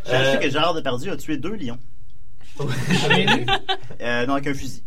J'ai 0.06 0.12
Euh, 0.12 0.32
acheté 0.32 0.46
que 0.46 0.52
Gérard 0.52 0.74
Depardieu 0.74 1.12
a 1.12 1.16
tué 1.16 1.36
deux 1.36 1.54
lions. 1.54 1.78
euh, 4.00 4.26
non, 4.26 4.34
avec 4.34 4.46
un 4.48 4.54
fusil. 4.54 4.82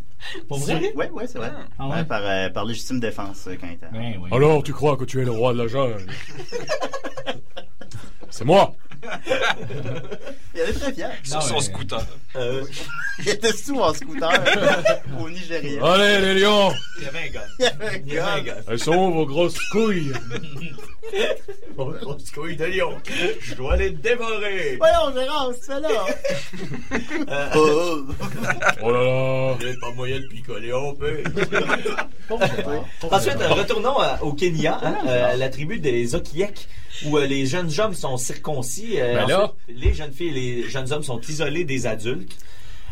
Pour 0.48 0.58
vrai? 0.58 0.92
Oui, 0.94 1.06
oui, 1.12 1.24
c'est 1.26 1.38
vrai. 1.38 1.50
Ah 1.78 1.88
ouais? 1.88 1.94
Ouais, 1.96 2.04
par, 2.04 2.22
euh, 2.24 2.48
par 2.50 2.64
légitime 2.64 3.00
défense, 3.00 3.46
euh, 3.48 3.56
quand 3.60 3.66
il 3.66 3.72
était. 3.74 3.86
Ben 3.92 4.14
oui. 4.22 4.28
Alors, 4.32 4.62
tu 4.62 4.72
crois 4.72 4.96
que 4.96 5.04
tu 5.04 5.20
es 5.20 5.24
le 5.24 5.32
roi 5.32 5.52
de 5.52 5.58
la 5.58 5.66
jungle? 5.68 6.06
C'est 8.30 8.44
moi! 8.44 8.74
Il 10.54 10.60
était 10.60 10.72
très 10.74 10.92
fier. 10.92 11.10
Sur 11.24 11.34
Non, 11.36 11.40
son 11.42 11.54
mais- 11.54 11.60
scooter. 11.60 12.06
euh, 12.36 12.64
Il 13.18 13.28
était 13.28 13.52
sous 13.52 13.78
en 13.80 13.92
scooter 13.92 14.30
au 15.20 15.28
Nigeria. 15.28 15.84
Allez, 15.84 16.20
les 16.34 16.40
lions! 16.40 16.72
il 16.98 17.04
y 17.04 17.08
avait 17.08 17.28
un 17.28 17.32
gars. 17.32 17.44
Il 17.58 17.64
y 17.64 17.66
avait 18.18 18.24
un 18.24 18.32
avait 18.34 18.42
gars. 18.42 18.56
Elles 18.68 18.78
sont 18.78 18.94
où 18.94 19.12
vos 19.12 19.26
grosses 19.26 19.58
couilles? 19.72 20.12
Oh, 21.76 21.92
grosse 22.00 22.30
couille 22.30 22.56
de 22.56 22.64
lion. 22.66 22.92
Je 23.40 23.54
dois 23.54 23.76
les 23.76 23.90
dévorer. 23.90 24.76
Voyons, 24.78 25.14
Gérard, 25.14 25.50
c'est 25.54 25.64
ça 25.66 25.80
là. 25.80 25.88
Euh, 27.28 27.48
Oh. 27.54 27.98
Oh 28.82 28.90
là 28.90 29.02
là! 29.02 29.56
Il 29.60 29.66
n'y 29.66 29.72
a 29.72 29.76
pas 29.80 29.90
moyen 29.92 30.20
de 30.20 30.26
picoler, 30.26 30.72
on 30.72 30.94
peut. 30.94 31.22
Ensuite, 33.10 33.36
euh, 33.40 33.48
retournons 33.48 34.00
euh, 34.00 34.16
au 34.22 34.32
Kenya, 34.32 34.78
hein, 34.82 34.96
euh, 35.06 35.36
la 35.36 35.48
tribu 35.48 35.78
des 35.80 36.14
Okiek, 36.14 36.68
où 37.06 37.18
euh, 37.18 37.26
les 37.26 37.46
jeunes 37.46 37.70
hommes 37.78 37.94
sont 37.94 38.16
circoncis. 38.16 39.00
euh, 39.00 39.26
Ben 39.26 39.50
les 39.68 39.92
jeunes 39.94 40.12
filles 40.12 40.28
et 40.28 40.62
les 40.62 40.68
jeunes 40.68 40.92
hommes 40.92 41.02
sont 41.02 41.20
isolés 41.20 41.64
des 41.64 41.86
adultes. 41.86 42.36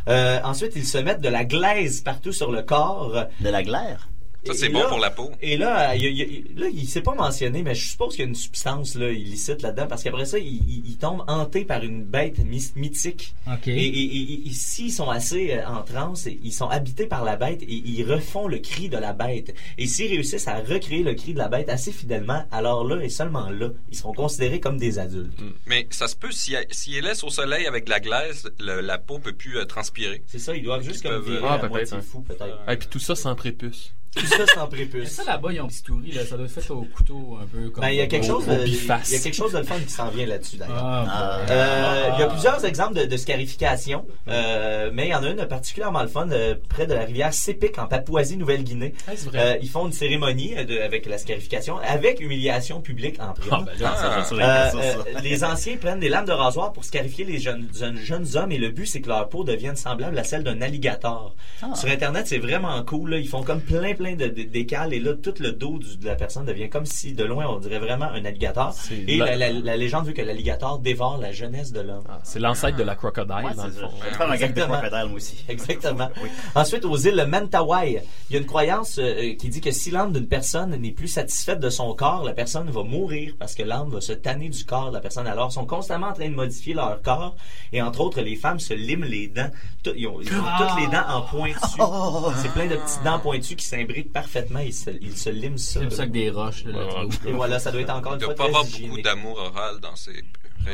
Euh, 0.08 0.40
ensuite, 0.44 0.72
ils 0.76 0.86
se 0.86 0.98
mettent 0.98 1.20
de 1.20 1.28
la 1.28 1.44
glaise 1.44 2.00
partout 2.00 2.32
sur 2.32 2.50
le 2.50 2.62
corps. 2.62 3.26
De 3.40 3.48
la 3.50 3.62
glaire? 3.62 4.08
Ça, 4.46 4.54
c'est 4.54 4.68
bon 4.70 4.80
là- 4.80 4.88
pour 4.88 4.98
la 4.98 5.10
peau. 5.10 5.30
Et 5.42 5.56
là, 5.56 5.90
euh, 5.90 5.96
il, 5.96 6.04
il 6.04 6.58
là, 6.58 6.66
il 6.72 6.86
s'est 6.88 7.02
pas 7.02 7.14
mentionné, 7.14 7.62
mais 7.62 7.74
je 7.74 7.88
suppose 7.88 8.14
qu'il 8.14 8.24
y 8.24 8.26
a 8.26 8.28
une 8.28 8.34
substance 8.34 8.94
là, 8.94 9.10
illicite 9.10 9.62
là-dedans, 9.62 9.86
parce 9.86 10.02
qu'après 10.02 10.24
ça, 10.24 10.38
il, 10.38 10.46
il- 10.46 10.82
il 10.86 10.96
tombe 10.96 11.22
hanté 11.28 11.64
par 11.64 11.82
une 11.82 12.04
bête 12.04 12.38
my- 12.38 12.72
mythique. 12.76 13.34
OK. 13.46 13.68
Et, 13.68 13.72
et, 13.72 14.16
et- 14.16 14.48
et 14.48 14.52
s'ils 14.52 14.92
sont 14.92 15.10
assez 15.10 15.52
euh, 15.52 15.66
en 15.66 15.82
transe, 15.82 16.26
ils 16.42 16.52
sont 16.52 16.68
habités 16.68 17.06
par 17.06 17.24
la 17.24 17.36
bête 17.36 17.62
et 17.62 17.72
ils 17.72 18.02
refont 18.10 18.48
le 18.48 18.58
cri 18.58 18.88
de 18.88 18.96
la 18.96 19.12
bête. 19.12 19.54
Et 19.78 19.86
s'ils 19.86 20.08
réussissent 20.10 20.48
à 20.48 20.58
recréer 20.60 21.02
le 21.02 21.14
cri 21.14 21.34
de 21.34 21.38
la 21.38 21.48
bête 21.48 21.68
assez 21.68 21.92
fidèlement, 21.92 22.44
alors 22.50 22.84
là 22.84 23.02
et 23.02 23.08
seulement 23.10 23.50
là, 23.50 23.70
ils 23.90 23.96
seront 23.96 24.12
considérés 24.14 24.60
comme 24.60 24.78
des 24.78 24.98
adultes. 24.98 25.38
Mais 25.66 25.86
ça 25.90 26.08
se 26.08 26.16
peut, 26.16 26.32
si, 26.32 26.54
si 26.70 26.92
il 26.92 27.04
laisse 27.04 27.22
au 27.24 27.30
soleil 27.30 27.66
avec 27.66 27.84
de 27.84 27.90
la 27.90 28.00
glace, 28.00 28.46
le- 28.58 28.80
la 28.80 28.98
peau 28.98 29.18
peut 29.18 29.32
plus 29.34 29.58
euh, 29.58 29.64
transpirer. 29.64 30.22
C'est 30.26 30.38
ça, 30.38 30.54
ils 30.56 30.62
doivent 30.62 30.82
juste 30.82 31.02
comme 31.02 31.22
virer 31.22 31.40
Ah, 31.44 31.54
à 31.54 31.58
peut-être. 31.58 31.70
moitié 31.70 31.96
hein. 31.96 32.02
fou, 32.02 32.20
peut-être. 32.22 32.58
Et 32.68 32.76
puis 32.76 32.88
tout 32.88 32.98
ça 32.98 33.14
sans 33.14 33.34
prépuce. 33.34 33.92
Tout 34.16 34.26
ça 34.26 34.44
sans 34.54 34.66
prépuce. 34.66 35.08
ça, 35.10 35.22
là-bas, 35.24 35.52
ils 35.52 35.60
ont 35.60 35.66
bistouri, 35.66 36.10
là. 36.10 36.24
Ça 36.26 36.36
doit 36.36 36.46
être 36.46 36.52
fait 36.60 36.70
au 36.72 36.82
couteau, 36.82 37.38
un 37.40 37.46
peu 37.46 37.70
comme. 37.70 37.82
Ben, 37.82 37.90
il 37.90 37.96
y 37.96 38.00
a 38.00 38.06
quelque 38.08 38.26
chose 38.26 38.44
de, 38.46 38.66
il 38.66 38.74
y 38.74 38.90
a 38.90 39.18
quelque 39.20 39.34
chose 39.34 39.52
de 39.52 39.58
le 39.58 39.64
fun 39.64 39.78
qui 39.78 39.92
s'en 39.92 40.08
vient 40.08 40.26
là-dessus 40.26 40.56
d'ailleurs. 40.56 41.06
Ah. 41.08 41.38
Euh, 41.48 42.10
il 42.14 42.20
y 42.20 42.22
a 42.24 42.26
plusieurs 42.26 42.64
exemples 42.64 42.94
de, 42.94 43.04
de 43.04 43.16
scarification, 43.16 44.04
euh, 44.28 44.90
mais 44.92 45.06
il 45.06 45.10
y 45.10 45.14
en 45.14 45.22
a 45.22 45.28
une 45.30 45.46
particulièrement 45.46 46.02
le 46.02 46.08
fun 46.08 46.28
euh, 46.30 46.56
près 46.68 46.86
de 46.88 46.94
la 46.94 47.04
rivière 47.04 47.32
Sepik 47.32 47.78
en 47.78 47.86
Papouasie-Nouvelle-Guinée. 47.86 48.94
Ah, 49.06 49.12
vrai. 49.26 49.58
Ils 49.62 49.68
font 49.68 49.86
une 49.86 49.92
cérémonie 49.92 50.54
de- 50.64 50.80
avec 50.80 51.06
la 51.06 51.18
scarification, 51.18 51.78
avec 51.78 52.20
humiliation 52.20 52.80
publique 52.80 53.20
en 53.20 53.32
prime. 53.32 53.50
Ah, 53.52 53.64
ben 53.64 54.36
là, 54.36 54.70
ça, 54.72 55.20
les 55.22 55.44
anciens 55.44 55.76
prennent 55.76 56.00
des 56.00 56.08
lames 56.08 56.26
de 56.26 56.32
rasoir 56.32 56.72
pour 56.72 56.84
scarifier 56.84 57.24
les 57.24 57.38
jeunes, 57.38 57.68
jeunes, 57.78 57.96
jeunes 57.98 58.26
hommes 58.36 58.52
et 58.52 58.58
le 58.58 58.70
but 58.70 58.86
c'est 58.86 59.00
que 59.00 59.08
leur 59.08 59.28
peau 59.28 59.44
devienne 59.44 59.76
semblable 59.76 60.18
à 60.18 60.24
celle 60.24 60.42
d'un 60.42 60.60
alligator. 60.62 61.34
Ah. 61.62 61.74
Sur 61.74 61.88
internet 61.88 62.26
c'est 62.26 62.38
vraiment 62.38 62.82
cool. 62.84 63.10
Là. 63.10 63.18
Ils 63.18 63.28
font 63.28 63.42
comme 63.42 63.60
plein 63.60 63.94
plein 64.00 64.14
de, 64.16 64.26
de- 64.28 64.42
d'écales 64.44 64.94
et 64.94 64.98
là 65.00 65.12
tout 65.14 65.34
le 65.40 65.52
dos 65.52 65.78
du- 65.78 65.96
de 65.98 66.06
la 66.06 66.14
personne 66.14 66.46
devient 66.46 66.70
comme 66.70 66.86
si 66.86 67.12
de 67.12 67.24
loin 67.24 67.46
on 67.48 67.58
dirait 67.58 67.78
vraiment 67.78 68.06
un 68.06 68.24
alligator. 68.24 68.72
C'est 68.72 68.94
Et 69.06 69.16
la- 69.18 69.36
la, 69.36 69.52
la- 69.52 69.60
la 69.60 69.76
légende 69.76 70.06
veut 70.06 70.12
que 70.12 70.22
l'alligator 70.22 70.78
dévore 70.78 71.18
la 71.18 71.32
jeunesse 71.32 71.70
de 71.72 71.80
l'homme. 71.80 72.04
Ah, 72.08 72.20
c'est 72.24 72.38
l'ancêtre 72.38 72.76
de 72.78 72.82
la 72.82 72.94
crocodile, 72.96 73.34
Ouais, 73.44 73.54
dans 73.54 73.66
le 73.66 73.72
fond. 73.72 73.90
Je 74.00 74.04
vais 74.06 74.10
te 74.12 74.16
faire 74.16 74.30
un 74.30 74.36
gag 74.36 74.40
de 74.40 74.60
Exactement. 74.60 74.78
crocodile, 74.80 75.06
moi 75.08 75.16
aussi. 75.16 75.44
Exactement. 75.48 76.08
Ensuite, 76.54 76.84
aux 76.84 76.96
îles 76.96 77.24
Mentawai, 77.28 78.02
il 78.30 78.32
y 78.34 78.36
a 78.36 78.40
une 78.40 78.46
croyance 78.46 78.98
euh, 78.98 79.34
qui 79.34 79.48
dit 79.50 79.60
que 79.60 79.70
si 79.70 79.90
l'âme 79.90 80.12
d'une 80.12 80.26
personne 80.28 80.74
n'est 80.76 80.92
plus 80.92 81.08
satisfaite 81.08 81.60
de 81.60 81.68
son 81.70 81.92
corps, 81.94 82.24
la 82.24 82.32
personne 82.32 82.70
va 82.70 82.82
mourir 82.82 83.34
parce 83.38 83.54
que 83.54 83.62
l'âme 83.62 83.90
va 83.90 84.00
se 84.00 84.12
tanner 84.12 84.48
du 84.48 84.64
corps 84.64 84.88
de 84.88 84.94
la 84.94 85.00
personne. 85.00 85.26
Alors, 85.26 85.48
ils 85.50 85.54
sont 85.54 85.66
constamment 85.66 86.08
en 86.08 86.12
train 86.14 86.28
de 86.28 86.34
modifier 86.34 86.72
leur 86.74 87.02
corps 87.02 87.36
et 87.72 87.82
entre 87.82 88.00
autres, 88.00 88.20
les 88.22 88.36
femmes 88.36 88.58
se 88.60 88.72
liment 88.74 89.04
les 89.04 89.28
dents. 89.28 89.50
Tout- 89.82 89.92
ils 89.96 90.06
ont, 90.06 90.20
ils 90.20 90.28
ont 90.32 90.42
toutes 90.58 90.80
les 90.80 90.86
dents 90.86 91.06
en 91.08 91.22
pointu. 91.22 91.52
C'est 92.42 92.52
plein 92.52 92.66
de 92.66 92.76
petites 92.76 93.02
dents 93.04 93.18
pointues 93.18 93.56
qui 93.56 93.64
s'imbriquent 93.66 93.89
parfaitement. 94.12 94.60
Ils 94.60 94.74
se, 94.74 94.90
ils 94.90 95.16
se 95.16 95.30
liment 95.30 95.58
ça. 95.58 95.80
C'est 95.80 95.90
ça 95.90 96.02
avec 96.02 96.12
des 96.12 96.30
roches, 96.30 96.64
là, 96.64 96.86
trou. 96.86 97.08
Et 97.28 97.32
voilà, 97.32 97.58
ça 97.58 97.70
doit 97.72 97.80
être 97.80 97.90
encore 97.90 98.12
Il 98.12 98.16
une 98.16 98.20
ne 98.20 98.24
fois 98.26 98.34
doit 98.34 98.46
pas 98.46 98.50
très 98.52 98.58
avoir 98.60 98.80
beaucoup 98.80 99.02
d'amour 99.02 99.38
oral 99.38 99.80
dans 99.80 99.96
ces. 99.96 100.24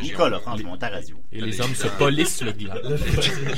Nicolas, 0.02 0.40
franchement, 0.40 0.76
ta 0.76 0.88
radio. 0.88 1.16
Et 1.32 1.40
les 1.40 1.60
hommes 1.60 1.74
se 1.74 1.86
polissent 1.88 2.42
le 2.42 2.52
gland. 2.52 2.74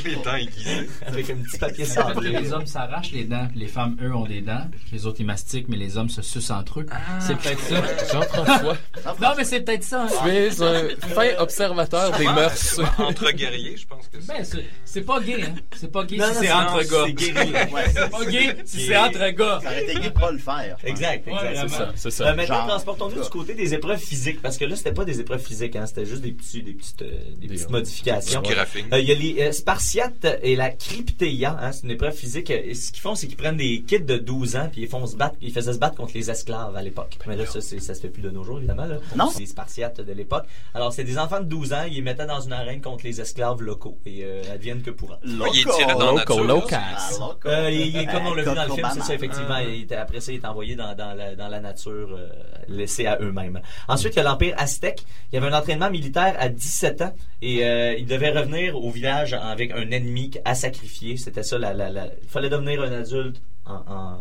les 0.04 0.16
dents 0.16 0.34
aiguisées. 0.36 0.88
Avec 1.06 1.30
un 1.30 1.36
petit 1.36 1.58
papier 1.58 1.84
sablé. 1.84 2.30
les 2.30 2.52
hommes 2.52 2.66
s'arrachent 2.66 3.12
les 3.12 3.24
dents, 3.24 3.46
puis 3.50 3.60
les 3.60 3.66
femmes, 3.66 3.96
eux, 4.02 4.14
ont 4.14 4.26
des 4.26 4.40
dents, 4.40 4.66
les 4.92 5.06
autres, 5.06 5.16
ils 5.20 5.26
mastiquent, 5.26 5.68
mais 5.68 5.76
les 5.76 5.96
hommes 5.96 6.08
se 6.08 6.22
sucent 6.22 6.50
entre 6.50 6.80
eux. 6.80 6.86
c'est 7.20 7.36
peut-être 7.36 7.60
ça. 7.60 7.82
Jean-François, 8.12 8.76
Non, 9.20 9.28
mais 9.36 9.44
c'est 9.44 9.60
peut-être 9.62 9.82
ça. 9.84 10.04
hein. 10.04 10.08
tu 10.24 10.30
es 10.30 10.62
un 10.62 10.88
fin 11.14 11.28
observateur 11.38 12.16
des 12.18 12.24
mœurs. 12.24 12.80
Entre 12.98 13.30
guerriers, 13.32 13.76
je 13.76 13.86
pense 13.86 14.06
que 14.08 14.20
c'est. 14.20 14.26
Ben, 14.28 14.44
c'est- 14.44 14.64
c'est 14.84 15.02
pas 15.02 15.20
gay, 15.20 15.42
hein. 15.42 15.54
C'est 15.76 15.90
pas 15.92 16.04
gay 16.04 16.16
Non, 16.16 16.26
si 16.32 16.38
c'est 16.40 16.52
entre 16.52 16.82
gars. 16.82 17.04
c'est 17.06 17.28
C'est 17.94 18.10
pas 18.10 18.24
gay 18.24 18.56
si 18.64 18.86
c'est 18.86 18.96
entre 18.96 19.28
gars. 19.30 19.60
Ça 19.62 19.68
aurait 19.70 19.82
été 19.84 19.94
gay 20.00 20.10
de 20.10 20.18
pas 20.18 20.30
le 20.30 20.38
faire. 20.38 20.76
Exact, 20.84 21.26
exact. 21.28 21.92
C'est 21.96 22.10
ça. 22.10 22.28
Euh, 22.28 22.34
maintenant, 22.34 22.66
transportons-nous 22.66 23.22
du 23.22 23.28
côté 23.30 23.54
des 23.54 23.74
épreuves 23.74 23.98
physiques, 23.98 24.40
parce 24.42 24.56
que 24.58 24.64
là, 24.64 24.76
c'était 24.76 24.92
pas 24.92 25.04
des 25.04 25.20
épreuves 25.20 25.42
physiques, 25.42 25.76
hein, 25.76 25.86
c'était 25.86 26.06
juste 26.06 26.22
des 26.30 26.34
petits, 26.36 26.62
des 26.62 26.72
petites, 26.74 27.02
euh, 27.02 27.18
des 27.40 27.48
petites 27.48 27.70
modifications. 27.70 28.42
Euh, 28.92 28.98
Il 28.98 29.08
y 29.08 29.12
a 29.12 29.14
les 29.14 29.42
euh, 29.48 29.52
Spartiates 29.52 30.26
et 30.42 30.56
la 30.56 30.70
Cryptéia, 30.70 31.56
hein, 31.60 31.72
c'est 31.72 31.84
une 31.84 31.90
épreuve 31.92 32.14
physique. 32.14 32.50
Euh, 32.50 32.74
Ce 32.74 32.92
qu'ils 32.92 33.00
font, 33.00 33.14
c'est 33.14 33.26
qu'ils 33.26 33.36
prennent 33.36 33.56
des 33.56 33.82
kids 33.86 34.00
de 34.00 34.16
12 34.16 34.56
ans, 34.56 34.68
puis 34.70 34.82
ils 34.82 34.88
font 34.88 35.06
se 35.06 35.16
battre, 35.16 35.36
ils 35.40 35.52
faisaient 35.52 35.72
se 35.72 35.78
battre 35.78 35.96
contre 35.96 36.12
les 36.14 36.30
esclaves 36.30 36.76
à 36.76 36.82
l'époque. 36.82 37.16
Mais 37.26 37.36
là, 37.36 37.46
ça, 37.46 37.60
ça 37.60 37.94
se 37.94 38.00
fait 38.00 38.08
plus 38.08 38.22
de 38.22 38.30
nos 38.30 38.44
jours, 38.44 38.58
évidemment. 38.58 38.86
Là. 38.86 38.98
Non. 39.16 39.30
C'est 39.32 39.40
les 39.40 39.46
Spartiates 39.46 40.00
de 40.00 40.12
l'époque. 40.12 40.44
Alors, 40.74 40.92
c'est 40.92 41.04
des 41.04 41.18
enfants 41.18 41.40
de 41.40 41.46
12 41.46 41.72
ans, 41.72 41.84
ils 41.88 41.94
les 41.94 42.02
mettaient 42.02 42.26
dans 42.26 42.40
une 42.40 42.52
arène 42.52 42.80
contre 42.80 43.04
les 43.04 43.20
esclaves 43.20 43.62
locaux, 43.62 43.98
et 44.06 44.20
euh, 44.24 44.42
adviennent 44.52 44.82
que 44.82 44.90
pourra. 44.90 45.18
Oui, 45.24 45.32
il 45.54 45.60
est 45.60 45.86
dans 45.94 46.12
Loco. 46.12 46.34
Ah, 46.72 47.08
loco. 47.18 47.48
Il, 47.70 47.86
il 47.88 47.96
est 47.96 48.06
comme 48.06 48.26
on 48.26 48.34
l'a 48.34 48.42
vu 48.42 48.54
dans 48.54 48.64
le 48.64 48.72
film, 48.74 48.88
c'est 48.94 49.00
ça, 49.02 49.14
effectivement. 49.14 49.58
Il 49.58 49.82
était- 49.82 49.94
après 49.96 50.20
ça, 50.20 50.32
il 50.32 50.36
est 50.36 50.44
envoyé 50.46 50.74
dans, 50.76 50.94
dans, 50.94 51.14
la, 51.14 51.34
dans 51.34 51.48
la 51.48 51.60
nature, 51.60 52.08
euh, 52.16 52.28
laissé 52.68 53.06
à 53.06 53.18
eux-mêmes. 53.20 53.60
Ensuite, 53.88 54.14
il 54.14 54.16
y 54.16 54.20
a 54.20 54.22
l'Empire 54.24 54.54
aztèque. 54.58 55.02
Il 55.32 55.36
y 55.36 55.38
avait 55.38 55.48
un 55.52 55.58
entraînement 55.58 55.90
militaire 55.90 56.07
à 56.16 56.48
17 56.48 57.02
ans 57.02 57.12
et 57.42 57.64
euh, 57.64 57.94
il 57.94 58.06
devait 58.06 58.30
revenir 58.30 58.76
au 58.76 58.90
village 58.90 59.34
avec 59.34 59.72
un 59.72 59.90
ennemi 59.90 60.30
à 60.44 60.54
sacrifier. 60.54 61.16
C'était 61.16 61.42
ça, 61.42 61.56
il 61.58 62.28
fallait 62.28 62.48
devenir 62.48 62.82
un 62.82 62.92
adulte 62.92 63.40
en, 63.66 64.18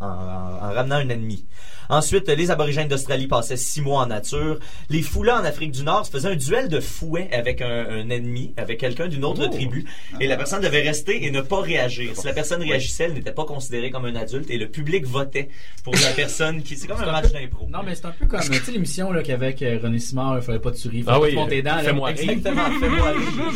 en, 0.00 0.06
en- 0.06 0.66
en 0.68 0.72
ramenant 0.72 0.96
un 0.96 1.08
ennemi. 1.08 1.44
Ensuite, 1.88 2.28
les 2.28 2.50
aborigènes 2.50 2.88
d'Australie 2.88 3.28
passaient 3.28 3.56
six 3.56 3.80
mois 3.80 4.02
en 4.02 4.06
nature. 4.06 4.58
Les 4.90 5.02
Foulas 5.02 5.40
en 5.40 5.44
Afrique 5.44 5.70
du 5.70 5.84
Nord 5.84 6.04
se 6.04 6.10
faisaient 6.10 6.30
un 6.30 6.34
duel 6.34 6.68
de 6.68 6.80
fouet 6.80 7.28
avec 7.32 7.62
un, 7.62 7.86
un 7.88 8.10
ennemi, 8.10 8.52
avec 8.56 8.80
quelqu'un 8.80 9.06
d'une 9.06 9.24
autre 9.24 9.42
Oh. 9.46 9.48
tribu. 9.54 9.84
Et 10.20 10.26
la 10.26 10.36
personne 10.36 10.60
devait 10.62 10.82
rester 10.82 11.24
et 11.24 11.30
ne 11.30 11.42
pas 11.42 11.60
réagir. 11.60 12.10
Si 12.16 12.26
la 12.26 12.32
personne 12.32 12.60
réagissait, 12.60 13.04
elle 13.04 13.12
n'était 13.14 13.30
pas 13.30 13.44
considérée 13.44 13.90
comme 13.92 14.04
un 14.04 14.16
adulte 14.16 14.50
et 14.50 14.58
le 14.58 14.68
public 14.68 15.06
votait 15.06 15.48
pour 15.84 15.94
la 15.94 16.10
personne 16.16 16.62
qui... 16.64 16.76
C'est 16.76 16.88
comme 16.88 17.00
un 17.00 17.12
match 17.12 17.30
d'impro. 17.30 17.68
Non, 17.70 17.80
mais 17.84 17.94
c'est 17.94 18.06
un 18.06 18.10
peu 18.10 18.26
comme, 18.26 18.40
tu 18.40 18.52
sais, 18.52 18.72
l'émission, 18.72 19.12
là, 19.12 19.22
qu'avec 19.22 19.62
euh, 19.62 19.78
René 19.80 20.00
Simard, 20.00 20.38
il 20.38 20.42
fallait 20.42 20.58
pas 20.58 20.72
te 20.72 20.78
tuer, 20.78 20.90
il 20.94 21.04
Ah 21.06 21.12
fallait 21.12 21.22
oui, 21.22 21.28
pas 21.28 21.34
te 21.36 21.36
monter 21.36 21.62
dents, 21.62 21.78
fais-moi 21.78 22.08
rire. 22.08 22.30
Exactement, 22.30 22.80
fais-moi 22.80 23.10
rire. 23.12 23.52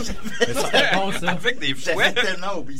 C'est 0.02 0.94
bon, 0.96 1.12
ça. 1.12 1.30
Avec 1.30 1.58
des 1.60 1.74
fouets. 1.74 2.14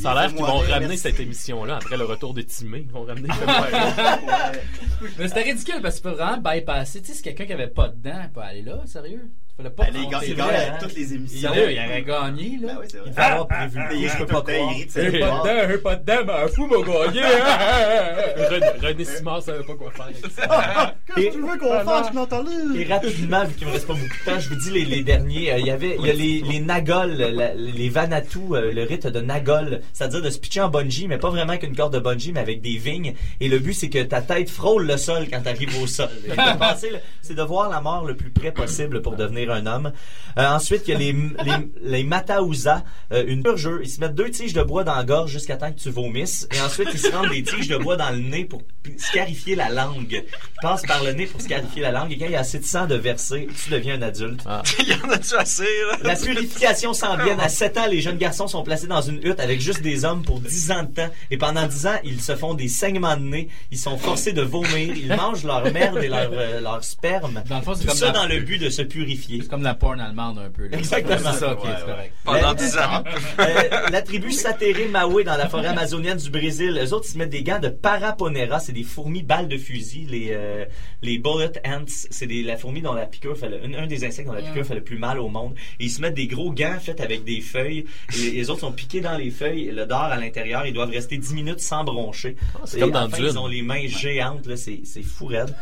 Ça 0.02 0.10
a 0.12 0.14
l'air 0.22 0.34
qu'ils 0.34 0.44
vont 0.44 0.58
ramener 0.58 0.96
cette 0.96 1.20
émission-là 1.20 1.76
après 1.76 1.96
le 1.96 2.04
retour 2.10 2.34
de 2.34 2.42
Timé. 2.42 2.80
Ils 2.86 2.92
vont 2.92 3.04
ramener. 3.04 3.28
Mais 5.18 5.28
c'était 5.28 5.42
ridicule 5.42 5.80
parce 5.82 5.96
que 5.96 6.02
tu 6.02 6.08
peux 6.08 6.14
vraiment 6.22 6.38
bypasser. 6.38 7.00
Tu 7.00 7.08
sais, 7.08 7.14
si 7.14 7.22
quelqu'un 7.22 7.46
qui 7.46 7.52
avait 7.52 7.68
pas 7.68 7.88
de 7.88 7.96
dents 7.96 8.28
peut 8.32 8.40
aller 8.40 8.62
là, 8.62 8.82
sérieux? 8.86 9.30
Tu 9.60 9.64
fallait 9.64 9.74
pas 9.74 9.84
Ben, 9.84 10.00
les 10.00 10.06
gars, 10.08 10.20
là, 10.20 10.52
gagnent 10.52 10.70
hein. 10.72 10.76
toutes 10.80 10.94
les 10.96 11.10
Il, 11.12 11.16
émissions. 11.16 11.50
aurait- 11.50 11.74
il 11.74 11.78
aurait 11.78 12.02
gagné, 12.02 12.58
là. 12.60 12.68
Ben 12.72 12.78
oui, 12.80 12.86
c'est 12.90 12.96
vrai. 12.98 13.06
Il 13.08 13.12
fallait 13.12 13.32
avoir 13.32 13.48
prévu. 13.48 13.80
Il 13.92 14.08
Je 14.08 14.16
peux 14.16 14.26
pas 14.26 14.34
temps, 14.34 14.42
croire. 14.42 14.72
il 14.76 14.82
J'ai 14.82 14.88
ses 14.88 15.00
pas 15.00 15.10
de 15.10 15.16
histoires. 15.16 15.44
dents, 15.44 15.50
j'ai 15.68 15.78
pas 15.78 15.96
de 15.96 16.04
dents, 16.04 16.24
mais 16.26 16.32
un 16.32 16.48
fou 16.48 16.66
m'a 16.66 16.76
gagné. 17.06 17.22
hein. 17.22 18.70
René, 18.82 19.04
Simard 19.04 19.42
savait 19.42 19.64
pas 19.64 19.74
quoi 19.74 19.90
faire. 19.90 20.04
avec 20.06 20.16
ça. 20.30 20.94
Qu'est-ce 21.14 21.26
que 21.28 21.32
tu 21.32 21.40
veux 21.40 21.58
qu'on 21.58 21.80
fasse, 21.84 22.12
Nathalie? 22.12 22.80
Et 22.80 22.84
rapidement, 22.84 23.44
vu 23.44 23.54
qu'il 23.54 23.66
me 23.66 23.72
reste 23.72 23.86
pas 23.86 23.92
beaucoup 23.94 24.06
de 24.08 24.30
temps, 24.30 24.40
je 24.40 24.48
vous 24.48 24.54
dis 24.56 24.84
les, 24.84 25.02
derniers. 25.02 25.52
Euh, 25.52 25.58
Il 25.58 25.66
y 25.66 25.70
avait, 25.70 25.96
il 25.98 26.06
y 26.06 26.10
a 26.10 26.12
les, 26.12 26.60
Nagols, 26.60 27.54
les 27.56 27.88
Vanuatu, 27.88 28.38
euh, 28.52 28.72
le 28.72 28.82
rite 28.84 29.06
de 29.06 29.20
Nagol, 29.20 29.80
c'est-à-dire 29.92 30.22
de 30.22 30.30
se 30.30 30.38
pitcher 30.38 30.60
en 30.62 30.68
bungee, 30.68 31.06
mais 31.08 31.18
pas 31.18 31.30
vraiment 31.30 31.50
avec 31.50 31.62
une 31.64 31.74
corde 31.76 31.94
de 31.94 31.98
bungee, 31.98 32.32
mais 32.32 32.40
avec 32.40 32.60
des 32.60 32.76
vignes. 32.76 33.14
Et 33.40 33.48
le 33.48 33.58
but, 33.58 33.74
c'est 33.74 33.88
que 33.88 34.02
ta 34.02 34.20
tête 34.22 34.48
frôle 34.50 34.86
le 34.86 34.96
sol 34.96 35.26
quand 35.30 35.40
t'arrives 35.42 35.80
au 35.82 35.86
sol. 35.86 36.08
C'est 37.22 37.34
de 37.34 37.42
voir 37.42 37.68
la 37.70 37.80
mort 37.80 38.04
le 38.04 38.16
plus 38.16 38.30
près 38.30 38.52
possible 38.52 39.02
pour 39.02 39.16
devenir 39.16 39.49
un 39.50 39.66
homme. 39.66 39.92
Euh, 40.38 40.46
ensuite, 40.46 40.82
il 40.86 40.92
y 40.92 40.94
a 40.94 40.98
les, 40.98 41.12
les, 41.44 41.52
les 41.82 42.04
Mataouza, 42.04 42.84
euh, 43.12 43.24
une 43.26 43.42
pure 43.42 43.56
jeu. 43.56 43.80
Ils 43.82 43.90
se 43.90 44.00
mettent 44.00 44.14
deux 44.14 44.30
tiges 44.30 44.52
de 44.52 44.62
bois 44.62 44.84
dans 44.84 44.94
la 44.94 45.04
gorge 45.04 45.30
jusqu'à 45.30 45.56
temps 45.56 45.72
que 45.72 45.78
tu 45.78 45.90
vomisses. 45.90 46.48
Et 46.54 46.60
ensuite, 46.60 46.88
ils 46.92 46.98
se 46.98 47.10
rendent 47.10 47.30
des 47.30 47.42
tiges 47.42 47.68
de 47.68 47.76
bois 47.76 47.96
dans 47.96 48.10
le 48.10 48.18
nez 48.18 48.44
pour 48.44 48.62
scarifier 48.96 49.54
la 49.54 49.68
langue. 49.68 50.12
Ils 50.12 50.62
passent 50.62 50.86
par 50.86 51.02
le 51.02 51.12
nez 51.12 51.26
pour 51.26 51.40
scarifier 51.40 51.82
la 51.82 51.92
langue. 51.92 52.12
Et 52.12 52.18
quand 52.18 52.26
il 52.26 52.32
y 52.32 52.36
a 52.36 52.40
assez 52.40 52.58
de 52.58 52.64
sang 52.64 52.86
de 52.86 52.94
verser, 52.94 53.48
tu 53.62 53.70
deviens 53.70 53.94
un 53.94 54.02
adulte. 54.02 54.42
Il 54.78 54.88
y 54.88 54.94
en 54.94 55.10
a-tu 55.10 55.34
assez, 55.34 55.62
là? 55.62 55.98
La 56.02 56.16
purification 56.16 56.92
sanguine. 56.92 57.38
À 57.40 57.48
7 57.48 57.78
ans, 57.78 57.86
les 57.86 58.00
jeunes 58.00 58.18
garçons 58.18 58.48
sont 58.48 58.62
placés 58.62 58.86
dans 58.86 59.02
une 59.02 59.18
hutte 59.24 59.40
avec 59.40 59.60
juste 59.60 59.82
des 59.82 60.04
hommes 60.04 60.22
pour 60.22 60.40
10 60.40 60.70
ans 60.72 60.82
de 60.84 60.94
temps. 60.94 61.08
Et 61.30 61.36
pendant 61.36 61.66
10 61.66 61.86
ans, 61.86 61.98
ils 62.04 62.20
se 62.20 62.36
font 62.36 62.54
des 62.54 62.68
saignements 62.68 63.16
de 63.16 63.22
nez. 63.22 63.48
Ils 63.70 63.78
sont 63.78 63.98
forcés 63.98 64.32
de 64.32 64.42
vomir. 64.42 64.96
Ils 64.96 65.14
mangent 65.14 65.44
leur 65.44 65.70
merde 65.72 65.98
et 66.02 66.08
leur, 66.08 66.30
euh, 66.32 66.60
leur 66.60 66.82
sperme. 66.84 67.42
Dans 67.48 67.58
le 67.58 67.62
fond, 67.62 67.74
c'est 67.74 67.82
Tout 67.82 67.88
comme 67.88 67.96
ça 67.96 68.10
dans 68.10 68.26
le 68.26 68.40
but 68.40 68.58
de 68.58 68.70
se 68.70 68.82
purifier. 68.82 69.39
C'est 69.42 69.48
comme 69.48 69.62
la 69.62 69.74
porn 69.74 70.00
allemande 70.00 70.38
un 70.38 70.50
peu. 70.50 70.68
là. 70.68 70.78
Exactement. 70.78 71.32
C'est 71.32 71.38
ça, 71.38 71.52
ok, 71.52 71.64
Ouais, 71.64 71.70
c'est 71.78 71.84
ouais. 71.84 71.90
correct. 71.92 72.12
Pendant 72.24 72.50
Euh, 72.50 72.54
10 72.54 72.78
ans. 72.78 73.04
Euh, 73.40 73.88
la 73.90 74.02
tribu 74.02 74.32
Satere 74.32 74.88
Mawe 74.90 75.22
dans 75.24 75.36
la 75.36 75.48
forêt 75.48 75.68
amazonienne 75.68 76.18
du 76.18 76.30
Brésil, 76.30 76.78
eux 76.82 76.92
autres 76.92 77.06
ils 77.08 77.12
se 77.12 77.18
mettent 77.18 77.30
des 77.30 77.42
gants 77.42 77.58
de 77.58 77.68
Paraponera, 77.68 78.60
c'est 78.60 78.72
des 78.72 78.82
fourmis 78.82 79.22
balles 79.22 79.48
de 79.48 79.56
fusil, 79.56 80.06
les 80.08 80.28
euh, 80.32 80.64
les 81.02 81.18
bullet 81.18 81.50
ants, 81.66 81.84
c'est 81.86 82.26
des 82.26 82.42
la 82.42 82.56
fourmi 82.56 82.82
dont 82.82 82.92
la 82.92 83.06
piqûre 83.06 83.36
fait 83.36 83.48
le- 83.48 83.60
un, 83.64 83.84
un 83.84 83.86
des 83.86 84.04
insectes 84.04 84.28
dont 84.28 84.34
la 84.34 84.42
piqûre 84.42 84.64
fait 84.66 84.74
le 84.74 84.82
plus 84.84 84.98
mal 84.98 85.18
au 85.18 85.28
monde. 85.28 85.54
Et 85.78 85.84
ils 85.84 85.90
se 85.90 86.00
mettent 86.00 86.14
des 86.14 86.26
gros 86.26 86.52
gants 86.52 86.78
faits 86.80 87.00
avec 87.00 87.24
des 87.24 87.40
feuilles. 87.40 87.86
Et 88.18 88.30
les 88.32 88.50
autres 88.50 88.60
sont 88.60 88.72
piqués 88.72 89.00
dans 89.00 89.16
les 89.16 89.30
feuilles, 89.30 89.70
le 89.72 89.86
dard 89.86 90.04
à 90.12 90.16
l'intérieur, 90.16 90.66
ils 90.66 90.72
doivent 90.74 90.90
rester 90.90 91.16
10 91.18 91.34
minutes 91.34 91.60
sans 91.60 91.84
broncher. 91.84 92.36
c'est 92.64 92.76
Et 92.78 92.80
comme 92.80 92.90
dans 92.90 93.00
la 93.02 93.08
fin, 93.08 93.16
Dune. 93.16 93.26
Ils 93.30 93.38
ont 93.38 93.46
les 93.46 93.62
mains 93.62 93.86
géantes 93.86 94.46
là, 94.46 94.56
c'est 94.56 94.80
c'est 94.84 95.02
fou 95.02 95.26
raide. 95.26 95.54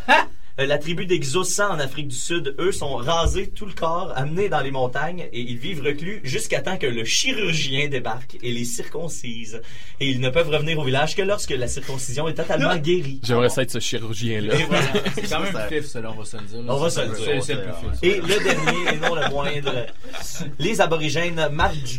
Euh, 0.61 0.66
La 0.66 0.78
tribu 0.78 1.06
des 1.06 1.20
Xhosa 1.20 1.70
en 1.70 1.78
Afrique 1.78 2.09
du 2.09 2.16
Sud, 2.16 2.54
eux, 2.59 2.72
sont 2.72 2.96
rasés 2.96 3.48
tout 3.48 3.66
le 3.66 3.72
corps, 3.72 4.12
amenés 4.16 4.48
dans 4.48 4.61
les 4.61 4.72
montagnes 4.72 5.28
et 5.32 5.40
ils 5.40 5.56
vivent 5.56 5.82
reclus 5.82 6.20
jusqu'à 6.24 6.61
temps 6.61 6.76
que 6.76 6.86
le 6.86 7.04
chirurgien 7.04 7.88
débarque 7.88 8.38
et 8.42 8.50
les 8.52 8.64
circoncise. 8.64 9.61
Et 10.00 10.09
ils 10.09 10.20
ne 10.20 10.30
peuvent 10.30 10.48
revenir 10.48 10.78
au 10.78 10.84
village 10.84 11.14
que 11.14 11.22
lorsque 11.22 11.50
la 11.50 11.68
circoncision 11.68 12.26
est 12.26 12.34
totalement 12.34 12.76
guérie. 12.76 13.20
J'aimerais 13.22 13.50
ça 13.50 13.62
être 13.62 13.70
ce 13.70 13.78
chirurgien-là. 13.78 14.54
C'est 15.14 15.28
quand 15.28 15.40
même 15.40 15.59
pif, 15.68 15.86
ça, 15.86 16.00
là, 16.00 16.12
on 16.12 16.18
va 16.18 16.24
se 16.24 16.36
le 16.36 16.42
dire. 16.42 16.59
On 16.66 16.76
va 16.76 16.90
se 16.90 17.00
le 17.00 17.06
dire. 17.06 17.44
C'est 17.44 17.54
le 17.54 17.62
plus 17.62 17.72
fif. 17.72 18.02
Et 18.02 18.20
le 18.20 18.42
dernier, 18.42 18.94
et 18.94 18.96
non 18.96 19.14
le 19.14 19.28
moindre, 19.30 19.86
les 20.59 20.80
aborigènes 20.80 21.48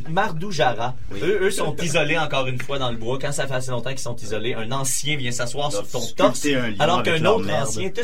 Mardoujara. 0.10 0.96
Eux, 1.22 1.40
eux 1.44 1.52
sont 1.52 1.76
isolés 1.78 2.18
encore 2.18 2.48
une 2.48 2.60
fois 2.60 2.78
dans 2.78 2.92
le 2.92 2.98
bois. 2.98 3.18
Quand 3.20 3.32
ça 3.32 3.48
fait 3.48 3.54
assez 3.56 3.72
longtemps 3.72 3.92
qu'ils 3.92 4.00
sont 4.00 4.18
isolés, 4.18 4.54
un 4.54 4.72
ancien 4.72 5.16
vient 5.16 5.32
s'asseoir 5.32 5.72
sur 5.72 5.88
ton 5.88 6.02
torse, 6.18 6.46
alors 6.80 7.04
qu'un 7.04 7.24
autre 7.26 7.50
ancien 7.52 7.90
te 7.90 8.04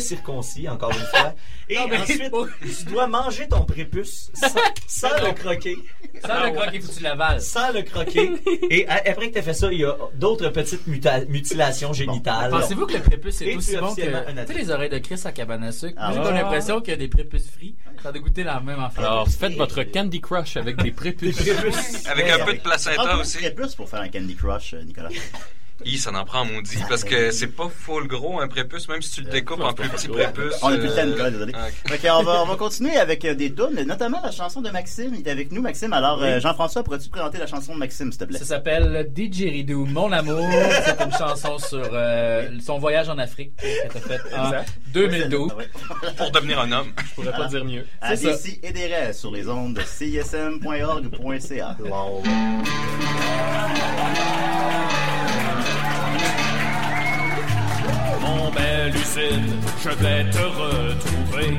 encore 0.69 0.91
une 0.91 0.97
fois. 1.05 1.33
Et 1.69 1.75
Non, 1.75 1.87
mais- 1.89 1.97
ensuite, 1.97 2.31
tu 2.79 2.83
dois 2.85 3.07
manger 3.07 3.47
ton 3.47 3.63
prépuce 3.65 4.29
sans, 4.33 4.47
sans 4.87 5.25
le 5.25 5.33
croquer. 5.33 5.75
Sans 6.25 6.43
le 6.45 6.51
croquer, 6.51 6.79
faut 6.79 6.91
que 6.91 6.97
tu 6.97 7.03
l'avales. 7.03 7.41
Sans 7.41 7.71
le 7.71 7.81
croquer. 7.81 8.31
Et 8.69 8.87
a- 8.87 9.01
après 9.11 9.29
que 9.29 9.33
tu 9.33 9.39
as 9.39 9.41
fait 9.41 9.53
ça, 9.53 9.71
il 9.71 9.79
y 9.79 9.85
a 9.85 9.95
d'autres 10.13 10.49
petites 10.49 10.85
muta- 10.87 11.25
mutilations 11.25 11.91
génitales. 11.93 12.51
Pensez-vous 12.51 12.85
que 12.85 12.93
le 12.93 13.01
prépuce 13.01 13.41
Et 13.41 13.51
est 13.51 13.55
aussi 13.55 13.71
tu 13.71 13.75
es 13.75 13.79
bon 13.79 13.87
que. 13.87 13.91
officiellement 13.93 14.19
un 14.19 14.23
Tu 14.25 14.35
sais, 14.35 14.39
adulte. 14.41 14.59
les 14.59 14.69
oreilles 14.71 14.89
de 14.89 14.97
Chris 14.99 15.21
à 15.25 15.31
cabane 15.31 15.63
à 15.63 15.71
sucre. 15.71 15.93
Ah 15.97 16.11
j'ai 16.13 16.19
ouais. 16.19 16.25
comme 16.25 16.35
l'impression 16.35 16.79
qu'il 16.81 16.91
y 16.91 16.93
a 16.93 16.97
des 16.97 17.07
prépuces 17.07 17.49
frits. 17.49 17.75
Ça 18.03 18.11
doit 18.11 18.21
goûter 18.21 18.43
la 18.43 18.59
même 18.59 18.79
affaire. 18.79 19.05
Alors, 19.11 19.27
faites 19.27 19.55
votre 19.55 19.81
Candy 19.83 20.21
Crush 20.21 20.57
avec 20.57 20.77
des 20.83 20.91
prépuces. 20.91 21.39
Avec 22.07 22.29
un 22.29 22.45
peu 22.45 22.53
de 22.53 22.59
placenta 22.59 23.01
Ah, 23.05 23.17
aussi. 23.17 23.37
très 23.37 23.51
plus 23.51 23.73
pour 23.75 23.89
faire 23.89 24.01
un 24.01 24.09
Candy 24.09 24.35
Crush, 24.35 24.75
euh, 24.75 24.83
Nicolas. 24.83 25.09
Hi, 25.83 25.97
ça 25.97 26.11
en 26.13 26.23
prend 26.23 26.45
maudit. 26.45 26.77
Parce 26.87 27.03
que 27.03 27.31
c'est 27.31 27.47
pas 27.47 27.67
full 27.69 28.07
gros 28.07 28.39
un 28.39 28.47
prépuce, 28.47 28.87
même 28.87 29.01
si 29.01 29.11
tu 29.11 29.21
le 29.23 29.29
découpes 29.29 29.59
en 29.59 29.73
plus 29.73 29.89
petits 29.89 30.07
prépuces. 30.07 30.53
On 30.61 30.69
a 30.69 30.77
plus 30.77 30.87
le 30.87 30.93
temps, 30.95 31.01
euh, 31.01 31.05
Nicolas, 31.05 31.31
désolé. 31.31 31.51
ah, 31.55 31.67
ok. 31.67 31.91
Fait 31.91 31.97
que 31.97 32.07
on, 32.17 32.23
va, 32.23 32.41
on 32.43 32.45
va 32.45 32.55
continuer 32.55 32.95
avec 32.95 33.25
euh, 33.25 33.35
des 33.35 33.53
tunes, 33.53 33.83
notamment 33.85 34.21
la 34.23 34.31
chanson 34.31 34.61
de 34.61 34.69
Maxime. 34.69 35.13
Il 35.19 35.27
est 35.27 35.31
avec 35.31 35.51
nous, 35.51 35.61
Maxime. 35.61 35.91
Alors, 35.91 36.17
Oui. 36.19 36.27
euh, 36.27 36.39
Jean-François, 36.39 36.81
pourrais-tu 36.83 37.09
présenter 37.09 37.39
la 37.39 37.47
chanson 37.47 37.73
de 37.73 37.79
Maxime, 37.79 38.09
s'il 38.11 38.19
te 38.19 38.25
plaît? 38.25 38.39
Ça 38.39 38.45
s'appelle 38.45 39.07
Didgeridoo, 39.11 39.85
Mon 39.85 40.11
amour. 40.13 40.47
C'est 40.85 41.01
une 41.03 41.11
chanson 41.11 41.57
sur 41.59 41.89
euh, 41.91 42.49
son 42.65 42.79
voyage 42.79 43.09
en 43.09 43.17
Afrique 43.17 43.51
qu'elle 43.57 43.91
a 43.93 43.99
fait 43.99 44.21
en 44.33 44.45
Exact. 44.45 44.69
2012. 44.93 45.51
Pour 46.17 46.31
devenir 46.31 46.61
un 46.61 46.71
homme. 46.71 46.87
Je 47.09 47.13
pourrais 47.15 47.31
pas 47.33 47.47
dire 47.47 47.65
mieux. 47.65 47.85
À 48.01 48.15
C'est 48.15 48.31
ça. 48.33 48.37
DC 48.37 48.59
et 48.63 48.71
des 48.71 48.87
restes 48.87 49.19
sur 49.19 49.31
les 49.31 49.49
ondes 49.49 49.73
de 49.73 49.81
CISM.org.ca. 49.81 51.75
Mon 51.83 52.23
je 58.91 59.89
vais 59.89 60.29
te 60.29 60.37
retrouver. 60.37 61.57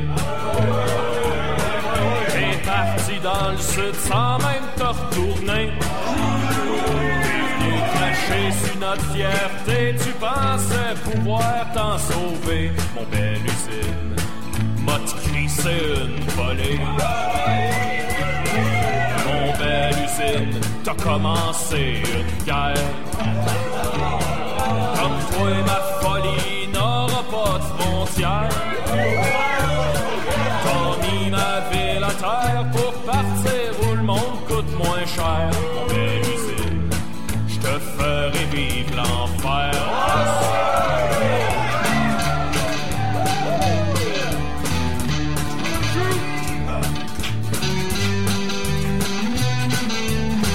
T'es 2.28 2.58
parti 2.64 3.20
dans 3.22 3.50
le 3.50 3.58
sud 3.58 3.94
sans 4.08 4.38
même 4.38 4.66
te 4.76 4.84
retourner. 4.84 5.72
T'es 8.28 8.66
sur 8.66 8.80
notre 8.80 9.04
fierté, 9.12 9.94
tu 10.02 10.10
pensais 10.12 10.94
pouvoir 11.04 11.66
t'en 11.74 11.96
sauver. 11.98 12.72
Mon 12.94 13.04
bel 13.10 13.38
usine, 13.44 14.16
m'a 14.84 14.98
crissé 14.98 15.70
une 15.96 16.24
volée. 16.30 16.80
Mon 19.26 19.58
bel 19.58 19.94
usine, 20.04 20.60
t'as 20.84 20.94
commencé 20.94 22.02
une 22.04 22.44
guerre. 22.44 22.74
Comme 24.96 25.18
toi, 25.30 25.50
ma 25.66 25.80
folie 26.00 26.55
T'as 28.14 28.48
mis 31.02 31.30
ma 31.30 31.36
à 31.38 32.10
terre 32.10 32.64
pour 32.72 32.92
partir 33.02 33.72
où 33.82 33.94
le 33.94 34.02
monde 34.02 34.38
coûte 34.48 34.72
moins 34.76 35.06
cher. 35.06 35.50
Mon 35.74 35.86
usine, 35.94 36.90
je 37.48 37.58
te 37.58 37.78
ferai 37.78 38.44
vivre 38.52 38.96
l'enfer. 38.96 39.72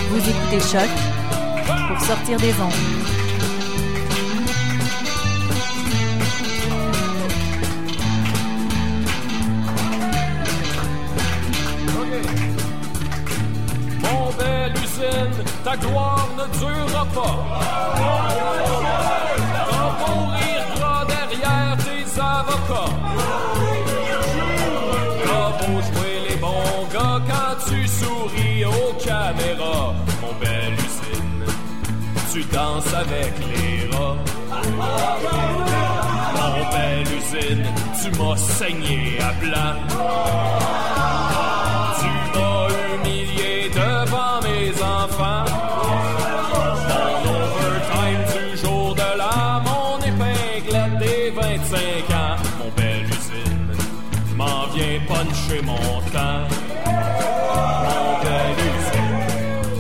Vous 0.09 0.29
écoutez 0.29 0.59
Choc 0.59 0.89
pour 1.87 1.99
sortir 2.05 2.37
des 2.37 2.53
ondes. 2.61 3.20
Ta 15.63 15.75
gloire 15.77 16.27
ne 16.37 16.45
durera 16.59 17.05
pas. 17.17 17.37
Ton 19.69 19.87
pourrira 19.99 21.05
derrière 21.05 21.77
tes 21.85 22.05
avocats. 22.19 22.93
T'as 25.25 25.49
beau 25.59 25.77
jouer 25.87 26.15
les 26.29 26.37
bons 26.37 26.87
gars 26.93 27.19
quand 27.29 27.55
tu 27.67 27.87
souris 27.87 28.65
aux 28.65 28.93
caméras. 29.05 29.93
Mon 30.21 30.33
belle 30.39 30.73
usine, 30.87 31.45
tu 32.31 32.43
danses 32.45 32.93
avec 32.93 33.33
les 33.51 33.95
rats. 33.95 34.17
Mon 36.37 36.57
belle 36.71 37.07
usine, 37.19 37.65
tu 38.01 38.07
m'as 38.19 38.37
saigné 38.37 39.19
à 39.21 39.31
blanc. 39.33 39.75
Tu 41.99 42.09
m'as 42.33 42.67
humilié 42.95 43.69
devant 43.69 44.41
mes 44.41 44.71
enfants. 44.81 45.50
Viens 54.73 54.99
mon. 55.63 55.73
Mon 55.73 56.01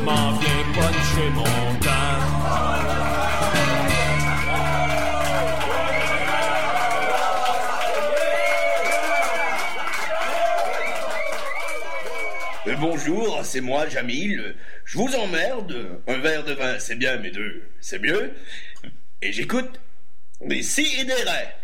m'en 0.03 0.31
viens 0.33 1.29
mon. 1.33 1.43
Euh, 12.67 12.75
bonjour, 12.79 13.41
c'est 13.43 13.61
moi, 13.61 13.87
Jamil. 13.87 14.55
Je 14.85 14.97
vous 14.97 15.15
emmerde. 15.15 16.01
Un 16.07 16.17
verre 16.19 16.43
de 16.43 16.53
vin, 16.53 16.79
c'est 16.79 16.95
bien, 16.95 17.17
mais 17.17 17.31
deux, 17.31 17.63
c'est 17.79 17.99
mieux. 17.99 18.33
Et 19.21 19.31
j'écoute 19.31 19.79
des 20.41 20.61
si 20.61 20.85
et 20.99 21.05
des 21.05 21.13
raies. 21.13 21.55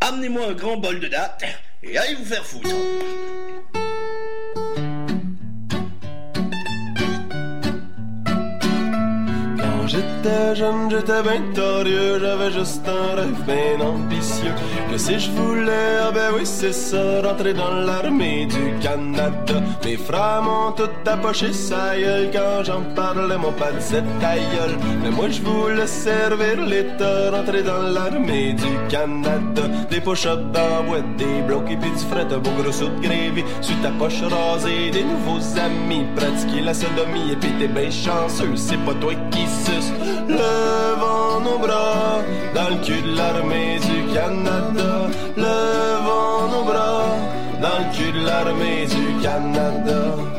Amenez-moi 0.00 0.48
un 0.48 0.54
grand 0.54 0.76
bol 0.76 1.00
de 1.00 1.08
date 1.08 1.44
et 1.82 1.98
allez 1.98 2.14
vous 2.14 2.24
faire 2.24 2.44
foutre. 2.44 2.68
J'étais 10.22 10.56
jeune, 10.56 10.90
j'étais 10.90 11.22
bien 11.22 11.42
j'avais 12.20 12.50
juste 12.52 12.88
un 12.88 13.16
rêve 13.16 13.44
bien 13.46 13.86
ambitieux. 13.86 14.52
Que 14.90 14.98
si 14.98 15.18
je 15.18 15.30
voulais, 15.30 15.98
ah 16.02 16.10
ben 16.12 16.30
oui, 16.34 16.44
c'est 16.44 16.72
ça, 16.72 17.22
rentrer 17.22 17.54
dans 17.54 17.72
l'armée 17.74 18.46
du 18.46 18.74
Canada. 18.80 19.60
Mes 19.84 19.96
frères 19.96 20.42
m'ont 20.42 20.72
tout 20.72 20.90
approché 21.06 21.52
sa 21.52 21.98
gueule, 21.98 22.30
quand 22.32 22.64
j'en 22.64 22.82
parlais, 22.94 23.36
mon 23.36 23.52
père 23.52 23.74
disait 23.74 24.02
ta 24.20 24.34
gueule. 24.36 24.76
Mais 25.02 25.10
moi 25.10 25.28
je 25.28 25.40
voulais 25.42 25.86
servir 25.86 26.64
l'État, 26.66 27.30
rentrer 27.30 27.62
dans 27.62 27.82
l'armée 27.82 28.54
du 28.54 28.72
Canada. 28.88 29.62
Des 29.90 30.00
push-ups 30.00 30.42
boîte, 30.86 31.16
des 31.16 31.42
blocs 31.46 31.70
et 31.70 31.76
puis 31.76 31.90
du 31.90 32.04
fret, 32.10 32.26
un 32.32 32.38
beau 32.38 32.50
gros 32.60 32.72
saut 32.72 32.88
de 32.88 33.00
grévé. 33.00 33.44
Sur 33.60 33.80
ta 33.82 33.90
poche 33.90 34.22
rasée, 34.22 34.90
des 34.90 35.04
nouveaux 35.04 35.58
amis, 35.58 36.04
pratiquer 36.16 36.60
la 36.62 36.74
sodomie 36.74 37.32
et 37.32 37.36
puis 37.36 37.50
t'es 37.58 37.68
bien 37.68 37.90
chanceux, 37.90 38.56
c'est 38.56 38.82
pas 38.84 38.94
toi 38.94 39.12
qui 39.30 39.46
suce. 39.46 39.92
Levons 40.28 41.40
nos 41.40 41.58
bras 41.58 42.22
dans 42.54 42.68
le 42.70 42.84
cul 42.84 43.02
de 43.02 43.16
l'armée 43.16 43.78
du 43.88 44.14
Canada. 44.14 44.90
Levons 45.36 46.48
nos 46.52 46.64
bras 46.64 47.04
dans 47.62 47.78
le 47.82 47.94
cul 47.94 48.12
de 48.12 48.24
l'armée 48.26 48.86
du 48.86 49.22
Canada. 49.22 50.37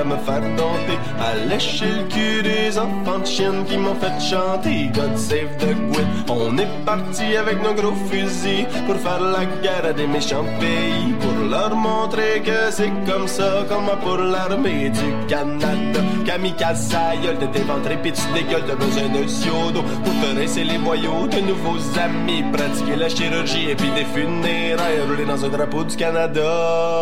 À 0.00 0.04
me 0.04 0.16
faire 0.16 0.40
dompter, 0.56 0.98
à 1.18 1.34
lécher 1.48 1.86
le 1.86 2.04
cul 2.08 2.42
des 2.42 2.78
enfants 2.78 3.18
de 3.18 3.26
chiennes 3.26 3.64
qui 3.64 3.76
m'ont 3.76 3.94
fait 3.94 4.18
chanter 4.20 4.90
God 4.94 5.16
Save 5.16 5.56
the 5.58 5.74
Queen. 5.92 6.06
On 6.28 6.56
est 6.58 6.84
parti 6.84 7.36
avec 7.36 7.62
nos 7.62 7.74
gros 7.74 7.94
fusils 8.10 8.66
pour 8.86 8.96
faire 8.96 9.20
la 9.20 9.44
guerre 9.62 9.84
à 9.84 9.92
des 9.92 10.06
méchants 10.06 10.44
pays, 10.58 11.12
pour 11.20 11.48
leur 11.48 11.74
montrer 11.74 12.42
que 12.44 12.70
c'est 12.70 12.92
comme 13.06 13.26
ça, 13.26 13.64
comme 13.68 13.90
pour 14.02 14.18
l'armée 14.18 14.90
du 14.90 15.26
Canada. 15.28 16.00
Kamikaze, 16.24 16.88
sa 16.88 17.16
gueule, 17.16 17.38
de 17.38 17.46
t'éventrer 17.46 17.96
pis 18.02 18.12
tu 18.12 18.22
dégueules, 18.34 18.64
t'as 18.66 18.76
besoin 18.76 19.08
d'un 19.08 19.26
siodo 19.26 19.82
pour 19.82 20.12
te 20.20 20.38
rincer 20.38 20.64
les 20.64 20.78
boyaux, 20.78 21.26
de 21.26 21.40
nouveaux 21.40 21.80
amis, 21.98 22.44
pratiquer 22.52 22.96
la 22.96 23.08
chirurgie 23.08 23.70
et 23.70 23.74
puis 23.74 23.90
des 23.90 24.04
funérailles, 24.04 25.00
rouler 25.08 25.24
dans 25.24 25.44
un 25.44 25.48
drapeau 25.48 25.84
du 25.84 25.96
Canada. 25.96 26.99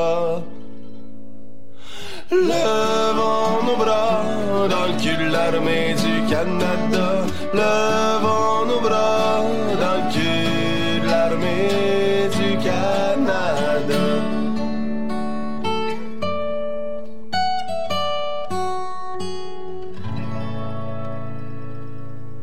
Levons 2.30 3.62
nos 3.66 3.76
bras 3.76 4.22
dans 4.68 4.86
le 4.86 5.01
cul 5.01 5.16
de 5.16 5.30
l'armée 5.30 5.94
du 5.94 6.30
Canada. 6.30 7.24
Levons 7.55 8.66
nos 8.66 8.80
bras 8.80 9.42
dans 9.82 9.96
le 10.01 10.12
cul 10.12 11.01
de 11.01 11.07
l'armée 11.07 12.28
du 12.38 12.59
Canada. 12.59 14.05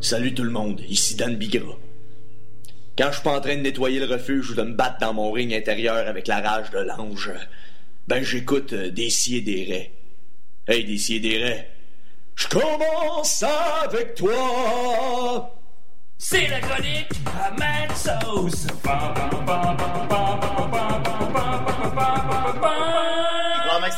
Salut 0.00 0.34
tout 0.34 0.44
le 0.44 0.50
monde, 0.50 0.80
ici 0.88 1.14
Dan 1.16 1.36
Bigra. 1.36 1.85
Quand 2.98 3.08
je 3.08 3.14
suis 3.14 3.22
pas 3.22 3.36
en 3.36 3.40
train 3.40 3.56
de 3.56 3.60
nettoyer 3.60 4.00
le 4.00 4.06
refuge 4.06 4.50
ou 4.50 4.54
de 4.54 4.62
me 4.62 4.72
battre 4.72 4.98
dans 5.00 5.12
mon 5.12 5.30
ring 5.30 5.52
intérieur 5.52 6.08
avec 6.08 6.26
la 6.26 6.40
rage 6.40 6.70
de 6.70 6.78
l'ange, 6.78 7.30
ben 8.08 8.22
j'écoute 8.22 8.72
euh, 8.72 8.90
des 8.90 9.10
si 9.10 9.36
et 9.36 9.40
des 9.42 9.64
raies. 9.64 9.92
Hey, 10.66 10.84
des 10.84 11.12
et 11.12 11.20
des 11.20 11.38
raies. 11.38 11.70
Je 12.36 12.48
commence 12.48 13.44
avec 13.84 14.14
toi. 14.14 15.54
C'est 16.16 16.48
la 16.48 16.60
chronique 16.60 17.12
Mad. 17.58 17.86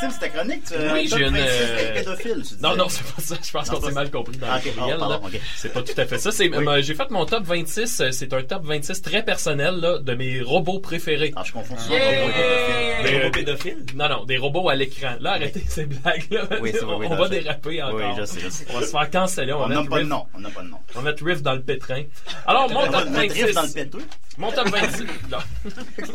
Maxime, 0.01 0.11
c'est 0.11 0.19
ta 0.19 0.29
chronique? 0.29 0.65
Tu, 0.65 0.75
Oui, 0.93 1.09
top 1.09 1.19
j'ai 1.19 1.25
une. 1.27 1.35
26 1.35 2.29
euh, 2.29 2.43
tu 2.57 2.63
Non, 2.63 2.77
non, 2.77 2.89
c'est 2.89 3.03
pas 3.05 3.21
ça. 3.23 3.35
Je 3.43 3.51
pense 3.51 3.71
qu'on 3.71 3.81
s'est 3.81 3.93
mal 3.93 4.11
compris 4.11 4.37
dans 4.37 4.47
Ah, 4.51 4.61
le 4.65 4.71
ok. 4.71 4.77
courriel, 4.77 4.99
Oh, 5.01 5.27
ok. 5.27 5.41
C'est 5.57 5.73
pas 5.73 5.83
tout 5.83 5.93
à 6.01 6.07
fait 6.07 6.19
ça. 6.19 6.31
C'est, 6.31 6.49
Oui. 6.57 6.67
euh, 6.69 6.83
j'ai 6.83 6.95
fait 6.95 7.11
mon 7.11 7.27
top 7.27 7.45
26. 7.45 8.01
euh, 8.01 8.11
C'est 8.13 8.33
un 8.33 8.43
top 8.43 8.65
26 8.65 9.03
très 9.03 9.25
personnel 9.25 9.77
là, 9.81 9.99
de 9.99 10.15
mes 10.15 10.41
robots 10.41 10.79
préférés. 10.81 11.33
Ah, 11.37 11.43
je 11.45 11.53
confonds 11.53 11.77
souvent 11.77 11.97
souvent 11.97 12.21
robots 12.21 12.33
pédophiles. 12.33 13.03
Des 13.11 13.19
robots 13.19 13.31
pédophiles? 13.33 13.85
Non, 13.97 14.09
non, 14.09 14.25
des 14.25 14.37
robots 14.37 14.69
à 14.69 14.75
l'écran. 14.75 15.17
Là, 15.21 15.33
arrêtez 15.33 15.65
ces 15.67 15.87
blagues-là. 15.87 16.43
Oui, 16.61 16.73
on 16.83 16.97
oui, 16.99 17.07
on 17.11 17.17
va 17.17 17.29
déraper 17.29 17.83
encore. 17.83 17.97
Oui, 17.97 18.05
je 18.19 18.25
sais, 18.25 18.41
je 18.41 18.49
sais. 18.49 18.67
On 18.71 18.79
va 18.79 18.87
se 18.87 18.91
faire 18.91 19.11
canceller. 19.11 19.53
On, 19.53 19.67
mettre 19.67 19.89
pas 19.89 19.99
de 19.99 20.05
nom. 20.05 20.27
On 20.35 20.41
n'a 20.41 20.51
pas 20.51 20.63
de 20.63 20.69
nom. 20.69 20.79
On 20.95 21.01
va 21.01 21.11
mettre 21.11 21.25
Riff 21.25 21.43
dans 21.43 21.55
le 21.55 21.63
pétrin. 21.63 22.03
Alors, 22.47 22.71
mon 22.71 22.81
On 22.81 22.91
va 22.91 23.03
top 23.03 23.11
mettre 23.11 23.35
26. 23.35 23.43
Riff 23.45 23.55
dans 23.55 23.63
le 23.63 23.69
péteux? 23.73 24.05
Mon 24.39 24.53
top 24.53 24.69
26. 24.69 25.05
là. 25.31 25.39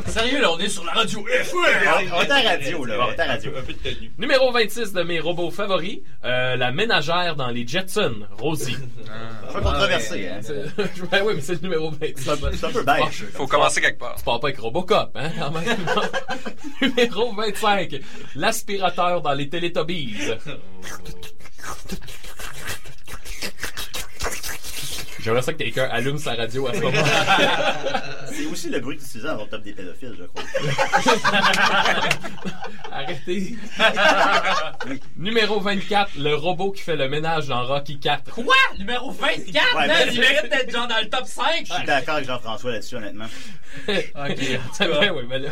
Sérieux, 0.08 0.42
là, 0.42 0.52
on 0.54 0.58
est 0.60 0.70
sur 0.70 0.86
la 0.86 0.94
radio. 0.94 1.26
On 1.26 2.22
est 2.24 2.32
à 2.32 2.42
radio, 2.52 2.86
là. 2.86 2.96
On 3.08 3.12
est 3.12 3.20
à 3.20 3.26
radio. 3.26 3.52
Un 3.58 3.62
peu 3.62 3.74
de 3.74 3.78
tenue. 3.80 4.12
Numéro 4.18 4.50
26 4.52 4.94
de 4.94 5.04
mes 5.04 5.20
robots 5.20 5.52
favoris, 5.52 6.00
euh, 6.24 6.56
la 6.56 6.72
ménagère 6.72 7.36
dans 7.36 7.50
les 7.50 7.68
Jetsons, 7.68 8.26
Rosie. 8.38 8.78
Pas 9.52 9.60
controversé, 9.60 10.30
hein. 10.30 10.40
C'est- 10.42 10.54
Ouais, 11.12 11.22
oui, 11.22 11.34
mais 11.36 11.42
c'est 11.42 11.54
le 11.56 11.60
numéro 11.60 11.92
26. 11.92 12.24
C'est 12.54 12.66
un 12.66 12.72
peu 12.72 12.84
beige. 12.84 13.26
Faut 13.34 13.46
commencer 13.48 13.82
quelque 13.82 14.00
part. 14.00 14.16
Tu 14.18 14.24
pars 14.24 14.40
pas 14.40 14.48
avec 14.48 14.60
Robocop, 14.60 15.12
hein, 15.16 15.30
quand 15.38 15.52
même. 15.52 15.78
numéro 16.82 17.34
25, 17.34 17.96
l'aspirateur 18.36 19.22
dans 19.22 19.34
les 19.34 19.50
Teletubbies. 19.50 20.16
J'aimerais 25.24 25.42
ça 25.42 25.54
que 25.54 25.58
quelqu'un 25.60 25.88
allume 25.92 26.18
sa 26.18 26.34
radio 26.34 26.68
à 26.68 26.74
ce 26.74 26.80
moment. 26.82 26.98
C'est 28.34 28.46
aussi 28.46 28.70
le 28.70 28.80
bruit 28.80 28.98
que 28.98 29.04
tu 29.04 29.20
dans 29.20 29.38
ton 29.38 29.46
top 29.46 29.62
des 29.64 29.74
pédophiles, 29.74 30.16
je 30.18 30.24
crois. 30.26 30.44
Arrêtez. 32.92 33.56
Numéro 35.18 35.60
24, 35.60 36.12
le 36.18 36.36
robot 36.36 36.72
qui 36.72 36.82
fait 36.82 36.96
le 36.96 37.08
ménage 37.10 37.48
dans 37.48 37.64
Rocky 37.66 38.00
4. 38.00 38.32
Quoi? 38.32 38.56
Numéro 38.78 39.12
24? 39.12 39.76
Ouais, 39.76 39.88
man, 39.88 39.98
mais- 40.08 40.14
il 40.14 40.20
mérite 40.20 40.50
d'être 40.52 40.72
genre 40.72 40.88
dans 40.88 41.00
le 41.00 41.10
top 41.10 41.26
5. 41.26 41.66
Je 41.68 41.74
suis 41.74 41.84
d'accord 41.86 42.16
avec 42.16 42.28
Jean-François 42.28 42.72
là-dessus, 42.72 42.96
honnêtement. 42.96 43.26
Ok. 43.88 43.98
Ouais, 44.82 45.10
ouais, 45.10 45.24
mais 45.28 45.40
là- 45.40 45.50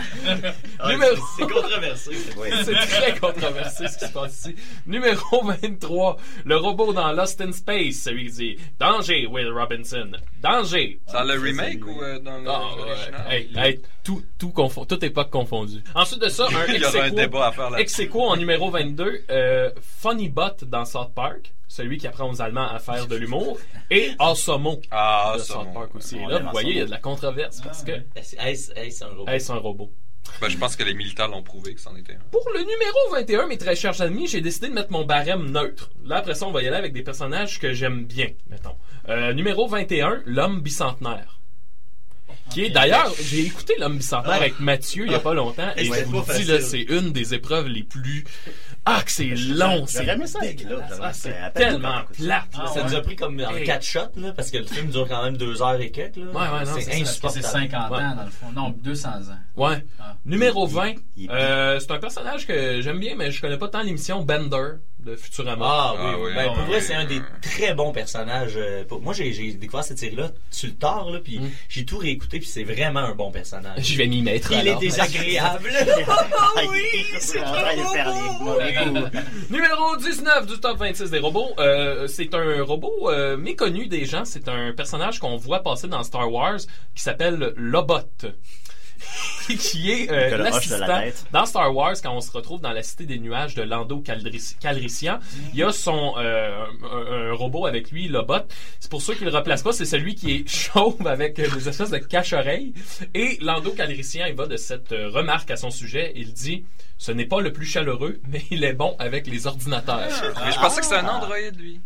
Ah, 0.80 0.91
Numéro... 0.91 1.15
c'est- 1.15 1.22
c'est 1.43 1.49
controversé. 1.51 2.11
Oui. 2.38 2.49
C'est 2.63 2.74
très 2.74 3.17
controversé 3.19 3.88
ce 3.88 3.97
qui 3.97 4.05
se 4.07 4.11
passe 4.11 4.38
ici. 4.39 4.55
Numéro 4.86 5.43
23, 5.43 6.17
le 6.45 6.57
robot 6.57 6.93
dans 6.93 7.11
Lost 7.11 7.41
in 7.41 7.51
Space, 7.51 7.95
celui 8.03 8.26
qui 8.28 8.32
dit 8.34 8.57
Danger, 8.80 9.28
Will 9.28 9.49
Robinson. 9.62 10.12
Danger. 10.41 10.99
Dans 11.14 11.24
le 11.24 11.34
remake 11.39 11.86
ou 11.86 12.01
euh, 12.01 12.20
dans 12.20 12.32
Ah, 12.47 12.76
ouais. 12.76 12.88
l'original? 12.88 13.26
Hey, 13.30 13.49
hey, 13.55 13.82
tout, 14.03 14.24
tout 14.38 14.49
confond, 14.51 14.86
toute 14.86 15.03
époque 15.03 15.30
confondue. 15.30 15.84
Ensuite 15.95 16.22
de 16.22 16.30
ça, 16.30 16.45
un 16.47 16.66
Il 16.74 16.82
y 16.82 16.86
aura 16.86 16.97
un 16.99 17.07
ex-aequo- 17.09 17.16
débat 17.16 17.47
à 17.47 17.51
faire 17.51 17.70
là-dessus. 17.70 17.82
ex-aequo 18.01 18.22
en 18.22 18.36
numéro 18.38 18.70
22, 18.72 19.24
euh, 19.30 19.70
Funny 19.82 20.30
Bot 20.30 20.64
dans 20.66 20.86
South 20.86 21.14
Park, 21.14 21.53
celui 21.68 21.97
qui 21.97 22.07
apprend 22.07 22.30
aux 22.30 22.41
Allemands 22.41 22.68
à 22.70 22.80
faire 22.80 23.07
de 23.07 23.16
l'humour, 23.16 23.57
et 23.89 24.12
Asomo 24.20 24.82
Ah, 24.91 25.34
de 25.36 25.41
Asomo. 25.41 25.64
South 25.64 25.74
Park 25.74 25.95
aussi. 25.95 26.18
Et 26.18 26.26
là, 26.26 26.39
vous 26.39 26.49
voyez, 26.51 26.72
il 26.72 26.78
y 26.78 26.82
a 26.82 26.86
de 26.86 26.91
la 26.91 26.97
controverse 26.99 27.62
parce 27.62 27.84
que 27.84 27.91
Est-ce 28.16 28.36
est-ce- 28.38 28.72
est-ce 28.76 29.03
un 29.05 29.09
robot? 29.09 29.28
est-ce 29.32 29.51
un 29.51 29.57
robot? 29.57 29.91
Ben, 30.39 30.49
je 30.49 30.57
pense 30.57 30.76
que 30.76 30.84
les 30.84 30.93
militaires 30.93 31.28
l'ont 31.28 31.43
prouvé 31.43 31.74
que 31.76 31.82
c'en 31.82 31.95
était 31.95 32.13
un. 32.13 32.30
Pour 32.32 32.47
le 32.53 32.59
numéro 32.59 32.97
21, 33.11 33.47
mes 33.47 33.57
très 33.57 33.76
chers 33.76 34.01
amis, 34.01 34.28
j'ai 34.28 34.41
décidé 34.41 34.69
de 34.69 34.74
mettre 34.74 34.91
mon 34.91 35.05
barème 35.05 35.51
neutre. 35.51 35.91
Là, 36.03 36.17
après 36.17 36.36
ça, 36.36 36.47
on 36.47 36.51
va 36.51 36.61
y 36.61 36.67
aller 36.67 36.78
avec 36.78 36.93
des 36.93 37.03
personnages 37.03 37.59
que 37.59 37.74
j'aime 37.74 38.05
bien, 38.05 38.30
mettons. 38.49 38.76
Euh, 39.09 39.34
numéro 39.34 39.67
21, 39.67 40.22
l'homme 40.26 40.61
bicentenaire. 40.61 41.40
Qui 42.49 42.65
est 42.65 42.69
d'ailleurs, 42.69 43.11
j'ai 43.21 43.45
écouté 43.45 43.75
l'homme 43.79 43.97
bicentenaire 43.97 44.34
Ah. 44.34 44.38
avec 44.41 44.59
Mathieu 44.59 45.05
il 45.05 45.11
y 45.11 45.15
a 45.15 45.19
pas 45.19 45.34
longtemps 45.34 45.69
et 45.77 45.86
je 45.86 46.03
vous 46.05 46.23
dis 46.36 46.43
là, 46.45 46.59
c'est 46.61 46.82
une 46.82 47.11
des 47.11 47.34
épreuves 47.34 47.67
les 47.67 47.84
plus 47.84 48.23
ah 48.86 49.03
que 49.05 49.11
c'est 49.11 49.25
long, 49.36 49.86
c'est 49.86 50.05
c'est 51.13 51.53
tellement 51.53 52.01
plate. 52.17 52.43
Ah, 52.57 52.65
ça 52.73 52.84
nous 52.84 52.95
a 52.95 53.01
pris 53.01 53.15
comme 53.15 53.39
en 53.39 53.51
Hey. 53.55 53.63
4 53.63 53.84
shots, 53.84 53.99
là, 54.17 54.34
parce 54.36 54.49
que 54.49 54.57
le 54.57 54.65
film 54.65 54.88
dure 54.89 55.07
quand 55.07 55.23
même 55.23 55.38
2 55.38 55.61
heures 55.61 55.79
et 55.79 55.91
quelques. 55.91 56.15
Là. 56.17 56.23
Ouais, 56.25 56.32
ouais, 56.34 56.65
non, 56.65 56.71
c'est 56.79 56.82
ça. 56.82 56.91
c'est 57.05 57.21
Parce 57.21 57.36
que 57.36 57.41
c'est 57.41 57.47
insupportable. 57.47 57.71
50 57.71 57.91
Ouais. 57.91 57.97
ans, 58.03 58.15
dans 58.15 58.23
le 58.23 58.32
fond. 58.32 58.45
Non, 58.55 58.69
200 58.84 59.09
ans. 59.09 59.38
Ouais. 59.69 59.86
Ah. 59.99 60.15
Numéro 60.25 60.65
20, 60.65 60.93
il- 61.15 61.29
euh, 61.29 61.79
c'est 61.79 61.91
un 61.91 61.99
personnage 61.99 62.47
que 62.47 62.82
j'aime 62.82 62.99
bien, 62.99 63.13
mais 63.15 63.29
je 63.32 63.39
connais 63.39 63.57
pas 63.57 63.67
tant 63.67 63.82
l'émission 63.84 64.23
Bender 64.23 64.77
de 65.05 65.15
Futurama. 65.15 65.65
Ah, 65.67 65.93
oui, 65.95 65.99
Ah, 66.03 66.15
oui. 66.19 66.31
Ben, 66.35 66.47
Ah, 66.49 66.53
pour 66.53 66.63
vrai, 66.65 66.81
c'est 66.81 66.93
un 66.93 67.05
des 67.05 67.21
très 67.41 67.73
bons 67.73 67.91
personnages. 67.91 68.53
euh, 68.55 68.83
pour- 68.85 69.01
Moi, 69.01 69.13
j'ai 69.13 69.33
j'ai 69.33 69.53
découvert 69.53 69.83
cette 69.83 69.97
série-là 69.99 70.31
sur 70.49 70.67
le 70.69 70.75
tard, 70.75 71.09
là, 71.09 71.19
puis 71.23 71.39
Mm. 71.39 71.49
j'ai 71.69 71.85
tout 71.85 71.97
réécouté, 71.97 72.39
puis 72.39 72.47
c'est 72.47 72.63
vraiment 72.63 72.99
un 73.01 73.15
bon 73.15 73.31
personnage. 73.31 73.83
Je 73.83 73.97
vais 73.97 74.07
m'y 74.07 74.21
mettre. 74.21 74.51
Il 74.51 74.67
est 74.67 74.75
désagréable. 74.75 75.69
Ah 76.53 76.61
oui! 76.69 77.05
C'est 77.19 77.39
les 77.39 78.43
mauvais 78.43 78.73
coups. 78.73 79.21
Numéro 79.49 79.95
19 79.97 80.45
du 80.47 80.59
top 80.59 80.77
26 80.77 81.09
des 81.09 81.19
robots. 81.19 81.51
Euh, 81.59 82.07
c'est 82.07 82.33
un 82.33 82.61
robot 82.63 83.09
euh, 83.09 83.37
méconnu 83.37 83.87
des 83.87 84.05
gens. 84.05 84.25
C'est 84.25 84.47
un 84.49 84.73
personnage 84.73 85.19
qu'on 85.19 85.37
voit 85.37 85.61
passer 85.63 85.87
dans 85.87 86.03
Star 86.03 86.31
Wars 86.31 86.59
qui 86.95 87.01
s'appelle 87.03 87.53
Lobot. 87.55 87.99
qui 89.47 89.91
est 89.91 90.09
euh, 90.11 90.29
la 90.37 90.37
l'assistant 90.37 91.01
dans 91.31 91.45
Star 91.45 91.75
Wars 91.75 91.93
quand 92.01 92.15
on 92.15 92.21
se 92.21 92.31
retrouve 92.31 92.61
dans 92.61 92.71
la 92.71 92.83
cité 92.83 93.05
des 93.05 93.19
nuages 93.19 93.55
de 93.55 93.63
Lando 93.63 93.99
Calriss- 94.01 94.55
Calrissian. 94.59 95.19
Il 95.53 95.59
y 95.59 95.63
a 95.63 95.71
son 95.71 96.13
euh, 96.17 96.65
un, 96.83 97.29
un 97.31 97.33
robot 97.33 97.65
avec 97.65 97.91
lui, 97.91 98.07
Lobot. 98.07 98.45
C'est 98.79 98.89
pour 98.89 99.01
ceux 99.01 99.13
qui 99.15 99.25
le 99.25 99.31
replacent 99.31 99.63
pas, 99.63 99.73
c'est 99.73 99.85
celui 99.85 100.15
qui 100.15 100.31
est 100.31 100.47
chauve 100.73 101.05
avec 101.07 101.37
euh, 101.39 101.47
des 101.49 101.67
espèces 101.69 101.89
de 101.89 101.97
cache-oreilles. 101.97 102.73
Et 103.13 103.37
Lando 103.41 103.71
Calrissian, 103.71 104.25
il 104.27 104.35
va 104.35 104.47
de 104.47 104.57
cette 104.57 104.91
euh, 104.91 105.09
remarque 105.09 105.51
à 105.51 105.57
son 105.57 105.69
sujet. 105.71 106.13
Il 106.15 106.33
dit 106.33 106.65
ce 106.97 107.11
n'est 107.11 107.25
pas 107.25 107.41
le 107.41 107.51
plus 107.51 107.65
chaleureux, 107.65 108.19
mais 108.27 108.43
il 108.51 108.63
est 108.63 108.73
bon 108.73 108.95
avec 108.99 109.25
les 109.27 109.47
ordinateurs. 109.47 110.07
Mais 110.45 110.51
je 110.51 110.59
pensais 110.59 110.81
que 110.81 110.85
c'était 110.85 110.99
un 110.99 111.07
androïde, 111.07 111.59
lui. 111.59 111.81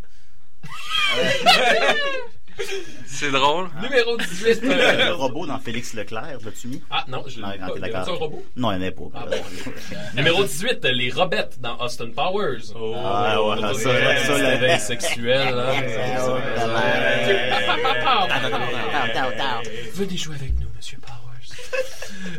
C'est 3.06 3.32
drôle. 3.32 3.70
Numéro 3.82 4.18
18. 4.18 4.62
Le 4.64 5.14
robot 5.14 5.46
dans 5.46 5.60
Félix 5.60 5.94
Leclerc, 5.94 6.38
l'as-tu 6.44 6.68
mis? 6.68 6.82
Ah 6.90 7.04
non, 7.08 7.24
je 7.28 7.38
l'ai 7.40 7.46
Ah, 7.46 7.68
pas. 7.68 7.74
avait-tu 7.76 7.96
un 8.12 8.14
robot? 8.16 8.44
Non, 8.56 8.72
il 8.72 8.78
n'y 8.78 8.84
en 8.84 8.88
avait 8.88 8.92
pas. 8.92 9.04
Ah, 9.14 9.26
bon. 9.30 9.72
Numéro 10.16 10.44
18, 10.44 10.84
les 10.86 11.12
robettes 11.12 11.60
dans 11.60 11.78
Austin 11.80 12.10
Powers. 12.16 12.72
Oh, 12.76 12.96
Ah, 12.98 13.42
ouais, 13.44 13.62
ça, 13.62 13.74
ça, 13.74 13.80
ça, 13.84 14.16
c'est 14.26 14.42
la- 14.42 14.52
l'éveil 14.56 14.80
sexuel. 14.80 15.54
hein. 15.60 15.74
Venez 19.94 20.18
jouer 20.18 20.36
avec 20.36 20.54
nous, 20.60 20.68
Monsieur 20.76 20.98
Powers. 21.00 21.25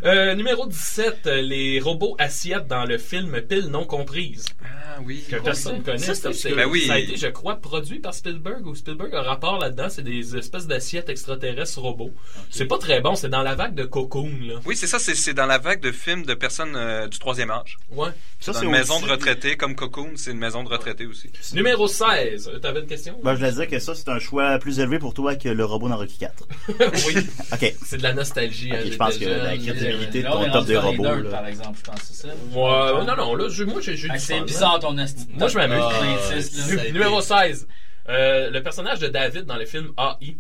Euh, 0.05 0.35
numéro 0.35 0.67
17, 0.67 1.27
euh, 1.27 1.41
les 1.43 1.81
robots 1.81 2.17
assiettes 2.19 2.67
dans 2.67 2.85
le 2.85 2.99
film 2.99 3.41
Pile 3.43 3.67
non 3.69 3.85
comprise. 3.85 4.45
Ah 4.65 4.99
oui. 5.05 5.25
Que 5.29 5.37
personne 5.37 5.83
connaît. 5.83 5.99
Ça, 5.99 6.15
c'est 6.15 6.23
parce 6.23 6.43
que. 6.43 6.55
Ben 6.55 6.67
oui. 6.69 6.87
Ça 6.87 6.95
a 6.95 6.99
été, 6.99 7.17
je 7.17 7.27
crois, 7.29 7.57
produit 7.57 7.99
par 8.01 8.15
Spielberg 8.15 8.67
ou 8.67 8.75
Spielberg 8.75 9.15
a 9.15 9.21
un 9.21 9.23
rapport 9.23 9.59
là-dedans. 9.59 9.89
C'est 9.89 10.03
des 10.03 10.37
espèces 10.37 10.67
d'assiettes 10.67 11.09
extraterrestres 11.09 11.81
robots. 11.81 12.13
C'est 12.51 12.67
pas 12.67 12.79
très 12.79 13.01
bon. 13.01 13.15
C'est 13.15 13.29
dans 13.29 13.43
la 13.43 13.55
vague 13.55 13.75
de 13.75 13.85
Cocoon, 13.85 14.31
là. 14.43 14.55
Oui, 14.65 14.77
c'est 14.77 14.87
ça, 14.87 14.99
c'est- 14.99 15.35
dans 15.35 15.47
la 15.47 15.59
vague 15.59 15.81
de 15.81 15.93
films 15.93 16.25
de 16.25 16.35
personnes 16.35 16.75
euh, 16.77 17.07
du 17.09 17.19
troisième 17.19 17.51
âge. 17.51 17.77
Ouais. 17.91 18.09
C'est 18.41 18.53
Ça, 18.53 18.59
c'est 18.61 18.65
une 18.67 18.71
maison 18.73 18.97
aussi- 18.97 19.05
de 19.07 19.11
retraités, 19.11 19.57
comme 19.57 19.75
Cocoon, 19.77 20.13
c'est 20.17 20.31
une 20.31 20.39
maison 20.39 20.63
de 20.63 20.69
retraités 20.69 21.07
aussi. 21.07 21.31
Numéro 21.55 21.89
16. 21.89 22.49
Euh, 22.55 22.59
T'avais 22.59 22.81
une 22.81 22.87
question? 22.87 23.19
Ben, 23.23 23.33
je 23.35 23.39
voulais 23.39 23.53
dire 23.53 23.69
que 23.69 23.79
ça, 23.79 23.95
c'est 23.95 24.09
un 24.09 24.19
choix 24.19 24.59
plus 24.59 24.79
élevé 24.81 24.99
pour 24.99 25.15
toi 25.15 25.37
que 25.37 25.49
le 25.49 25.65
robot 25.65 25.89
dans 25.89 25.97
Rocky 25.97 26.19
4. 26.19 26.45
oui. 27.07 27.17
OK. 27.53 27.75
C'est 27.85 27.99
de 27.99 28.03
la 28.03 28.15
nostalgie. 28.15 28.71
Ok, 28.73 28.79
hein, 28.79 28.91
pense 29.07 29.19
que 29.19 29.25
la 29.29 29.57
crédibilité 29.57 30.23
de 30.23 30.29
ton 30.29 30.45
est 30.45 30.51
top 30.51 30.67
des 30.67 30.77
robots. 30.77 31.31
par 31.31 31.47
exemple, 31.47 31.79
je 31.85 31.91
pense, 31.91 32.01
c'est 32.03 32.27
ça? 32.27 32.29
Ouais, 32.29 33.05
non, 33.05 33.17
non, 33.17 33.35
là, 33.35 33.49
je- 33.49 33.65
moi, 33.65 33.81
j'ai 33.81 33.97
j'ai 33.97 34.09
Ah, 34.11 34.15
du 34.15 34.21
c'est 34.21 34.41
bizarre, 34.43 34.79
ton 34.81 34.97
esti- 34.97 35.27
Moi, 35.39 35.49
je 35.49 35.57
m'amuse. 35.57 35.83
Ah, 35.83 36.93
Numéro 36.93 37.21
16. 37.21 37.67
Euh, 38.09 38.51
le 38.51 38.63
personnage 38.63 39.01
de 39.01 39.09
David 39.09 39.45
dans 39.47 39.57
le 39.57 39.65
film 39.65 39.93
AI. 39.99 40.37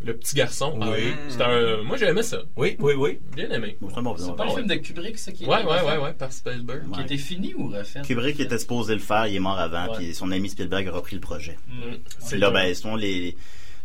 Le 0.00 0.16
petit 0.16 0.36
garçon. 0.36 0.78
Oui. 0.80 1.12
C'est 1.28 1.42
un... 1.42 1.82
Moi, 1.82 1.96
j'ai 1.96 2.06
aimé 2.06 2.22
ça. 2.22 2.38
Oui, 2.54 2.76
oui, 2.78 2.92
oui. 2.96 3.18
Bien 3.34 3.50
aimé. 3.50 3.76
C'est 3.80 4.36
pas 4.36 4.44
le 4.44 4.50
film 4.52 4.68
de 4.68 4.74
Kubrick, 4.76 5.18
ça 5.18 5.32
qui 5.32 5.44
Ouais, 5.44 5.64
ouais, 5.64 5.82
ouais, 5.82 5.96
ouais, 5.98 6.12
par 6.12 6.32
Spielberg. 6.32 6.82
Qui 6.94 7.00
était 7.00 7.16
fini 7.16 7.52
ou 7.54 7.68
refait? 7.68 8.02
Kubrick 8.02 8.38
était 8.38 8.58
supposé 8.58 8.94
le 8.94 9.00
faire, 9.00 9.26
il 9.26 9.34
est 9.34 9.40
mort 9.40 9.58
avant, 9.58 9.92
puis 9.96 10.14
son 10.14 10.30
ami 10.30 10.50
Spielberg 10.50 10.86
a 10.86 10.92
repris 10.92 11.16
le 11.16 11.20
projet. 11.20 11.58
C'est 12.20 12.30
Puis 12.30 12.38
là, 12.40 12.52
ben, 12.52 12.72
souvent, 12.76 12.94
les, 12.94 13.36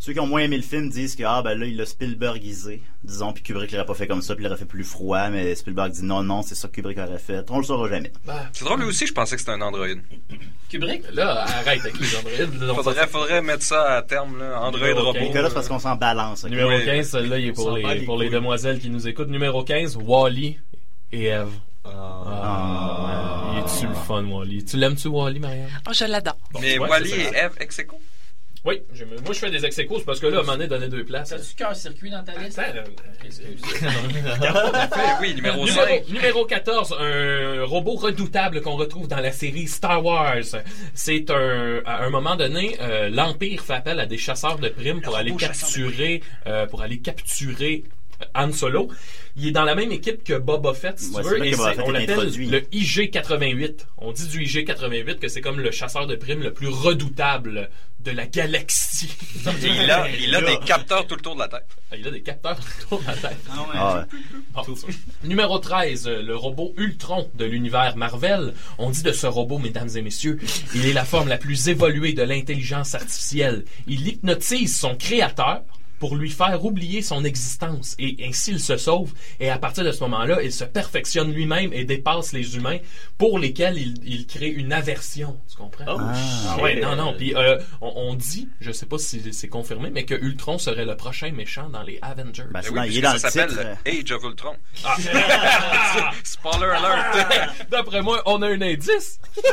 ceux 0.04 0.12
qui 0.12 0.20
ont 0.20 0.28
moins 0.28 0.42
aimé 0.42 0.58
le 0.58 0.64
film 0.64 0.90
disent 0.90 1.16
que, 1.16 1.24
ah, 1.24 1.42
ben 1.42 1.58
là, 1.58 1.66
il 1.66 1.78
l'a 1.78 1.86
Spielbergisé, 1.86 2.82
disons, 3.06 3.32
puis 3.32 3.42
Kubrick 3.42 3.72
l'aurait 3.72 3.86
pas 3.86 3.94
fait 3.94 4.06
comme 4.06 4.22
ça, 4.22 4.36
puis 4.36 4.44
il 4.44 4.48
l'aurait 4.50 4.60
fait 4.60 4.66
plus 4.66 4.84
froid, 4.84 5.30
mais 5.30 5.56
Spielberg 5.56 5.94
dit 5.94 6.04
non, 6.04 6.22
non, 6.24 6.42
c'est 6.42 6.56
ça 6.56 6.68
que 6.68 6.74
Kubrick 6.74 6.98
aurait 6.98 7.18
fait. 7.20 7.50
On 7.50 7.60
le 7.60 7.64
saura 7.64 7.88
jamais. 7.88 8.12
C'est 8.52 8.66
drôle, 8.66 8.82
lui 8.82 8.88
aussi, 8.90 9.08
je 9.08 9.14
pensais 9.14 9.36
que 9.36 9.40
c'était 9.40 9.54
un 9.54 9.62
Android. 9.62 9.88
Kubrick? 10.68 11.04
Là, 11.14 11.44
arrête 11.46 11.80
avec 11.80 11.98
les 12.02 12.18
androïdes. 12.18 12.76
Faudrait, 12.84 13.08
faudrait 13.08 13.42
mettre 13.42 13.64
ça 13.64 13.94
à 13.94 14.02
terme, 14.02 14.40
là. 14.40 14.60
Android 14.60 14.88
Numéro 14.90 15.06
robot. 15.14 15.20
C'est 15.34 15.54
parce 15.54 15.70
qu'on 15.70 15.80
s'en 15.80 15.96
balance. 15.96 16.44
Numéro 16.44 16.70
Oui. 16.72 16.84
15, 16.84 17.08
celle-là, 17.10 17.40
il 17.40 17.48
est 17.48 17.54
pour, 17.54 17.72
les, 17.72 18.00
les 18.00 18.02
pour 18.06 18.18
les 18.18 18.30
demoiselles 18.30 18.80
qui 18.80 18.90
nous 18.90 19.08
écoutent. 19.08 19.30
Numéro 19.30 19.64
15, 19.64 19.96
Wally 20.02 20.60
et 21.14 21.28
Eve. 21.28 21.48
Ah, 21.86 23.54
ouais. 23.54 23.54
Il 23.54 23.60
est-tu 23.60 23.88
le 23.88 23.94
fun, 23.94 24.26
Wally? 24.26 24.66
Tu 24.66 24.76
l'aimes-tu, 24.76 25.08
Wally, 25.08 25.40
Marianne? 25.40 25.70
Oh, 25.88 25.92
je 25.94 26.04
l'adore. 26.04 26.38
Mais 26.60 26.78
Ouais, 26.78 26.90
Wally 26.90 27.12
et. 27.12 27.38
Eve 27.38 27.54
ex 27.62 27.80
aequo? 27.80 28.02
Oui, 28.66 28.82
je 28.94 29.04
me- 29.04 29.18
moi 29.18 29.34
je 29.34 29.40
fais 29.40 29.52
des 29.52 29.66
ex 29.66 29.78
parce 30.06 30.22
que 30.22 30.28
là, 30.28 30.38
à 30.38 30.40
un 30.40 30.44
moment 30.44 30.54
donné, 30.54 30.68
donner 30.68 30.88
deux 30.88 31.04
places. 31.04 31.30
T'as-tu 31.30 31.54
cœur 31.56 31.76
circuit 31.76 32.10
dans 32.10 32.24
ta 32.24 32.32
liste? 32.40 32.62
oui, 35.22 35.36
numéro 35.36 35.66
Numéro, 35.66 35.68
5. 35.68 36.10
numéro 36.10 36.46
14, 36.46 36.96
un 37.00 37.64
robot 37.66 37.96
redoutable 37.96 38.62
qu'on 38.62 38.76
retrouve 38.76 39.08
dans 39.08 39.20
la 39.20 39.32
série 39.32 39.68
Star 39.68 40.04
Wars. 40.04 40.36
C'est 40.94 41.30
un, 41.30 41.82
à 41.86 42.04
un 42.06 42.10
moment 42.10 42.36
donné, 42.36 42.78
euh, 42.82 43.10
l'Empire 43.10 43.62
fait 43.62 43.74
appel 43.74 44.00
à 44.00 44.06
des 44.06 44.18
chasseurs 44.18 44.60
de 44.60 44.70
primes 44.70 45.02
pour 45.02 45.16
aller 45.18 45.36
capturer, 45.36 46.22
euh, 46.48 46.66
pour 46.66 46.82
aller 46.82 47.00
capturer 47.00 47.84
Han 48.36 48.52
Solo. 48.52 48.90
Il 49.36 49.48
est 49.48 49.52
dans 49.52 49.64
la 49.64 49.74
même 49.74 49.92
équipe 49.92 50.24
que 50.24 50.38
Boba 50.38 50.74
Fett, 50.74 51.00
si 51.00 51.10
Ouais, 51.12 51.24
tu 51.24 51.30
veux, 51.30 51.46
et 51.46 51.54
Fett 51.54 51.80
on 51.86 51.92
l'appelle 51.92 52.32
le 52.50 52.62
IG-88. 52.72 53.86
On 53.98 54.12
dit 54.12 54.28
du 54.28 54.44
IG-88 54.44 55.18
que 55.20 55.28
c'est 55.28 55.42
comme 55.42 55.60
le 55.60 55.72
chasseur 55.72 56.06
de 56.06 56.16
primes 56.16 56.44
le 56.44 56.54
plus 56.54 56.68
redoutable 56.68 57.70
de 58.02 58.12
la 58.12 58.28
galaxie. 58.28 59.10
Il 59.64 59.90
a, 59.90 60.08
il 60.10 60.36
a 60.36 60.42
des 60.42 60.60
capteurs 60.66 61.08
tout 61.08 61.16
le 61.16 61.22
tour 61.22 61.36
de 61.36 61.40
la 61.40 61.48
tête. 61.48 61.66
Ah, 61.92 61.96
Il 61.98 62.08
a 62.08 62.12
des 62.12 62.22
capteurs 62.22 62.58
tout 62.58 62.66
le 62.80 62.86
tour 62.86 63.02
de 63.02 63.08
la 63.08 63.14
tête. 63.16 63.38
Ah 63.50 63.96
ouais. 63.98 64.04
Bon. 64.54 64.76
Numéro 65.24 65.58
13, 65.58 66.08
euh, 66.08 66.22
le 66.22 66.36
robot 66.36 66.74
Ultron 66.78 67.30
de 67.34 67.46
l'univers 67.46 67.96
Marvel. 67.96 68.54
On 68.78 68.90
dit 68.90 69.04
de 69.04 69.14
ce 69.14 69.26
robot, 69.26 69.58
mesdames 69.58 69.90
et 69.96 70.02
messieurs, 70.02 70.38
il 70.76 70.86
est 70.86 70.94
la 70.94 71.06
forme 71.06 71.30
la 71.30 71.38
plus 71.38 71.70
évoluée 71.70 72.14
de 72.14 72.24
l'intelligence 72.24 72.94
artificielle. 72.94 73.64
Il 73.88 74.08
hypnotise 74.08 74.78
son 74.78 74.96
créateur 74.96 75.62
pour 76.04 76.18
lui 76.18 76.30
faire 76.30 76.66
oublier 76.66 77.02
son 77.02 77.24
existence 77.24 77.96
et 77.98 78.18
ainsi 78.28 78.52
il 78.52 78.60
se 78.60 78.76
sauve 78.76 79.14
et 79.40 79.50
à 79.50 79.58
partir 79.58 79.86
de 79.86 79.94
ce 79.94 80.02
moment-là, 80.02 80.42
il 80.44 80.52
se 80.52 80.66
perfectionne 80.66 81.32
lui-même 81.32 81.72
et 81.72 81.86
dépasse 81.86 82.34
les 82.34 82.58
humains 82.58 82.80
pour 83.18 83.40
lesquels 83.40 83.78
il, 83.78 83.94
il 84.04 84.28
crée 84.28 84.50
une 84.50 84.74
aversion, 84.74 85.40
tu 85.50 85.56
comprends? 85.56 85.86
Oh, 85.88 85.98
Ah 86.02 86.58
ouais, 86.62 86.82
non 86.82 86.98
non, 86.98 87.14
puis 87.18 87.34
euh, 87.38 87.58
on, 87.80 87.94
on 87.96 88.16
dit, 88.16 88.50
je 88.60 88.74
sais 88.74 88.86
pas 88.86 88.98
si 88.98 89.32
c'est 89.32 89.48
confirmé 89.48 89.92
mais 89.92 90.04
que 90.04 90.14
Ultron 90.14 90.58
serait 90.58 90.84
le 90.84 90.98
prochain 90.98 91.32
méchant 91.32 91.70
dans 91.70 91.84
les 91.84 92.00
Avengers. 92.02 92.48
Ben, 92.52 92.60
Ben 92.60 92.70
oui, 92.74 92.88
il 92.90 92.98
est 92.98 93.02
dans 93.02 93.18
ça 93.18 93.30
le 93.30 93.32
s'appelle 93.54 93.78
euh, 93.86 94.02
Age 94.02 94.12
of 94.12 94.24
Ultron. 94.26 94.58
Ah. 94.84 94.98
Spoiler 96.26 96.66
alert! 96.66 97.30
D'après 97.70 98.02
moi, 98.02 98.22
on 98.26 98.42
a 98.42 98.50
un 98.50 98.62
indice. 98.62 99.22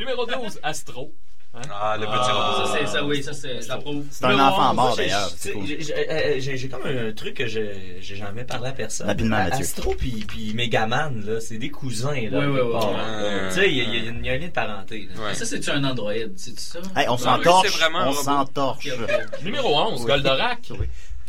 Numéro 0.00 0.26
12, 0.26 0.58
Astro. 0.64 1.14
Hein? 1.52 1.62
Ah, 1.68 1.96
le 1.98 2.06
petit 2.06 2.14
Ah, 2.16 2.32
robot. 2.32 2.66
ça, 2.72 2.78
c'est, 2.78 2.86
ça, 2.86 3.04
oui, 3.04 3.22
ça, 3.24 3.32
c'est, 3.32 3.60
ça 3.60 3.76
prouve. 3.78 4.04
C'est 4.12 4.24
un 4.24 4.38
enfant 4.38 4.70
11, 4.70 4.76
mort, 4.76 4.96
d'ailleurs. 4.96 5.28
j'ai- 5.42 5.52
C'est 5.52 5.82
j'ai- 5.84 6.10
euh, 6.10 6.56
J'ai 6.56 6.68
comme 6.68 6.86
un 6.86 7.12
truc 7.12 7.34
que 7.34 7.46
j'ai 7.48 7.98
j'ai 8.00 8.14
jamais 8.14 8.44
parlé 8.44 8.68
à 8.68 8.72
personne. 8.72 9.08
Rapidement, 9.08 9.36
Mathieu. 9.38 9.62
Astro 9.62 9.94
puis 9.98 10.24
puis 10.28 10.54
Megaman 10.54 11.24
là, 11.26 11.40
c'est 11.40 11.58
des 11.58 11.70
cousins 11.70 12.12
là. 12.30 12.38
Oui, 12.38 12.46
oui, 12.46 12.60
oui, 12.62 12.70
oui. 12.72 13.48
Tu 13.48 13.54
sais, 13.56 13.68
il 13.68 13.76
y, 13.78 14.08
a- 14.08 14.10
un 14.32 14.38
lien 14.38 14.46
de 14.46 14.52
parenté. 14.52 15.08
Ça, 15.34 15.44
c'est-tu 15.44 15.70
un 15.70 15.82
Android? 15.82 16.12
C'est-tu 16.36 16.60
ça? 16.60 16.78
On 17.08 17.16
s'entorche. 17.18 17.68
c'est 17.68 17.84
On 17.94 18.12
s'entorche. 18.12 18.88
Numéro 19.42 19.76
11, 19.76 20.06
Goldorak. 20.06 20.70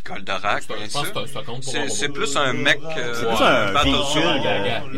Goldorak, 0.05 0.67
bien 0.67 0.78
Je 0.88 0.91
pense 0.91 1.05
sûr. 1.07 1.13
C'est 1.61 1.89
c'est 1.89 2.09
plus 2.09 2.36
un 2.36 2.53
mec. 2.53 2.80
euh, 2.97 3.13
C'est 3.15 3.26
plus 3.28 3.43
un 3.43 3.72
battle 3.74 3.89
véhicule, 3.89 4.28
regarde. 4.28 4.89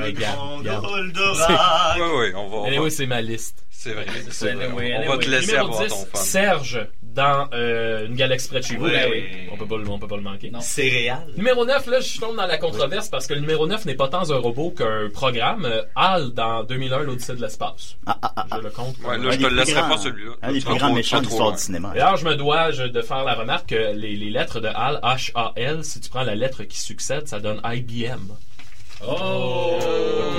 Oui, 1.97 2.01
oui, 2.17 2.31
on 2.35 2.47
va. 2.49 2.69
va- 2.81 2.89
c'est 2.89 3.05
ma 3.05 3.21
liste. 3.21 3.65
C'est 3.83 3.93
vrai. 3.93 4.05
C'est 4.07 4.31
c'est 4.31 4.47
ça, 4.49 4.55
vrai. 4.55 4.65
anyway, 4.65 4.95
On 5.05 5.09
va 5.11 5.17
te 5.17 5.29
laisser 5.29 5.47
Numéro 5.47 5.65
avoir 5.67 5.83
10, 5.83 5.89
ton 5.89 5.95
fun. 6.05 6.17
Serge 6.19 6.87
dans 7.01 7.47
euh, 7.53 8.07
Une 8.07 8.15
galaxie 8.15 8.47
près 8.47 8.59
de 8.61 8.65
chez 8.65 8.75
vous. 8.77 8.85
Ben 8.87 9.07
oui. 9.11 9.23
On 9.51 9.57
peut 9.57 9.67
pas, 9.67 9.77
le- 9.77 9.87
on 9.89 9.99
peut 9.99 10.07
pas 10.07 10.15
le 10.15 10.21
manquer. 10.23 10.49
Non. 10.51 10.61
Céréales. 10.61 11.27
Numéro 11.35 11.65
9, 11.65 11.85
là, 11.87 11.99
je 11.99 12.17
tombe 12.19 12.35
dans 12.37 12.45
la 12.47 12.57
controverse 12.57 13.09
parce 13.09 13.27
que 13.27 13.33
le 13.33 13.41
numéro 13.41 13.67
9 13.67 13.85
n'est 13.85 13.93
pas 13.95 14.07
tant 14.07 14.31
un 14.31 14.37
robot 14.37 14.71
qu'un 14.71 15.09
programme. 15.13 15.65
Euh, 15.65 15.83
HAL 15.95 16.31
dans 16.31 16.63
2001, 16.63 16.99
l'Odyssée 17.03 17.35
de 17.35 17.41
l'espace. 17.41 17.97
Ah, 18.07 18.17
ah, 18.21 18.31
ah. 18.37 18.45
Je 18.55 18.61
le 18.61 18.69
compte. 18.71 18.95
Ouais, 18.99 19.15
comme 19.15 19.23
là, 19.23 19.29
un. 19.29 19.31
je 19.33 19.37
te 19.37 19.43
le 19.43 19.49
des 19.49 19.55
laisserai 19.55 19.73
plus 19.73 19.81
pas 19.81 19.87
grands- 19.89 19.97
celui-là. 19.97 20.31
Un 20.41 20.51
des 20.53 20.61
plus 20.61 20.75
grands 20.75 20.93
méchants 20.93 21.17
de 21.19 21.23
trop 21.23 21.29
l'histoire 21.31 21.51
du 21.51 21.57
cinéma. 21.61 21.89
D'ailleurs, 21.93 22.15
je 22.17 22.25
me 22.25 22.35
dois 22.35 22.71
je- 22.71 22.83
de 22.83 23.01
faire 23.01 23.23
la 23.25 23.33
remarque 23.35 23.69
que 23.69 23.93
les, 23.93 24.15
les 24.15 24.29
lettres 24.29 24.59
de 24.61 24.67
HAL, 24.69 24.99
H-A-L, 25.03 25.83
si 25.83 25.99
tu 25.99 26.09
prends 26.09 26.23
la 26.23 26.35
lettre 26.35 26.63
qui 26.63 26.79
succède, 26.79 27.27
ça 27.27 27.39
donne 27.39 27.59
IBM. 27.65 28.31
Oh! 29.05 29.77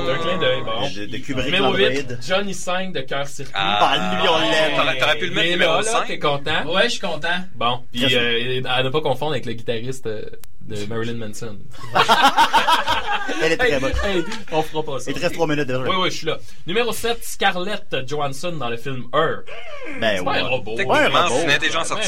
C'est 0.07 0.13
un 0.13 0.19
clin 0.19 0.39
d'œil. 0.39 0.63
Bon. 0.65 0.89
De, 0.89 1.07
de 1.07 1.17
Kubrick, 1.19 1.47
Numéro 1.47 1.65
l'Android. 1.73 1.89
8, 1.89 2.19
Johnny 2.27 2.55
5 2.55 2.93
de 2.93 3.01
Cœur 3.01 3.27
Circuit. 3.27 3.53
Ah, 3.55 4.17
lui, 4.21 4.29
on 4.29 4.39
l'aime. 4.39 4.77
T'aurais- 4.77 4.99
T'aurais 4.99 5.19
pu 5.19 5.27
le 5.29 5.35
mettre 5.35 5.51
numéro 5.51 5.73
là, 5.73 5.79
là, 5.83 5.83
5. 5.83 6.07
t'es 6.07 6.19
content? 6.19 6.65
Ouais, 6.67 6.85
je 6.85 6.89
suis 6.91 7.01
content. 7.01 7.29
Bon, 7.55 7.81
puis 7.93 8.15
euh, 8.15 8.61
à 8.67 8.83
ne 8.83 8.89
pas 8.91 9.01
confondre 9.01 9.33
avec 9.33 9.47
le 9.47 9.53
guitariste 9.55 10.07
euh, 10.07 10.23
de 10.67 10.85
Marilyn 10.89 11.15
Manson. 11.15 11.59
Elle 13.43 13.53
est 13.53 13.57
très 13.57 13.81
bonne. 13.81 13.93
Hey, 14.05 14.25
on 14.53 14.63
fera 14.63 14.83
pas 14.83 14.99
ça. 14.99 15.11
Il 15.11 15.15
te 15.15 15.21
reste 15.21 15.35
3 15.35 15.47
minutes 15.47 15.67
déjà. 15.67 15.81
Oui, 15.81 15.97
oui, 15.99 16.11
je 16.11 16.17
suis 16.17 16.27
là. 16.27 16.39
Numéro 16.67 16.93
7, 16.93 17.19
Scarlett 17.23 17.97
Johansson 18.07 18.53
dans 18.53 18.69
le 18.69 18.77
film 18.77 19.05
Her. 19.15 19.43
Ben 20.01 20.19
C'est 20.19 20.25
pas 20.25 20.31
un 20.33 20.35
ouais. 20.35 20.41
robot. 20.43 20.77
Ouais, 20.77 20.85
un 20.99 21.09
robot. 21.09 21.35
c'est 21.37 21.45
une 21.45 21.51
intelligence 21.51 21.89
Ben 21.89 21.97
oui, 21.97 22.03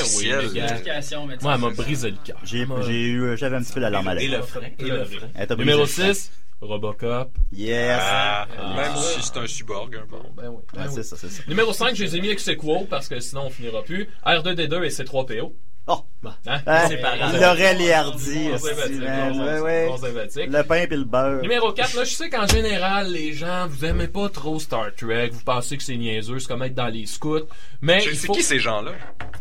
artificielle. 0.60 1.20
mais 1.28 1.36
Moi, 1.42 1.54
elle 1.54 1.60
m'a 1.60 1.70
brisé 1.70 2.10
le 2.10 2.16
cœur. 2.24 2.38
J'ai, 2.44 2.60
eu, 2.60 3.36
j'avais 3.36 3.56
un 3.56 3.62
petit 3.62 3.72
peu 3.72 3.80
la 3.80 3.90
larme 3.90 4.08
à 4.08 4.12
Et 4.14 4.28
l'œil. 4.28 4.28
le 4.28 4.42
frein. 4.42 4.60
Et 4.78 4.84
le 4.84 5.04
frein. 5.04 5.56
Numéro 5.56 5.82
le 5.82 5.86
cœur. 5.86 6.14
6, 6.14 6.30
Robocop. 6.60 7.30
Yes. 7.52 7.98
Ah, 8.00 8.46
Ah. 8.58 8.74
Même 8.76 8.96
si 8.96 9.22
c'est 9.22 9.36
un 9.38 9.46
cyborg, 9.46 9.94
un 9.96 10.00
peu. 10.06 10.16
Bon, 10.16 10.30
ben 10.36 10.48
oui. 10.48 10.62
ben 10.74 10.84
oui. 10.86 10.92
c'est 10.94 11.02
ça, 11.02 11.16
c'est 11.18 11.28
ça. 11.28 11.42
Numéro 11.48 11.72
5, 11.72 11.94
je 11.94 12.04
les 12.04 12.16
ai 12.16 12.20
mis 12.20 12.28
avec 12.28 12.40
Sequo 12.40 12.86
parce 12.88 13.08
que 13.08 13.20
sinon 13.20 13.42
on 13.46 13.50
finira 13.50 13.82
plus. 13.82 14.08
R2D2 14.24 14.84
et 14.84 14.88
C3PO. 14.88 15.52
Oh. 15.88 16.04
Hein? 16.46 16.60
Hein? 16.66 16.84
C'est 16.88 16.96
pareil. 16.96 17.20
Laurel 17.40 17.80
et 17.80 17.92
Hardy. 17.92 18.48
Bon 18.48 18.56
bon, 18.58 19.38
bon, 19.38 19.98
bon. 19.98 20.46
Le 20.48 20.62
pain 20.62 20.74
et 20.76 20.86
le 20.88 21.04
beurre. 21.04 21.42
Numéro 21.42 21.72
4, 21.72 21.94
là, 21.94 22.04
je 22.04 22.10
sais 22.10 22.28
qu'en 22.28 22.46
général, 22.48 23.12
les 23.12 23.32
gens, 23.32 23.68
vous 23.68 23.84
aimez 23.84 24.08
pas 24.08 24.28
trop 24.28 24.58
Star 24.58 24.92
Trek, 24.96 25.28
vous 25.32 25.44
pensez 25.44 25.76
que 25.76 25.84
c'est 25.84 25.96
niaiseux, 25.96 26.40
c'est 26.40 26.48
comme 26.48 26.62
être 26.64 26.74
dans 26.74 26.88
les 26.88 27.06
scouts, 27.06 27.46
mais 27.80 28.00
Je 28.00 28.10
faut... 28.16 28.32
qui 28.32 28.42
ces 28.42 28.58
gens-là? 28.58 28.92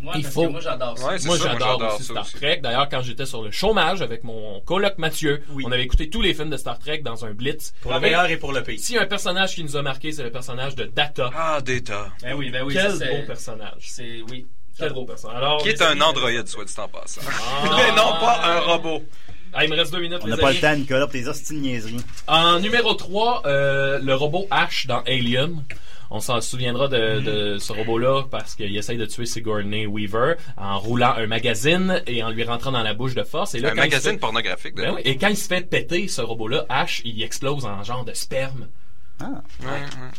Moi, 0.01 0.13
Il 0.17 0.21
parce 0.21 0.33
faut- 0.35 0.43
que 0.43 0.47
moi, 0.51 0.59
j'adore 0.59 0.97
ça. 0.97 1.07
Ouais, 1.07 1.17
Moi, 1.25 1.37
j'adore 1.41 1.93
aussi 1.95 2.03
ça 2.03 2.13
Star. 2.23 2.31
Trek. 2.33 2.59
D'ailleurs, 2.61 2.89
quand 2.89 3.01
j'étais 3.01 3.25
sur 3.25 3.41
le 3.41 3.49
chômage 3.49 4.03
avec 4.03 4.23
mon 4.23 4.59
coloc 4.61 4.99
Mathieu, 4.99 5.41
on 5.63 5.71
avait 5.71 5.83
écouté 5.83 6.09
tous 6.11 6.21
les 6.21 6.35
films 6.35 6.51
de 6.51 6.57
Star 6.57 6.77
Trek 6.77 6.99
dans 6.99 7.25
un 7.25 7.31
blitz. 7.31 7.73
Pour 7.81 7.93
le 7.93 7.99
meilleur 7.99 8.29
et 8.29 8.37
pour 8.37 8.53
le 8.53 8.61
pire. 8.61 8.79
Si 8.79 8.97
un 8.97 9.05
personnage 9.07 9.55
qui 9.55 9.63
nous 9.63 9.75
a 9.77 9.81
marqué, 9.81 10.11
c'est 10.11 10.23
le 10.23 10.31
personnage 10.31 10.75
de 10.75 10.83
Data. 10.85 11.31
Ah, 11.35 11.59
Data. 11.65 12.09
Ben 12.21 12.33
oui, 12.35 12.51
ben 12.51 12.63
oui. 12.63 12.73
Quel 12.75 12.91
beau 12.99 13.25
personnage. 13.25 13.71
C'est, 13.79 14.21
oui. 14.29 14.45
Beau 14.93 15.05
personnage? 15.05 15.37
Alors, 15.37 15.57
Qui 15.61 15.69
est 15.69 15.81
un 15.81 15.99
androïde, 16.01 16.47
soit 16.47 16.65
dit 16.65 16.73
en 16.77 16.87
passant. 16.87 17.21
Ah. 17.27 17.63
Mais 17.77 17.89
non 17.95 18.11
pas 18.19 18.41
un 18.43 18.59
robot. 18.59 19.03
Ah, 19.53 19.63
il 19.63 19.69
me 19.71 19.75
reste 19.77 19.93
deux 19.93 20.01
minutes, 20.01 20.19
On 20.21 20.27
n'a 20.27 20.35
pas 20.35 20.51
le 20.51 20.59
temps, 20.59 20.75
Nicolas, 20.75 21.05
pour 21.05 21.13
tes 21.13 21.27
hosties 21.27 21.55
niaiseries. 21.55 22.01
En 22.27 22.59
numéro 22.59 22.93
3, 22.93 23.43
le 23.45 24.13
robot 24.13 24.47
Ash 24.51 24.85
dans 24.87 24.99
Alien. 25.03 25.63
On 26.11 26.19
s'en 26.19 26.39
souviendra 26.39 26.87
de, 26.87 27.19
de 27.21 27.57
ce 27.57 27.73
robot-là 27.73 28.23
parce 28.29 28.53
qu'il 28.53 28.75
essaye 28.77 28.97
de 28.97 29.05
tuer 29.07 29.25
Sigourney 29.25 29.87
Weaver 29.87 30.35
en 30.55 30.77
roulant 30.77 31.13
un 31.17 31.25
magazine 31.25 32.03
et 32.05 32.21
en 32.21 32.29
lui 32.29 32.43
rentrant 32.43 32.71
dans 32.71 32.83
la 32.83 32.93
bouche 32.93 33.15
de 33.15 33.23
force. 33.23 33.55
Et 33.55 33.59
là, 33.59 33.69
Un 33.69 33.71
quand 33.71 33.75
il 33.77 33.81
se 33.81 33.87
magazine 33.87 34.11
fait- 34.11 34.17
pornographique, 34.19 34.75
Ben 34.75 34.81
d'ailleurs. 34.83 34.95
oui, 34.97 35.01
Et 35.05 35.17
quand 35.17 35.29
il 35.29 35.37
se 35.37 35.47
fait 35.47 35.61
péter, 35.67 36.07
ce 36.07 36.21
robot-là, 36.21 36.65
Ash, 36.69 37.01
il 37.05 37.23
explose 37.23 37.65
en 37.65 37.81
genre 37.83 38.05
de 38.05 38.13
sperme. 38.13 38.67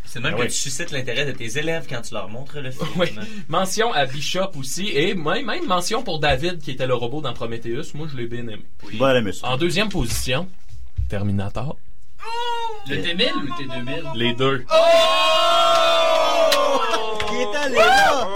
C'est 0.05 0.21
même 0.21 0.33
Ah 0.35 0.37
que 0.39 0.43
oui. 0.43 0.49
tu 0.49 0.55
suscites 0.55 0.91
l'intérêt 0.91 1.27
de 1.27 1.33
tes 1.33 1.59
élèves 1.59 1.87
quand 1.89 2.01
tu 2.01 2.15
leur 2.15 2.29
montres 2.29 2.59
le 2.61 2.71
film. 2.71 2.89
Oui. 2.97 3.15
Mention 3.49 3.93
à 3.93 4.07
Bishop 4.07 4.53
aussi 4.59 4.89
et 4.89 5.15
même, 5.15 5.45
même 5.45 5.67
mention 5.67 6.03
pour 6.03 6.19
David 6.19 6.61
qui 6.61 6.71
était 6.71 6.87
le 6.87 6.95
robot 6.95 7.21
dans 7.21 7.35
Prometheus. 7.35 7.93
Moi, 7.95 8.07
je 8.11 8.17
l'ai 8.17 8.27
bien 8.27 8.43
aimé. 8.49 8.65
Bon, 8.95 9.33
ça. 9.33 9.49
En 9.49 9.57
deuxième 9.59 9.89
position, 9.91 10.49
Terminator. 11.09 11.77
Le 12.89 12.97
T1000 12.97 13.33
ou 13.35 13.41
le 13.41 13.51
T2000? 13.51 14.17
Les 14.17 14.33
deux. 14.35 14.65
Il 17.33 17.37
est 17.41 17.57
allé 17.57 17.75
là! 17.77 18.29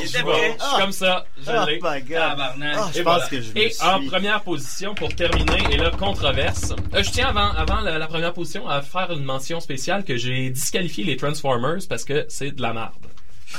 Il 0.00 0.06
était 0.06 0.22
prêt. 0.22 0.56
Je 0.58 0.64
suis 0.64 0.76
comme 0.80 0.92
ça. 0.92 1.24
Je 1.38 1.50
Oh 1.50 1.66
l'ai. 1.66 1.80
my 1.82 2.02
God. 2.02 2.18
Ah, 2.18 2.54
je 2.94 3.00
Et 3.00 3.02
pense 3.02 3.14
voilà. 3.14 3.28
que 3.28 3.40
je 3.40 3.50
Et 3.56 3.70
suis- 3.70 3.84
en 3.86 4.04
première 4.06 4.42
position, 4.42 4.94
pour 4.94 5.14
terminer, 5.14 5.62
et 5.70 5.76
là, 5.76 5.90
controverse. 5.90 6.72
euh, 6.94 7.02
je 7.02 7.10
tiens 7.10 7.28
avant, 7.28 7.50
avant 7.52 7.80
la, 7.80 7.98
la 7.98 8.06
première 8.06 8.32
position 8.32 8.68
à 8.68 8.82
faire 8.82 9.10
une 9.12 9.24
mention 9.24 9.60
spéciale 9.60 10.04
que 10.04 10.16
j'ai 10.16 10.50
disqualifié 10.50 11.04
les 11.04 11.16
Transformers 11.16 11.78
parce 11.88 12.04
que 12.04 12.24
c'est 12.28 12.52
de 12.52 12.62
la 12.62 12.72
merde. 12.72 12.92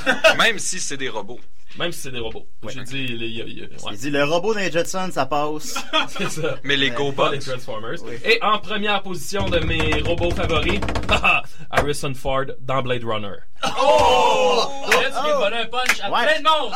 Même 0.38 0.58
si 0.58 0.80
c'est 0.80 0.96
des 0.96 1.08
robots. 1.08 1.40
Même 1.78 1.90
si 1.90 2.02
c'est 2.02 2.12
des 2.12 2.20
robots. 2.20 2.46
J'ai 2.68 2.82
dit, 2.84 3.04
il 3.04 3.24
y 3.36 3.42
a- 3.42 3.44
il 3.44 3.58
y 3.58 3.62
a- 3.62 3.64
ouais. 3.64 3.92
Il 3.92 3.98
dit 3.98 4.10
le 4.10 4.22
robot 4.22 4.54
des 4.54 4.70
Jetsons, 4.70 5.10
ça 5.10 5.26
passe. 5.26 5.74
C'est 6.08 6.30
ça. 6.30 6.56
Mais 6.62 6.76
les 6.76 6.90
GoBots. 6.90 7.32
les 7.32 7.40
Transformers. 7.40 7.98
Et 8.24 8.38
en 8.42 8.60
première 8.60 9.02
position 9.02 9.48
de 9.48 9.58
mes 9.58 10.00
robots 10.02 10.30
favoris, 10.30 10.78
Harrison 11.70 12.14
Ford 12.14 12.44
dans 12.60 12.80
Blade 12.82 13.02
Runner. 13.04 13.34
Oh! 13.80 14.70
Là, 14.90 14.96
tu 15.06 15.12
viens 15.24 15.34
de 15.34 15.38
voler 15.38 15.56
un 15.56 15.66
punch 15.66 16.00
à 16.02 16.10
Ouais. 16.10 16.22
plein 16.24 16.38
de 16.38 16.44
monde! 16.44 16.72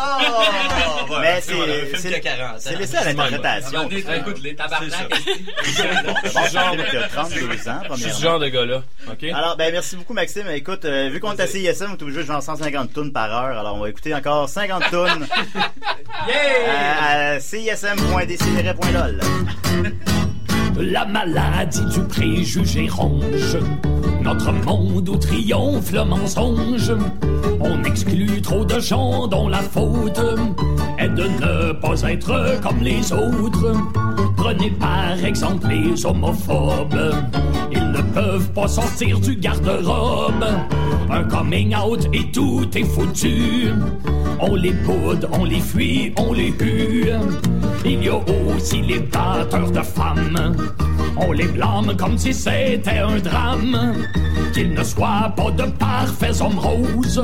Oh! 1.10 1.14
Mais 1.20 1.40
c'est- 1.40 1.96
c'est- 1.96 2.08
qui 2.08 2.14
a 2.14 2.20
40 2.20 2.40
ans. 2.50 2.58
c'est 2.58 2.76
laissé 2.76 2.96
à 2.96 3.04
l'interprétation. 3.04 3.88
Écoute, 3.90 4.42
les 4.42 4.54
tabarnak. 4.54 4.88
Bon, 6.34 6.44
genre 6.52 6.76
de 6.76 7.08
32 7.12 7.68
ans, 7.68 7.80
Je 7.94 8.02
suis 8.02 8.10
ce 8.12 8.22
genre 8.22 8.38
de 8.38 8.48
gars-là. 8.48 8.82
OK? 9.08 9.24
Alors, 9.32 9.56
ben, 9.56 9.72
merci 9.72 9.96
beaucoup, 9.96 10.12
Maxime. 10.14 10.48
Écoute, 10.50 10.84
euh, 10.84 11.08
vu 11.10 11.20
qu'on 11.20 11.32
est 11.32 11.40
à 11.40 11.46
CISM, 11.46 11.86
on 11.92 11.96
est 11.96 12.02
obligé 12.02 12.20
de 12.20 12.26
genre 12.26 12.42
150 12.42 12.92
tonnes 12.92 13.12
par 13.12 13.32
heure. 13.32 13.58
Alors, 13.58 13.76
on 13.76 13.80
va 13.80 13.88
écouter 13.88 14.14
encore 14.14 14.48
50 14.48 14.90
tonnes. 14.90 15.26
à, 16.68 17.32
à 17.34 17.40
cism.dcdr.lol. 17.40 19.20
La 20.80 21.04
maladie 21.04 21.84
du 21.86 22.00
préjugé 22.04 22.88
ronge 22.88 23.56
notre 24.22 24.52
monde 24.52 25.08
où 25.08 25.16
triomphe 25.16 25.92
le 25.92 26.04
mensonge. 26.04 26.92
On 27.60 27.82
exclut 27.84 28.40
trop 28.40 28.64
de 28.64 28.78
gens 28.78 29.26
dont 29.26 29.48
la 29.48 29.58
faute 29.58 30.20
est 30.98 31.08
de 31.08 31.24
ne 31.24 31.72
pas 31.72 32.00
être 32.02 32.60
comme 32.62 32.80
les 32.80 33.12
autres. 33.12 33.72
Prenez 34.36 34.70
par 34.70 35.24
exemple 35.24 35.68
les 35.68 36.06
homophobes. 36.06 37.14
Ils 37.72 37.90
ne 37.90 38.02
peuvent 38.14 38.50
pas 38.52 38.68
sortir 38.68 39.20
du 39.20 39.36
garde-robe. 39.36 40.44
Un 41.10 41.24
coming 41.24 41.74
out 41.74 42.08
et 42.12 42.30
tout 42.30 42.66
est 42.74 42.84
foutu. 42.84 43.70
On 44.40 44.54
les 44.54 44.72
boude, 44.72 45.28
on 45.32 45.44
les 45.44 45.60
fuit, 45.60 46.12
on 46.16 46.32
les 46.32 46.54
hue. 46.60 47.12
Il 47.84 48.04
y 48.04 48.08
a 48.08 48.16
aussi 48.16 48.82
les 48.82 49.00
batteurs 49.00 49.70
de 49.70 49.80
femmes. 49.80 50.56
On 51.16 51.32
les 51.32 51.46
blâme 51.48 51.96
comme 51.96 52.18
si 52.18 52.32
c'était 52.32 52.98
un 52.98 53.18
drame. 53.18 53.94
Qu'ils 54.52 54.74
ne 54.74 54.82
soient 54.82 55.32
pas 55.36 55.50
de 55.50 55.64
parfaits 55.70 56.40
hommes 56.40 56.58
roses 56.58 57.22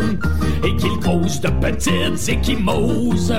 et 0.64 0.76
qu'ils 0.76 0.98
causent 1.00 1.40
de 1.40 1.50
petites 1.50 2.28
échymoses. 2.28 3.34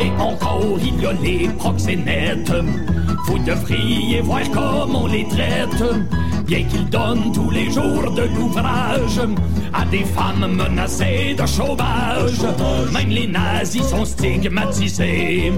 Et 0.00 0.10
encore, 0.20 0.78
il 0.82 1.02
y 1.02 1.06
a 1.06 1.12
les 1.12 1.48
proxénètes. 1.48 2.52
Vous 3.26 3.38
devriez 3.38 4.20
voir 4.20 4.42
comment 4.52 5.04
on 5.04 5.06
les 5.06 5.26
traite. 5.28 5.82
Bien 6.46 6.64
qu'ils 6.64 6.88
donnent 6.90 7.32
tous 7.32 7.50
les 7.50 7.70
jours 7.70 8.10
de 8.14 8.22
l'ouvrage 8.34 9.20
à 9.72 9.84
des 9.86 10.04
femmes 10.04 10.52
menacées 10.52 11.34
de 11.38 11.46
chômage. 11.46 12.40
Même 12.92 13.08
les 13.08 13.26
nazis 13.26 13.82
sont 13.82 14.04
stigmatisés. 14.04 15.52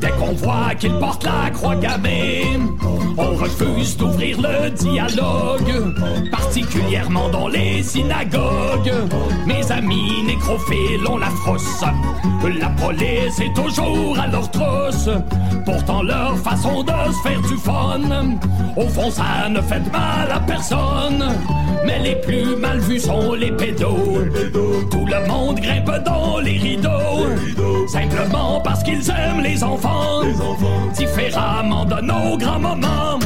Dès 0.00 0.10
qu'on 0.10 0.32
voit 0.32 0.74
qu'ils 0.78 0.94
portent 0.98 1.24
la 1.24 1.50
croix 1.50 1.76
gammée, 1.76 2.58
on 3.16 3.34
refuse 3.36 3.96
d'ouvrir 3.96 4.38
le 4.40 4.70
dialogue, 4.70 5.94
particulièrement 6.30 7.28
dans 7.30 7.48
les 7.48 7.82
synagogues. 7.82 8.92
Mes 9.46 9.72
amis 9.72 10.22
nécrophiles 10.26 11.06
ont 11.08 11.18
la 11.18 11.30
frosse. 11.30 11.84
La 12.60 12.68
police 12.70 13.40
est 13.40 13.54
toujours 13.54 14.18
à 14.18 14.26
leur 14.28 14.50
trousse. 14.50 15.08
Pourtant, 15.64 16.02
leur 16.02 16.36
façon 16.38 16.82
de 16.84 16.92
se 17.12 17.28
faire 17.28 17.40
du 17.42 17.56
fun, 17.56 18.36
au 18.76 18.88
fond, 18.88 19.10
ça 19.10 19.48
ne 19.48 19.60
fait 19.60 19.80
de 19.80 19.90
mal 19.90 20.15
à 20.30 20.40
personne. 20.40 21.24
Mais 21.84 21.98
les 22.00 22.16
plus 22.16 22.56
mal 22.56 22.78
vus 22.80 23.00
sont 23.00 23.34
les 23.34 23.52
pédos. 23.52 24.24
Tout 24.90 25.06
le 25.06 25.28
monde 25.28 25.60
grimpe 25.60 26.04
dans 26.04 26.38
les 26.38 26.58
rideaux. 26.58 27.88
Simplement 27.88 28.60
parce 28.60 28.82
qu'ils 28.82 29.08
aiment 29.10 29.42
les 29.42 29.62
enfants. 29.62 30.22
Différemment 30.94 31.84
de 31.84 32.00
nos 32.00 32.36
grands 32.36 32.60
moments. 32.60 33.18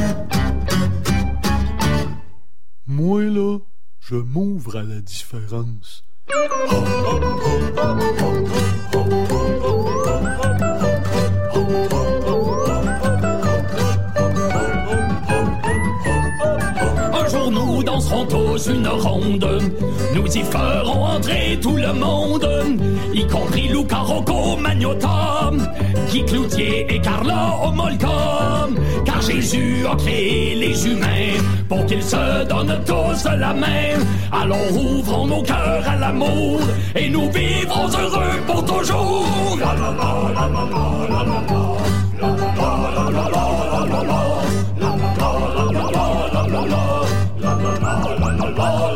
Moi, 2.87 3.23
là, 3.23 3.57
je 3.99 4.15
m'ouvre 4.15 4.77
à 4.77 4.83
la 4.83 5.01
différence. 5.01 6.03
Tous 18.25 18.67
une 18.67 18.87
ronde. 18.87 19.47
Nous 20.15 20.37
y 20.37 20.43
ferons 20.43 21.05
entrer 21.05 21.59
tout 21.61 21.75
le 21.75 21.93
monde, 21.93 22.47
y 23.13 23.25
compris 23.27 23.67
Luca 23.67 23.97
Rocco 23.97 24.57
Magnotta, 24.57 25.51
Guy 26.09 26.25
Cloutier 26.25 26.87
et 26.89 26.99
Carla 26.99 27.57
Homolka. 27.63 28.67
Car 29.05 29.21
Jésus 29.21 29.85
a 29.91 29.95
créé 29.95 30.55
les 30.55 30.87
humains 30.87 31.41
pour 31.67 31.85
qu'ils 31.85 32.03
se 32.03 32.45
donnent 32.47 32.79
tous 32.85 33.25
la 33.25 33.53
main. 33.53 33.97
Alors 34.31 34.71
ouvrons 34.73 35.27
nos 35.27 35.41
cœurs 35.41 35.87
à 35.87 35.95
l'amour 35.95 36.59
et 36.95 37.09
nous 37.09 37.29
vivrons 37.31 37.87
heureux 37.87 38.37
pour 38.47 38.65
toujours. 38.65 39.21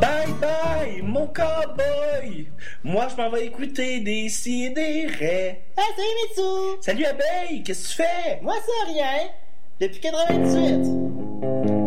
Bye 0.00 0.32
bye, 0.40 1.02
mon 1.02 1.26
cowboy! 1.26 2.46
Moi, 2.82 3.08
je 3.10 3.16
m'en 3.16 3.28
vais 3.30 3.46
écouter 3.46 4.00
des 4.00 4.28
si 4.30 4.64
et 4.64 4.70
des 4.70 5.06
raies. 5.06 5.62
Ah, 5.76 5.82
salut 5.94 6.08
Mitsu! 6.22 6.80
Salut 6.80 7.04
abeille, 7.04 7.62
qu'est-ce 7.62 7.82
que 7.82 7.88
tu 7.88 7.96
fais? 7.96 8.40
Moi, 8.40 8.54
ça, 8.54 8.90
rien. 8.90 9.28
Depuis 9.78 10.00
98. 10.00 11.79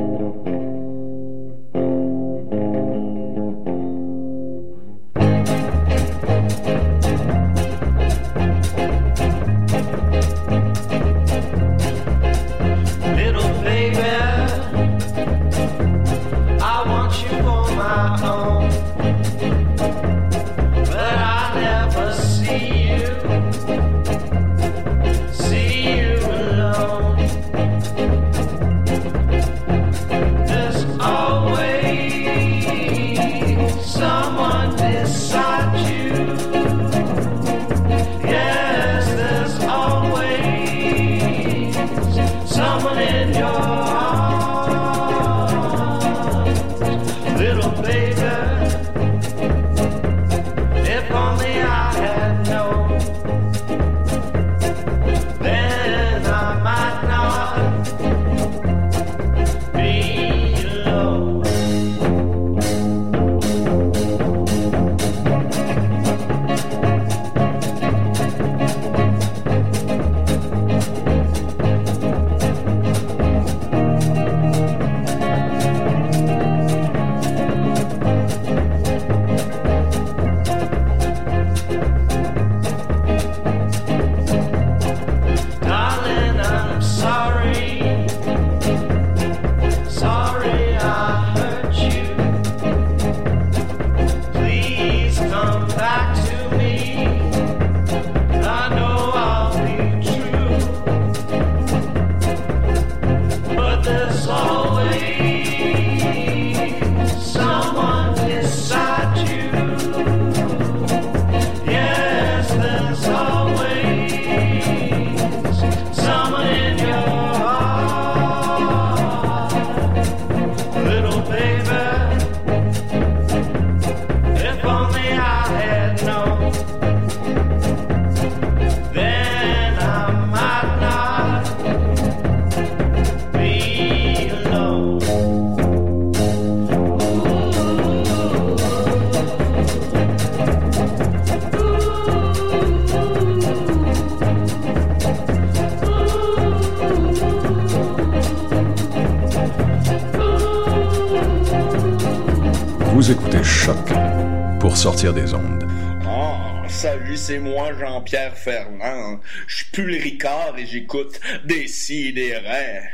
Je 159.47 159.64
le 159.82 159.97
Ricard 159.97 160.57
et 160.57 160.66
j'écoute 160.66 161.20
des 161.45 161.68
si 161.68 162.14
des 162.14 162.38
raies. 162.38 162.89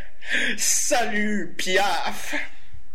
Salut, 0.58 1.54
Piaf! 1.58 2.36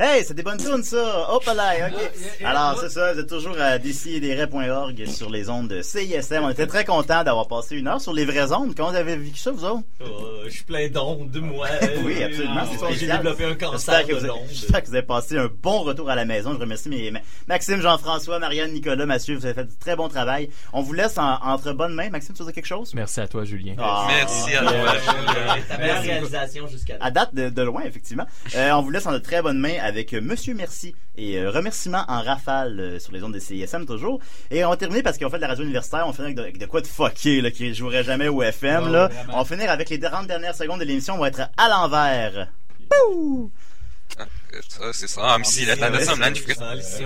Hey, 0.01 0.24
c'est 0.24 0.34
des 0.34 0.42
bonnes 0.42 0.59
tunes, 0.59 0.82
ça! 0.82 1.28
Hop 1.30 1.45
là, 1.47 1.86
ok. 1.86 2.45
Alors, 2.45 2.76
c'est 2.80 2.88
ça, 2.88 3.12
vous 3.12 3.20
êtes 3.20 3.28
toujours 3.28 3.55
à 3.61 3.78
décideret.org 3.78 5.07
sur 5.07 5.30
les 5.30 5.49
ondes 5.49 5.68
de 5.68 5.82
CISM. 5.82 6.42
On 6.42 6.51
était 6.51 6.66
très 6.66 6.84
contents 6.84 7.22
d'avoir 7.22 7.47
passé 7.47 7.76
une 7.76 7.86
heure 7.86 8.01
sur 8.01 8.12
les 8.12 8.24
vraies 8.24 8.51
ondes. 8.53 8.74
Comment 8.76 8.90
vous 8.90 8.97
avez 8.97 9.14
vécu 9.16 9.36
ça, 9.38 9.53
vous 9.53 9.64
autres? 9.64 9.84
Oh, 10.05 10.07
je 10.47 10.51
suis 10.51 10.64
plein 10.64 10.88
d'ondes, 10.88 11.36
moi. 11.36 11.68
oui, 12.05 12.24
absolument, 12.24 12.62
c'est 12.68 12.76
que 12.80 12.88
J'ai 12.88 12.97
spécial. 12.97 13.18
développé 13.18 13.45
un 13.45 13.55
cancer 13.55 14.05
de 14.05 14.12
vous 14.12 14.18
avez- 14.18 14.26
l'onde. 14.26 14.38
J'espère 14.51 14.82
que 14.82 14.88
vous 14.88 14.95
avez 14.97 15.07
passé 15.07 15.38
un 15.38 15.49
bon 15.62 15.82
retour 15.82 16.11
à 16.11 16.16
la 16.16 16.24
maison. 16.24 16.55
Je 16.55 16.59
remercie 16.59 16.88
mes, 16.88 17.12
ma- 17.12 17.20
Maxime, 17.47 17.80
Jean-François, 17.80 18.40
Marianne, 18.40 18.72
Nicolas, 18.72 19.07
Mathieu. 19.07 19.36
Vous 19.36 19.45
avez 19.47 19.55
fait 19.55 19.64
du 19.64 19.76
très 19.76 19.95
bon 19.95 20.09
travail. 20.09 20.51
On 20.72 20.82
vous 20.82 20.92
laisse 20.92 21.16
en- 21.18 21.38
entre 21.40 21.72
bonnes 21.72 21.95
mains. 21.95 22.11
Maxime, 22.11 22.34
tu 22.34 22.40
veux 22.42 22.47
dire 22.47 22.55
quelque 22.57 22.66
chose? 22.66 22.92
Merci 22.95 23.20
à 23.20 23.28
toi, 23.28 23.45
Julien. 23.45 23.74
Ah. 23.78 24.09
Merci 24.09 24.57
à 24.57 24.61
toi, 24.62 24.70
Julien. 24.72 25.62
Ta 25.68 25.78
meilleure 25.78 26.03
réalisation 26.03 26.66
jusqu'à 26.66 26.97
À 27.01 27.12
date 27.12 27.32
de, 27.32 27.49
de 27.49 27.62
loin, 27.62 27.82
effectivement. 27.86 28.26
Euh, 28.57 28.72
on 28.72 28.82
vous 28.82 28.90
laisse 28.90 29.07
en 29.07 29.12
de 29.12 29.18
très 29.18 29.40
bonnes 29.40 29.61
mains 29.61 29.82
avec 29.85 30.14
Monsieur 30.14 30.55
Merci 30.55 30.95
et 31.16 31.39
euh, 31.39 31.51
remerciements 31.51 32.05
en 32.09 32.22
rafale 32.22 32.80
euh, 32.80 32.99
sur 32.99 33.12
les 33.12 33.22
ondes 33.22 33.35
des 33.35 33.41
CISM 33.41 33.85
toujours. 33.85 34.18
Et 34.51 34.64
on 34.64 34.70
va 34.70 34.76
terminer 34.76 35.03
parce 35.03 35.18
qu'on 35.18 35.28
fait 35.28 35.37
de 35.37 35.43
la 35.43 35.49
radio 35.49 35.62
universitaire, 35.62 36.07
on 36.09 36.12
finit 36.12 36.26
avec 36.26 36.37
de, 36.37 36.43
avec 36.43 36.59
de 36.59 36.66
quoi 36.66 36.80
de 36.80 36.87
fucké 36.87 37.43
là, 37.43 37.51
qui 37.51 37.74
jouerait 37.74 38.03
jamais 38.03 38.28
au 38.28 38.43
FM. 38.43 38.85
Oh, 38.87 38.91
là. 38.91 39.09
vraiment. 39.09 39.35
On 39.35 39.43
va 39.43 39.45
finir 39.45 39.70
avec 39.70 39.91
les 39.91 40.01
40 40.01 40.26
dernières 40.26 40.55
secondes 40.55 40.80
de 40.80 40.85
l'émission, 40.85 41.14
on 41.14 41.18
va 41.18 41.28
être 41.28 41.43
à 41.57 41.68
l'envers. 41.68 42.49
Pouh! 42.89 43.51
Ça, 44.68 44.93
c'est 44.93 45.09
ça. 45.09 45.20
Ah, 45.22 45.39
mais 45.39 45.45
si, 45.45 45.66
la 45.66 45.76
tendance 45.76 46.05
semble 46.05 46.20
magnifique. 46.20 46.57
Si, 46.80 47.05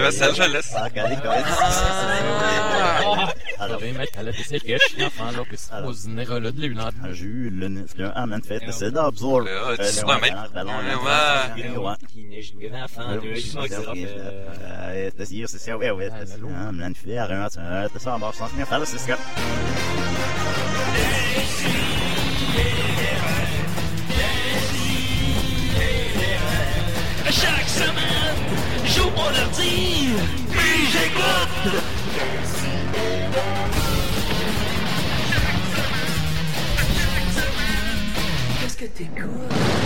va, 0.00 0.10
ça, 0.12 0.32
je 0.32 0.52
laisse. 0.52 0.74
Alors, 3.58 3.80
Julen, 7.12 7.86
Chaque 27.30 27.68
semaine, 27.68 28.36
j'ouvre 28.84 29.10
mon 29.16 29.44
ordi, 29.44 30.10
puis 30.50 30.86
j'écoute. 30.92 31.82
Qu'est-ce 38.60 38.76
que 38.76 38.84
t'écoutes? 38.86 39.85